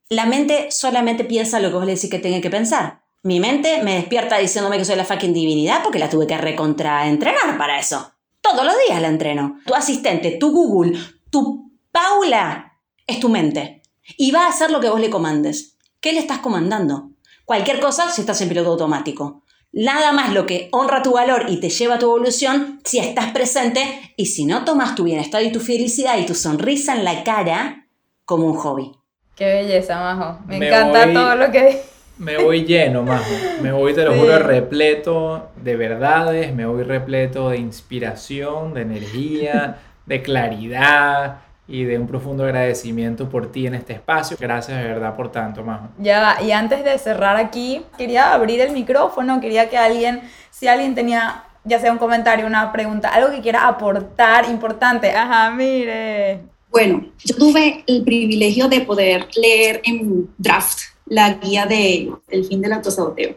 [0.08, 3.02] la mente solamente piensa lo que vos le decís que tiene que pensar.
[3.22, 7.56] Mi mente me despierta diciéndome que soy la fucking divinidad porque la tuve que recontraentrenar
[7.56, 8.12] para eso.
[8.40, 9.60] Todos los días la entreno.
[9.64, 10.98] Tu asistente, tu Google,
[11.30, 13.82] tu Paula es tu mente.
[14.16, 15.76] Y va a hacer lo que vos le comandes.
[16.00, 17.10] ¿Qué le estás comandando?
[17.44, 19.41] Cualquier cosa si estás en piloto automático.
[19.72, 23.32] Nada más lo que honra tu valor y te lleva a tu evolución si estás
[23.32, 23.80] presente
[24.16, 27.86] y si no tomas tu bienestar y tu felicidad y tu sonrisa en la cara
[28.26, 28.92] como un hobby.
[29.34, 30.40] Qué belleza, Majo.
[30.46, 31.80] Me, encanta todo lo que...
[32.18, 33.34] Me voy lleno, Majo.
[33.62, 39.78] Me voy, te lo juro, repleto de verdades, me voy repleto de inspiración, de energía,
[40.04, 44.36] de claridad y de un profundo agradecimiento por ti en este espacio.
[44.38, 45.88] Gracias de verdad por tanto, Majo.
[45.98, 50.68] Ya va, y antes de cerrar aquí, quería abrir el micrófono, quería que alguien, si
[50.68, 55.10] alguien tenía ya sea un comentario, una pregunta, algo que quiera aportar importante.
[55.12, 56.40] Ajá, mire.
[56.70, 62.60] Bueno, yo tuve el privilegio de poder leer en draft la guía de El fin
[62.60, 63.36] del autosaboteo.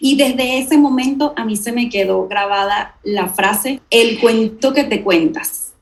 [0.00, 4.84] Y desde ese momento a mí se me quedó grabada la frase, el cuento que
[4.84, 5.74] te cuentas.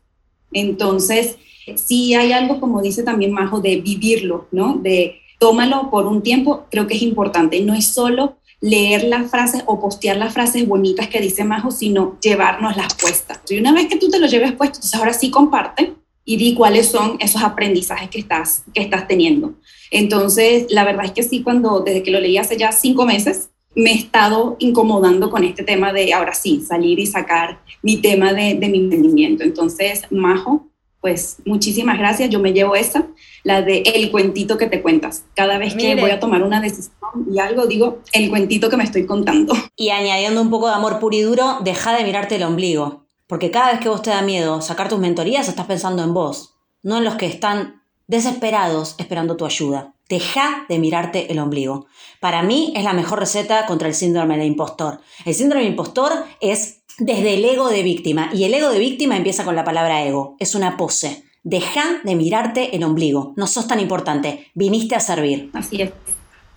[0.52, 1.36] Entonces,
[1.76, 4.74] si hay algo, como dice también Majo, de vivirlo, ¿no?
[4.74, 7.60] De tómalo por un tiempo, creo que es importante.
[7.60, 12.18] No es solo leer las frases o postear las frases bonitas que dice Majo, sino
[12.20, 13.40] llevarnos las puestas.
[13.48, 16.54] Y una vez que tú te lo lleves puesto, entonces ahora sí comparte y di
[16.54, 19.54] cuáles son esos aprendizajes que estás, que estás teniendo.
[19.90, 23.50] Entonces, la verdad es que sí, cuando desde que lo leí hace ya cinco meses,
[23.74, 28.32] me he estado incomodando con este tema de ahora sí, salir y sacar mi tema
[28.32, 29.44] de, de mi emprendimiento.
[29.44, 30.67] Entonces, Majo,
[31.00, 33.06] pues muchísimas gracias, yo me llevo esa,
[33.44, 35.24] la de el cuentito que te cuentas.
[35.34, 36.92] Cada vez que voy a tomar una decisión
[37.30, 39.54] y algo, digo, el cuentito que me estoy contando.
[39.76, 43.04] Y añadiendo un poco de amor puro y duro, deja de mirarte el ombligo.
[43.26, 46.54] Porque cada vez que vos te da miedo sacar tus mentorías, estás pensando en vos,
[46.82, 49.92] no en los que están desesperados esperando tu ayuda.
[50.08, 51.86] Deja de mirarte el ombligo.
[52.20, 55.00] Para mí es la mejor receta contra el síndrome de impostor.
[55.26, 58.30] El síndrome de impostor es desde el ego de víctima.
[58.32, 60.36] Y el ego de víctima empieza con la palabra ego.
[60.38, 61.24] Es una pose.
[61.42, 63.32] Deja de mirarte el ombligo.
[63.36, 64.48] No sos tan importante.
[64.54, 65.50] Viniste a servir.
[65.54, 65.90] Así es.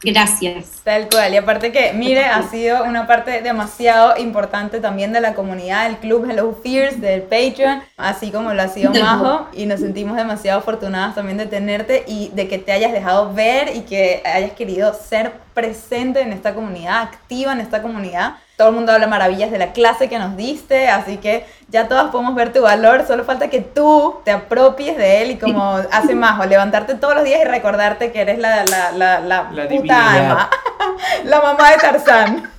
[0.03, 0.81] Gracias.
[0.83, 1.33] Tal cual.
[1.33, 5.97] Y aparte que, mire, ha sido una parte demasiado importante también de la comunidad, del
[5.97, 9.47] club Hello Fears, del Patreon, así como lo ha sido Majo.
[9.53, 13.75] Y nos sentimos demasiado afortunadas también de tenerte y de que te hayas dejado ver
[13.75, 18.37] y que hayas querido ser presente en esta comunidad, activa en esta comunidad.
[18.61, 22.11] Todo el mundo habla maravillas de la clase que nos diste, así que ya todas
[22.11, 26.13] podemos ver tu valor, solo falta que tú te apropies de él y como hace
[26.13, 30.13] Majo, levantarte todos los días y recordarte que eres la, la, la, la, La puta
[30.13, 30.49] alma,
[31.25, 32.51] la mamá de Tarzán.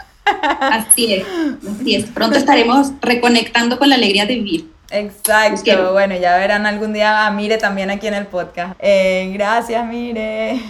[0.60, 1.26] Así es.
[1.72, 2.06] Así es.
[2.06, 4.72] Pronto estaremos reconectando con la alegría de vivir.
[4.92, 5.92] Exacto, Quiero.
[5.92, 8.74] bueno, ya verán algún día a Mire también aquí en el podcast.
[8.78, 10.60] Eh, gracias, Mire.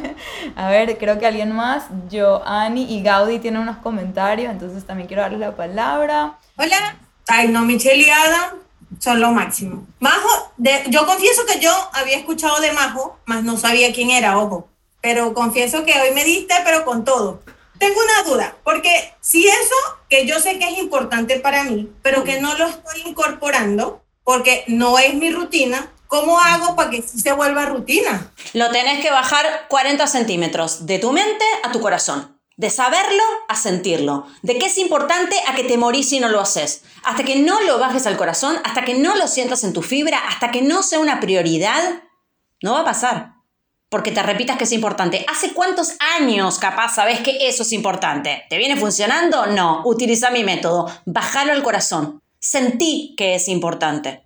[0.56, 5.22] a ver, creo que alguien más, Joanny y Gaudi tienen unos comentarios, entonces también quiero
[5.22, 6.38] darles la palabra.
[6.56, 6.96] Hola.
[7.28, 8.58] Ay, no, Michelle y Adam
[8.98, 9.86] son lo máximo.
[10.00, 14.38] Majo, de- yo confieso que yo había escuchado de Majo, mas no sabía quién era,
[14.38, 14.68] ojo.
[15.00, 17.42] Pero confieso que hoy me diste, pero con todo.
[17.78, 19.74] Tengo una duda, porque si eso,
[20.08, 24.64] que yo sé que es importante para mí, pero que no lo estoy incorporando, porque
[24.66, 28.32] no es mi rutina, ¿cómo hago para que sí se vuelva rutina?
[28.54, 32.36] Lo tenés que bajar 40 centímetros de tu mente a tu corazón.
[32.56, 34.26] De saberlo a sentirlo.
[34.42, 36.82] De qué es importante a que te morís si no lo haces.
[37.04, 40.18] Hasta que no lo bajes al corazón, hasta que no lo sientas en tu fibra,
[40.28, 42.02] hasta que no sea una prioridad,
[42.60, 43.37] no va a pasar.
[43.88, 45.24] Porque te repitas que es importante.
[45.30, 48.44] ¿Hace cuántos años capaz sabes que eso es importante?
[48.50, 49.46] ¿Te viene funcionando?
[49.46, 49.82] No.
[49.84, 50.92] Utiliza mi método.
[51.06, 52.22] Bájalo al corazón.
[52.38, 54.22] Sentí que es importante.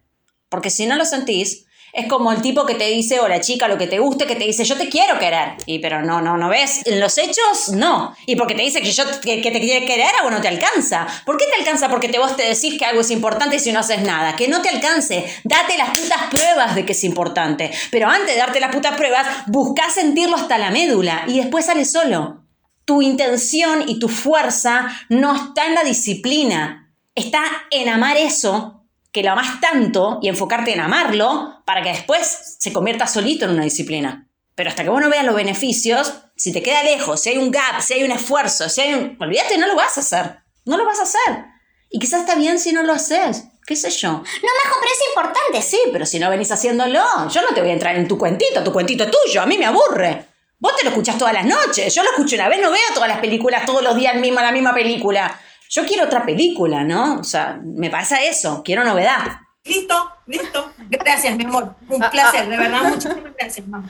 [0.48, 3.68] Porque si no lo sentís, es como el tipo que te dice, o la chica,
[3.68, 5.56] lo que te guste, que te dice, yo te quiero querer.
[5.66, 6.80] Y pero no, no, no ves.
[6.86, 8.16] En los hechos, no.
[8.24, 11.06] Y porque te dice que, yo, que, que te quiere querer, ah, bueno, te alcanza.
[11.26, 11.90] ¿Por qué te alcanza?
[11.90, 14.36] Porque te, vos te decís que algo es importante si no haces nada.
[14.36, 15.26] Que no te alcance.
[15.44, 17.70] Date las putas pruebas de que es importante.
[17.90, 21.24] Pero antes de darte las putas pruebas, buscá sentirlo hasta la médula.
[21.26, 22.46] Y después sale solo.
[22.86, 26.94] Tu intención y tu fuerza no está en la disciplina.
[27.14, 28.81] Está en amar eso
[29.12, 33.52] que lo amas tanto y enfocarte en amarlo para que después se convierta solito en
[33.52, 34.28] una disciplina.
[34.54, 37.50] Pero hasta que vos no veas los beneficios, si te queda lejos, si hay un
[37.50, 39.16] gap, si hay un esfuerzo, si hay un...
[39.20, 40.38] Olvídate, no lo vas a hacer.
[40.64, 41.44] No lo vas a hacer.
[41.90, 43.44] Y quizás está bien si no lo haces.
[43.66, 44.10] ¿Qué sé yo?
[44.10, 45.62] No, Majo, pero es importante.
[45.62, 48.64] Sí, pero si no venís haciéndolo, yo no te voy a entrar en tu cuentito.
[48.64, 49.40] Tu cuentito es tuyo.
[49.40, 50.26] A mí me aburre.
[50.58, 51.94] Vos te lo escuchás todas las noches.
[51.94, 54.52] Yo lo escucho una vez, no veo todas las películas todos los días misma, la
[54.52, 55.40] misma película.
[55.74, 57.18] Yo quiero otra película, ¿no?
[57.20, 58.62] O sea, me pasa eso.
[58.62, 59.18] Quiero novedad.
[59.64, 59.94] Listo,
[60.26, 60.70] listo.
[60.90, 61.74] Gracias, mi amor.
[61.88, 63.88] Un placer, de verdad, muchísimas gracias, mamá.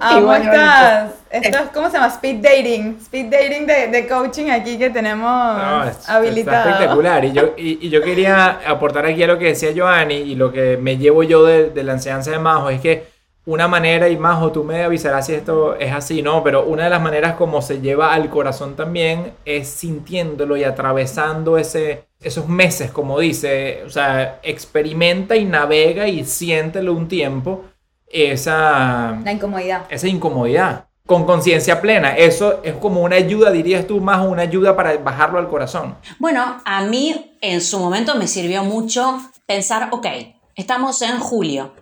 [0.00, 2.06] Amo Igual, estas, esto es, ¿cómo se llama?
[2.08, 2.98] Speed dating.
[3.02, 5.26] Speed dating de, de coaching aquí que tenemos
[5.58, 6.70] No, es- está habilitado.
[6.70, 7.24] espectacular.
[7.24, 10.52] Y yo, y, y yo quería aportar aquí a lo que decía Joanny y lo
[10.52, 13.08] que me llevo yo de, de la enseñanza de Majo es que
[13.48, 16.44] una manera, y Majo, tú me avisarás si esto es así, ¿no?
[16.44, 21.56] Pero una de las maneras como se lleva al corazón también es sintiéndolo y atravesando
[21.56, 23.82] ese, esos meses, como dice.
[23.86, 27.64] O sea, experimenta y navega y siéntelo un tiempo
[28.06, 29.86] esa, La incomodidad.
[29.88, 32.18] esa incomodidad con conciencia plena.
[32.18, 35.96] Eso es como una ayuda, dirías tú, más una ayuda para bajarlo al corazón.
[36.18, 40.06] Bueno, a mí en su momento me sirvió mucho pensar, ok,
[40.54, 41.72] estamos en julio.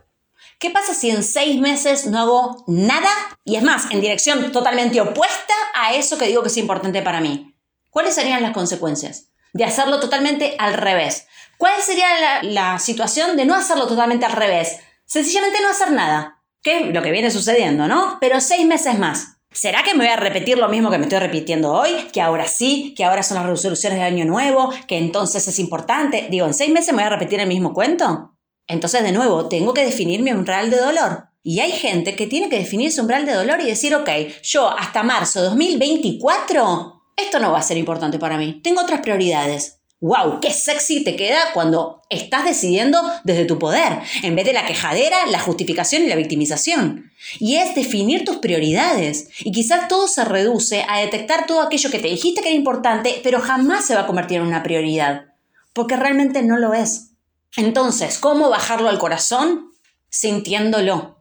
[0.58, 3.10] ¿Qué pasa si en seis meses no hago nada?
[3.44, 7.20] Y es más, en dirección totalmente opuesta a eso que digo que es importante para
[7.20, 7.54] mí.
[7.90, 11.26] ¿Cuáles serían las consecuencias de hacerlo totalmente al revés?
[11.58, 14.78] ¿Cuál sería la, situación de no hacerlo totalmente al revés?
[15.04, 16.42] Sencillamente no hacer nada.
[16.62, 18.16] Que es lo que viene sucediendo, ¿no?
[18.18, 19.36] Pero seis meses más.
[19.52, 21.92] ¿Será que me voy a repetir lo mismo que me estoy repitiendo hoy?
[22.12, 26.28] Que ahora sí, que ahora son las resoluciones de año nuevo, que entonces es importante.
[26.30, 28.35] Digo, ¿en seis meses me voy a repetir el mismo cuento?
[28.66, 31.28] Entonces, de nuevo, tengo que definir mi umbral de dolor.
[31.43, 34.10] Y hay gente que tiene que definir su umbral de dolor y decir, ok,
[34.43, 38.60] yo hasta marzo de 2024, esto no va a ser importante para mí.
[38.64, 39.78] Tengo otras prioridades.
[40.01, 40.40] ¡Wow!
[40.40, 44.01] ¡Qué sexy te queda cuando estás decidiendo desde tu poder!
[44.22, 47.12] En vez de la quejadera, la justificación y la victimización.
[47.38, 49.28] Y es definir tus prioridades.
[49.40, 53.20] Y quizás todo se reduce a detectar todo aquello que te dijiste que era importante,
[53.22, 55.26] pero jamás se va a convertir en una prioridad.
[55.72, 57.12] Porque realmente no lo es.
[57.56, 59.73] Entonces, ¿cómo bajarlo al corazón?
[60.09, 61.16] Sintiéndolo.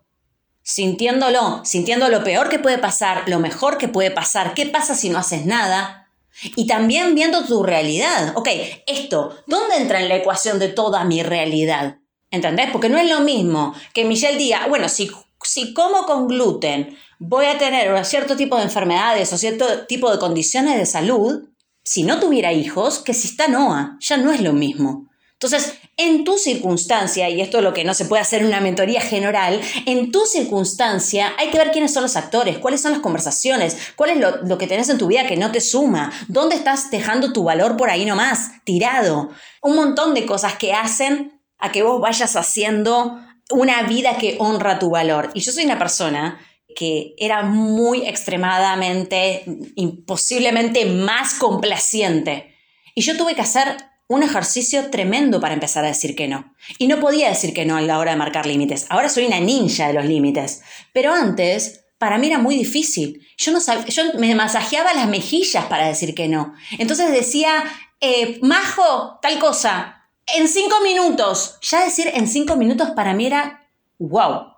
[0.64, 5.10] Sintiéndolo, sintiendo lo peor que puede pasar, lo mejor que puede pasar, qué pasa si
[5.10, 6.10] no haces nada.
[6.56, 8.34] Y también viendo tu realidad.
[8.36, 8.50] Ok,
[8.88, 11.98] esto, ¿dónde entra en la ecuación de toda mi realidad?
[12.32, 12.70] ¿Entendés?
[12.72, 15.10] Porque no es lo mismo que Michelle diga, bueno, si,
[15.44, 20.20] si como con gluten voy a tener cierto tipo de enfermedades o cierto tipo de
[20.20, 21.48] condiciones de salud,
[21.84, 25.08] si no tuviera hijos, que si está Noah, ya no es lo mismo.
[25.46, 28.62] Entonces, en tu circunstancia, y esto es lo que no se puede hacer en una
[28.62, 33.02] mentoría general, en tu circunstancia hay que ver quiénes son los actores, cuáles son las
[33.02, 36.90] conversaciones, cuál es lo, que tenés en tu vida que no te suma, dónde estás
[36.90, 39.30] dejando tu valor por ahí nomás, tirado.
[39.62, 43.20] Un montón de cosas que hacen a que vos vayas haciendo
[43.52, 45.30] una vida que honra tu valor.
[45.36, 46.40] Y yo soy una persona
[46.76, 49.44] que era muy extremadamente,
[49.76, 52.56] imposiblemente más complaciente.
[52.96, 56.54] Y yo tuve que hacer un ejercicio tremendo para empezar a decir que no.
[56.78, 58.86] Y no podía decir que no a la hora de marcar límites.
[58.90, 60.62] Ahora soy una ninja de los límites.
[60.94, 63.26] Pero antes, para mí era muy difícil.
[63.38, 66.54] Yo, no yo me masajeaba las mejillas para decir que no.
[66.78, 67.64] Entonces decía,
[68.00, 71.58] eh, Majo, tal cosa, en cinco minutos.
[71.62, 73.68] Ya decir en cinco minutos para mí era
[73.98, 74.54] wow.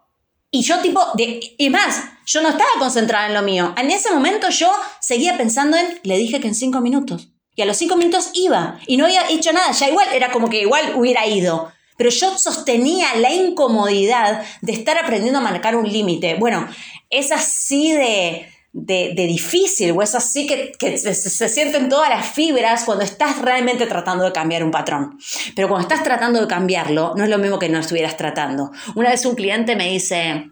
[0.51, 3.73] Y yo tipo, de, y más, yo no estaba concentrada en lo mío.
[3.77, 7.29] En ese momento yo seguía pensando en, le dije que en cinco minutos.
[7.57, 9.71] Y a los cinco minutos iba y no había hecho nada.
[9.71, 11.71] Ya igual, era como que igual hubiera ido.
[11.97, 16.35] Pero yo sostenía la incomodidad de estar aprendiendo a marcar un límite.
[16.35, 16.67] Bueno,
[17.09, 22.84] es así de, de, difícil o es así que, se, se, sienten todas las fibras
[22.84, 25.17] cuando estás realmente tratando de cambiar un patrón.
[25.55, 28.69] Pero cuando estás tratando de cambiarlo, no es lo mismo que no estuvieras tratando.
[28.93, 30.51] Una vez un cliente me dice,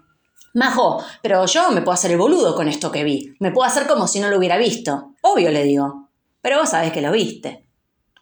[0.56, 3.36] Majo, pero yo me puedo hacer el boludo con esto que vi.
[3.40, 5.14] Me puedo hacer como si no lo hubiera visto.
[5.22, 6.05] Obvio, le digo.
[6.46, 7.66] Pero vos sabés que lo viste.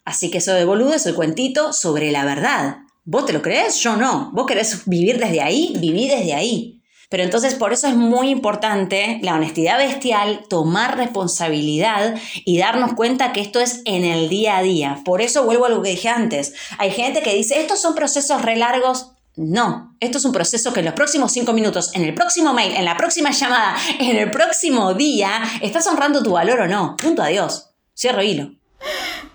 [0.06, 2.78] Así que eso de boludo es el cuentito sobre la verdad.
[3.04, 3.82] ¿Vos te lo crees?
[3.82, 4.32] Yo no.
[4.32, 5.76] ¿Vos querés vivir desde ahí?
[5.78, 6.82] Viví desde ahí.
[7.10, 13.34] Pero entonces por eso es muy importante la honestidad bestial, tomar responsabilidad y darnos cuenta
[13.34, 15.02] que esto es en el día a día.
[15.04, 16.54] Por eso vuelvo a lo que dije antes.
[16.78, 19.12] Hay gente que dice, estos son procesos re largos.
[19.36, 22.74] No, esto es un proceso que en los próximos cinco minutos, en el próximo mail,
[22.74, 26.96] en la próxima llamada, en el próximo día, estás honrando tu valor o no.
[26.96, 27.73] Punto adiós.
[27.96, 28.52] Cierro hilo.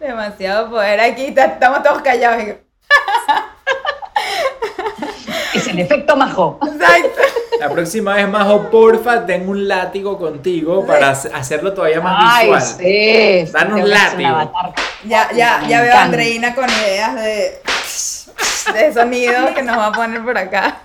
[0.01, 2.57] Demasiado poder aquí, estamos todos callados.
[5.55, 6.59] Es el efecto majo.
[6.63, 7.21] Exacto.
[7.59, 12.63] La próxima vez, Majo, porfa, tengo un látigo contigo para hacerlo todavía más visual.
[12.63, 14.53] Sí, Danos un látigo.
[15.05, 17.61] Ya, ya, ya veo a Andreina con ideas de,
[18.75, 20.81] de sonido que nos va a poner por acá.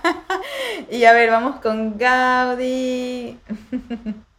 [0.90, 3.38] Y a ver, vamos con Gaudi.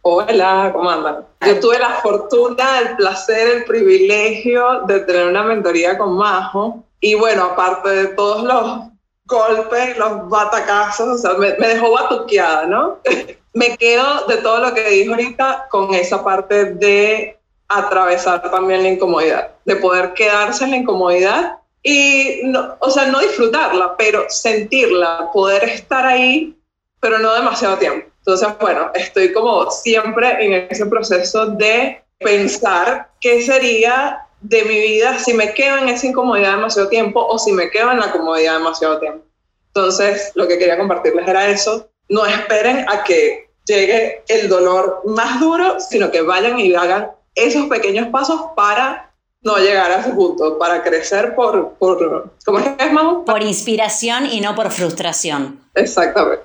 [0.08, 1.26] Hola, ¿cómo andan?
[1.44, 6.84] Yo tuve la fortuna, el placer, el privilegio de tener una mentoría con Majo.
[7.00, 8.82] Y bueno, aparte de todos los
[9.24, 12.98] golpes, los batacazos, o sea, me, dejó batuqueada, ¿no?
[13.52, 18.90] me quedo de todo lo que dijo ahorita con esa parte de atravesar también la
[18.90, 25.30] incomodidad, de poder quedarse en la incomodidad y, no, o sea, no disfrutarla, pero sentirla,
[25.32, 26.56] poder estar ahí,
[27.00, 28.08] pero no demasiado tiempo.
[28.26, 35.16] Entonces, bueno, estoy como siempre en ese proceso de pensar qué sería de mi vida
[35.20, 38.54] si me quedo en esa incomodidad demasiado tiempo o si me quedo en la comodidad
[38.54, 39.24] demasiado tiempo.
[39.68, 41.88] Entonces, lo que quería compartirles era eso.
[42.08, 47.66] No esperen a que llegue el dolor más duro, sino que vayan y hagan esos
[47.66, 49.12] pequeños pasos para
[49.42, 52.90] no llegar a ese punto, para crecer por, por ¿cómo es que es,
[53.24, 55.60] Por inspiración y no por frustración.
[55.74, 56.42] Exactamente.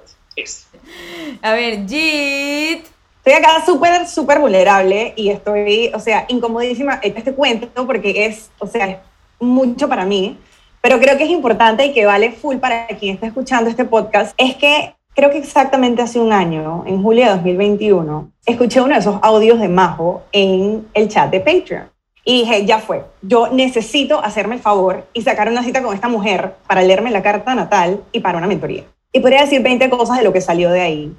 [1.42, 2.86] A ver, Jit.
[3.24, 8.66] Estoy acá súper, súper vulnerable y estoy, o sea, incomodísima este cuento porque es, o
[8.66, 8.98] sea, es
[9.40, 10.40] mucho para mí,
[10.82, 14.34] pero creo que es importante y que vale full para quien está escuchando este podcast,
[14.38, 19.02] es que creo que exactamente hace un año, en julio de 2021, escuché uno de
[19.02, 21.92] esos audios de Majo en el chat de Patreon.
[22.24, 26.08] Y dije, ya fue, yo necesito hacerme el favor y sacar una cita con esta
[26.08, 28.84] mujer para leerme la carta natal y para una mentoría.
[29.14, 31.14] Y podría decir 20 cosas de lo que salió de ahí,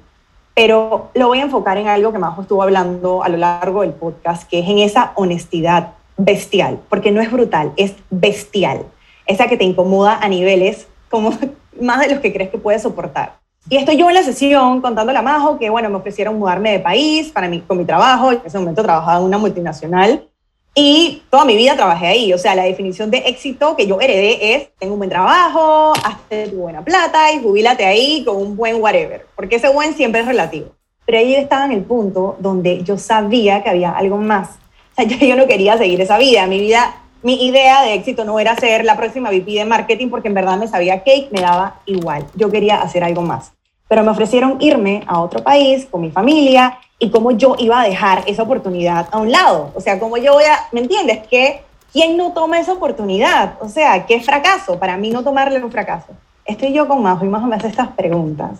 [0.55, 3.91] pero lo voy a enfocar en algo que Majo estuvo hablando a lo largo del
[3.91, 8.85] podcast, que es en esa honestidad bestial, porque no es brutal, es bestial,
[9.27, 11.31] esa que te incomoda a niveles como
[11.81, 13.37] más de los que crees que puedes soportar.
[13.69, 16.79] Y estoy yo en la sesión contándole a Majo que, bueno, me ofrecieron mudarme de
[16.79, 20.27] país para mí, con mi trabajo, en ese momento trabajaba en una multinacional,
[20.75, 22.33] y toda mi vida trabajé ahí.
[22.33, 26.47] O sea, la definición de éxito que yo heredé es, tengo un buen trabajo, hazte
[26.47, 29.25] tu buena plata y jubílate ahí con un buen whatever.
[29.35, 30.69] Porque ese buen siempre es relativo.
[31.05, 34.57] Pero ahí estaba en el punto donde yo sabía que había algo más.
[34.95, 36.47] O sea, yo, no quería seguir esa vida.
[36.47, 40.29] Mi vida, mi idea de éxito no era ser la próxima VP de marketing porque
[40.29, 42.25] en verdad me sabía cake, me daba igual.
[42.35, 43.53] Yo quería hacer algo más.
[43.87, 47.83] Pero me ofrecieron irme a otro país con mi familia y cómo yo iba a
[47.83, 49.71] dejar esa oportunidad a un lado.
[49.75, 51.27] O sea, cómo yo voy a, ¿me entiendes?
[51.27, 51.61] Que
[51.93, 53.55] ¿quién no toma esa oportunidad?
[53.61, 54.79] O sea, ¿qué fracaso?
[54.79, 56.07] Para mí no tomarle un fracaso.
[56.43, 58.59] Estoy yo con Majo y Majo me hace estas preguntas.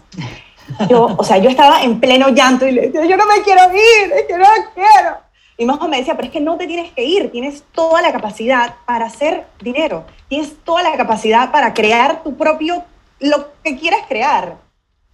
[0.89, 3.63] Yo, o sea, yo estaba en pleno llanto y le decía, yo no me quiero
[3.73, 5.17] ir, es que no quiero.
[5.57, 8.11] Y Majo me decía, pero es que no te tienes que ir, tienes toda la
[8.11, 12.83] capacidad para hacer dinero, tienes toda la capacidad para crear tu propio,
[13.19, 14.55] lo que quieras crear.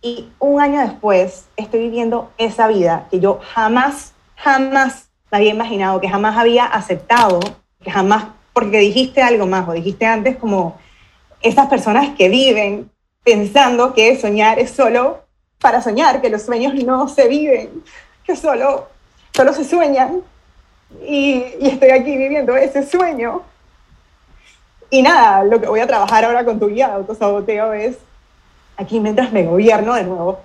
[0.01, 5.99] Y un año después estoy viviendo esa vida que yo jamás, jamás me había imaginado,
[5.99, 7.39] que jamás había aceptado,
[7.83, 10.77] que jamás, porque dijiste algo más, o dijiste antes como
[11.41, 12.89] esas personas que viven
[13.23, 15.25] pensando que soñar es solo
[15.59, 17.83] para soñar, que los sueños no se viven,
[18.23, 18.87] que solo,
[19.33, 20.21] solo se sueñan.
[21.05, 23.43] Y, y estoy aquí viviendo ese sueño.
[24.89, 27.97] Y nada, lo que voy a trabajar ahora con tu guía de autosaboteo es,
[28.79, 30.39] aquí mientras me gobierno de nuevo,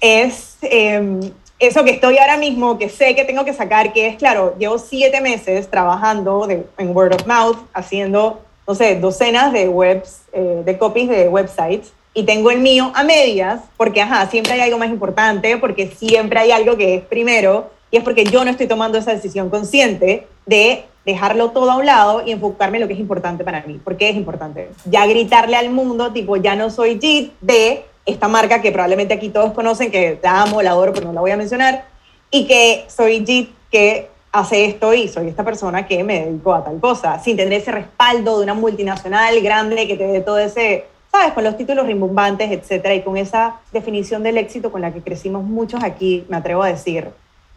[0.00, 1.20] es eh,
[1.58, 4.78] eso que estoy ahora mismo, que sé que tengo que sacar, que es, claro, llevo
[4.78, 10.62] siete meses trabajando de, en word of mouth, haciendo, no sé, docenas de webs, eh,
[10.64, 14.78] de copies de websites, y tengo el mío a medias, porque, ajá, siempre hay algo
[14.78, 18.66] más importante, porque siempre hay algo que es primero, y es porque yo no estoy
[18.66, 22.92] tomando esa decisión consciente de dejarlo todo a un lado y enfocarme en lo que
[22.92, 23.80] es importante para mí.
[23.82, 24.68] ¿Por qué es importante?
[24.84, 29.30] Ya gritarle al mundo, tipo, ya no soy JIT de esta marca que probablemente aquí
[29.30, 31.86] todos conocen, que la amo, la adoro, pero no la voy a mencionar,
[32.30, 36.62] y que soy JIT que hace esto y soy esta persona que me dedico a
[36.62, 40.84] tal cosa, sin tener ese respaldo de una multinacional grande que te dé todo ese,
[41.10, 41.32] ¿sabes?
[41.32, 45.42] Con los títulos rimbombantes, etcétera, y con esa definición del éxito con la que crecimos
[45.42, 47.08] muchos aquí, me atrevo a decir,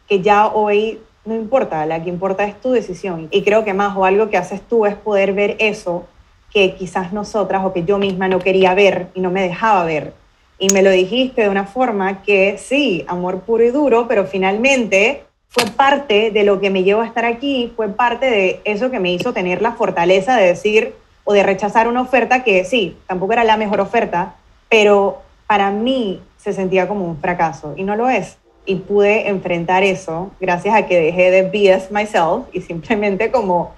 [0.08, 3.28] que ya hoy no importa, la que importa es tu decisión.
[3.32, 6.06] Y creo que más o algo que haces tú es poder ver eso
[6.52, 10.14] que quizás nosotras o que yo misma no quería ver y no me dejaba ver.
[10.58, 15.24] Y me lo dijiste de una forma que sí, amor puro y duro, pero finalmente
[15.48, 19.00] fue parte de lo que me llevó a estar aquí, fue parte de eso que
[19.00, 20.94] me hizo tener la fortaleza de decir
[21.24, 24.36] o de rechazar una oferta que sí, tampoco era la mejor oferta,
[24.70, 29.84] pero para mí se sentía como un fracaso y no lo es y pude enfrentar
[29.84, 33.74] eso gracias a que dejé de BS myself y simplemente como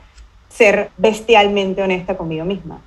[0.49, 2.81] ser bestialmente honesta conmigo misma.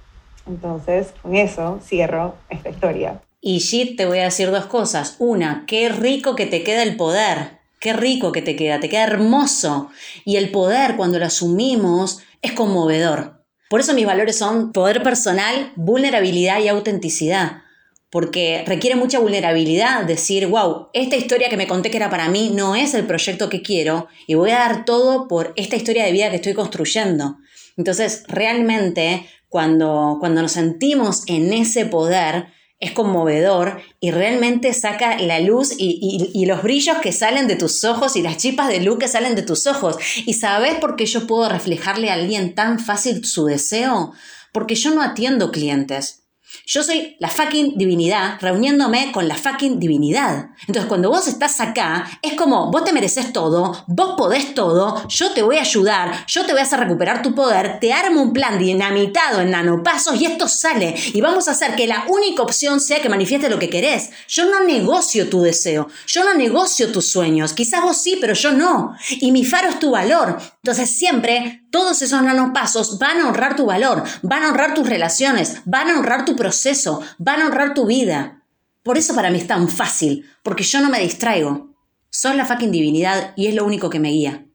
[0.46, 3.20] Entonces, con eso cierro esta historia.
[3.40, 5.16] Y Jit, te voy a decir dos cosas.
[5.18, 7.58] Una, qué rico que te queda el poder.
[7.80, 9.90] Qué rico que te queda, te queda hermoso.
[10.24, 13.44] Y el poder, cuando lo asumimos, es conmovedor.
[13.68, 17.62] Por eso mis valores son poder personal, vulnerabilidad y autenticidad
[18.10, 22.50] porque requiere mucha vulnerabilidad decir, wow, esta historia que me conté que era para mí
[22.54, 26.12] no es el proyecto que quiero y voy a dar todo por esta historia de
[26.12, 27.36] vida que estoy construyendo.
[27.76, 32.46] Entonces, realmente, cuando, cuando nos sentimos en ese poder,
[32.78, 37.84] es conmovedor y realmente saca la luz y, y, los brillos que salen de tus
[37.84, 39.96] ojos y las chispas de luz que salen de tus ojos.
[40.26, 44.12] ¿Y sabes por qué yo puedo reflejarle a alguien tan fácil su deseo?
[44.52, 46.25] Porque yo no atiendo clientes.
[46.64, 50.50] Yo soy la fucking divinidad reuniéndome con la fucking divinidad.
[50.66, 55.32] Entonces, cuando vos estás acá, es como vos te mereces todo, vos podés todo, yo
[55.32, 58.32] te voy a ayudar, yo te voy a hacer recuperar tu poder, te armo un
[58.32, 60.94] plan dinamitado en nanopasos y esto sale.
[61.12, 64.10] Y vamos a hacer que la única opción sea que manifieste lo que querés.
[64.28, 67.52] Yo no negocio tu deseo, yo no negocio tus sueños.
[67.52, 68.94] Quizás vos sí, pero yo no.
[69.20, 70.38] Y mi faro es tu valor.
[70.62, 75.58] Entonces, siempre todos esos nanopasos van a honrar tu valor, van a honrar tus relaciones,
[75.66, 78.44] van a honrar tu proceso, van a honrar tu vida.
[78.84, 81.74] Por eso para mí es tan fácil, porque yo no me distraigo.
[82.08, 84.46] Sos la fucking divinidad y es lo único que me guía.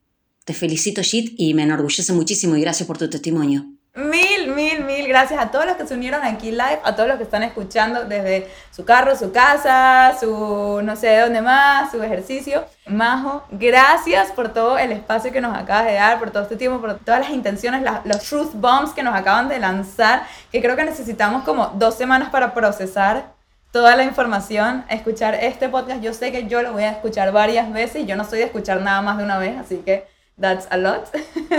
[0.45, 3.65] Te felicito, Jit, y me enorgullece muchísimo y gracias por tu testimonio.
[3.93, 7.17] Mil, mil, mil gracias a todos los que se unieron aquí live, a todos los
[7.17, 12.01] que están escuchando desde su carro, su casa, su no sé de dónde más, su
[12.01, 12.63] ejercicio.
[12.88, 16.79] Majo, gracias por todo el espacio que nos acabas de dar, por todo este tiempo,
[16.79, 20.85] por todas las intenciones, los truth bombs que nos acaban de lanzar, que creo que
[20.85, 23.33] necesitamos como dos semanas para procesar
[23.71, 26.01] toda la información, escuchar este podcast.
[26.01, 28.81] Yo sé que yo lo voy a escuchar varias veces yo no soy de escuchar
[28.81, 30.07] nada más de una vez, así que
[30.39, 31.07] That's a lot.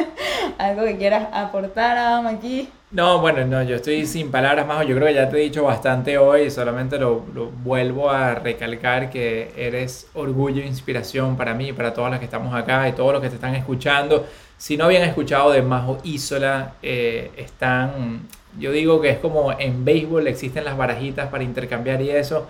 [0.59, 2.69] ¿Algo que quieras aportar, Adam, aquí?
[2.90, 4.86] No, bueno, no, yo estoy sin palabras más.
[4.86, 9.09] Yo creo que ya te he dicho bastante hoy, solamente lo, lo vuelvo a recalcar
[9.09, 13.12] que eres orgullo e inspiración para mí, para todas las que estamos acá y todos
[13.12, 14.27] los que te están escuchando.
[14.57, 18.28] Si no habían escuchado de Majo Isola, eh, están,
[18.59, 22.49] yo digo que es como en béisbol existen las barajitas para intercambiar y eso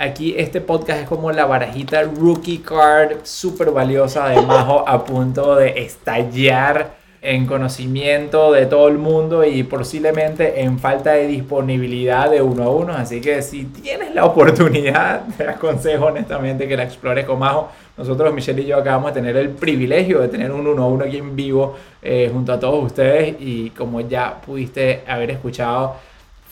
[0.00, 5.56] Aquí este podcast es como la barajita rookie card súper valiosa de Majo a punto
[5.56, 12.40] de estallar en conocimiento de todo el mundo y posiblemente en falta de disponibilidad de
[12.40, 12.92] uno a uno.
[12.92, 17.68] Así que si tienes la oportunidad, te aconsejo honestamente que la explores con Majo.
[17.96, 21.06] Nosotros, Michelle y yo, acabamos de tener el privilegio de tener un uno a uno
[21.06, 25.96] aquí en vivo eh, junto a todos ustedes y como ya pudiste haber escuchado,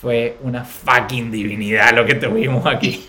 [0.01, 3.05] fue una fucking divinidad lo que tuvimos aquí.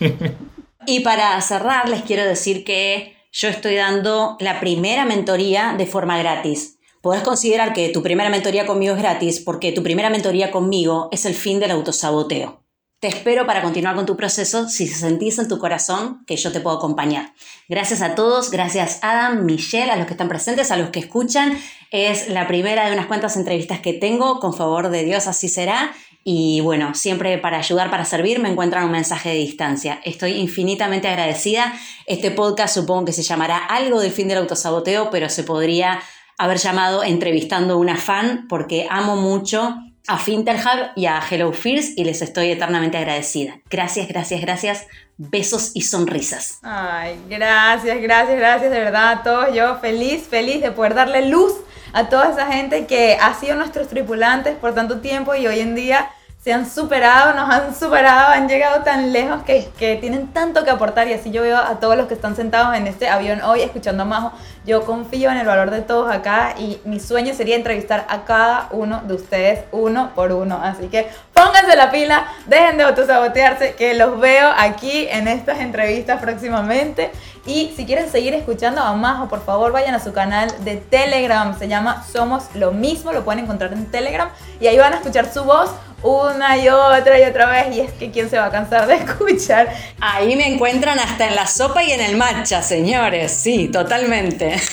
[0.90, 6.18] Y para cerrar, les quiero decir que yo estoy dando la primera mentoría de forma
[6.18, 6.80] gratis.
[7.02, 11.26] Podés considerar que tu primera mentoría conmigo es gratis porque tu primera mentoría conmigo es
[11.26, 12.64] el fin del autosaboteo.
[13.00, 16.62] Te espero para continuar con tu proceso si sentís en tu corazón que yo te
[16.62, 17.34] puedo acompañar.
[17.70, 21.60] Gracias a todos, gracias Adam, Michelle, a los que están presentes, a los que escuchan.
[21.92, 25.94] Es la primera de unas cuantas entrevistas que tengo, con favor de Dios así será.
[26.30, 30.02] Y bueno, siempre para ayudar, para servir, me encuentran un mensaje de distancia.
[30.04, 31.74] Estoy infinitamente agradecida.
[32.06, 36.02] Este podcast supongo que se llamará algo del fin del autosaboteo, pero se podría
[36.38, 39.74] haber llamado entrevistando a una fan porque amo mucho
[40.06, 43.62] a Finterhub y a Hello Fears y les estoy eternamente agradecida.
[43.70, 44.88] Gracias, gracias, gracias.
[45.16, 46.60] Besos y sonrisas.
[46.62, 49.56] Ay, gracias, gracias, gracias de verdad a todos.
[49.56, 51.54] Yo feliz, feliz de poder darle luz
[51.94, 55.74] a toda esa gente que ha sido nuestros tripulantes por tanto tiempo y hoy en
[55.74, 56.12] día
[56.48, 60.70] se han superado, nos han superado, han llegado tan lejos que, que, tienen tanto que
[60.70, 63.64] aportar y así yo veo a todos los que están sentados en este avión hoy
[63.64, 64.32] escuchando a Majo.
[64.66, 68.70] Yo confío en el valor de todos acá y mi sueño sería entrevistar a cada
[68.72, 70.58] uno de ustedes uno por uno.
[70.64, 76.22] Así que pónganse la pila, dejen de autosabotearse, que los veo aquí en estas entrevistas
[76.22, 77.12] próximamente.
[77.48, 81.58] Y si quieren seguir escuchando a Majo, por favor vayan a su canal de Telegram.
[81.58, 84.30] Se llama Somos lo mismo, lo pueden encontrar en Telegram.
[84.60, 85.72] Y ahí van a escuchar su voz
[86.04, 87.76] una y otra y otra vez.
[87.76, 89.74] Y es que quién se va a cansar de escuchar.
[90.02, 93.32] Ahí me encuentran hasta en la sopa y en el matcha, señores.
[93.32, 94.58] Sí, totalmente.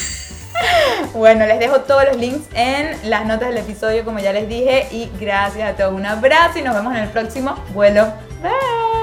[1.13, 4.87] Bueno, les dejo todos los links en las notas del episodio, como ya les dije.
[4.93, 5.93] Y gracias a todos.
[5.93, 8.05] Un abrazo y nos vemos en el próximo vuelo.
[8.41, 8.94] Bye.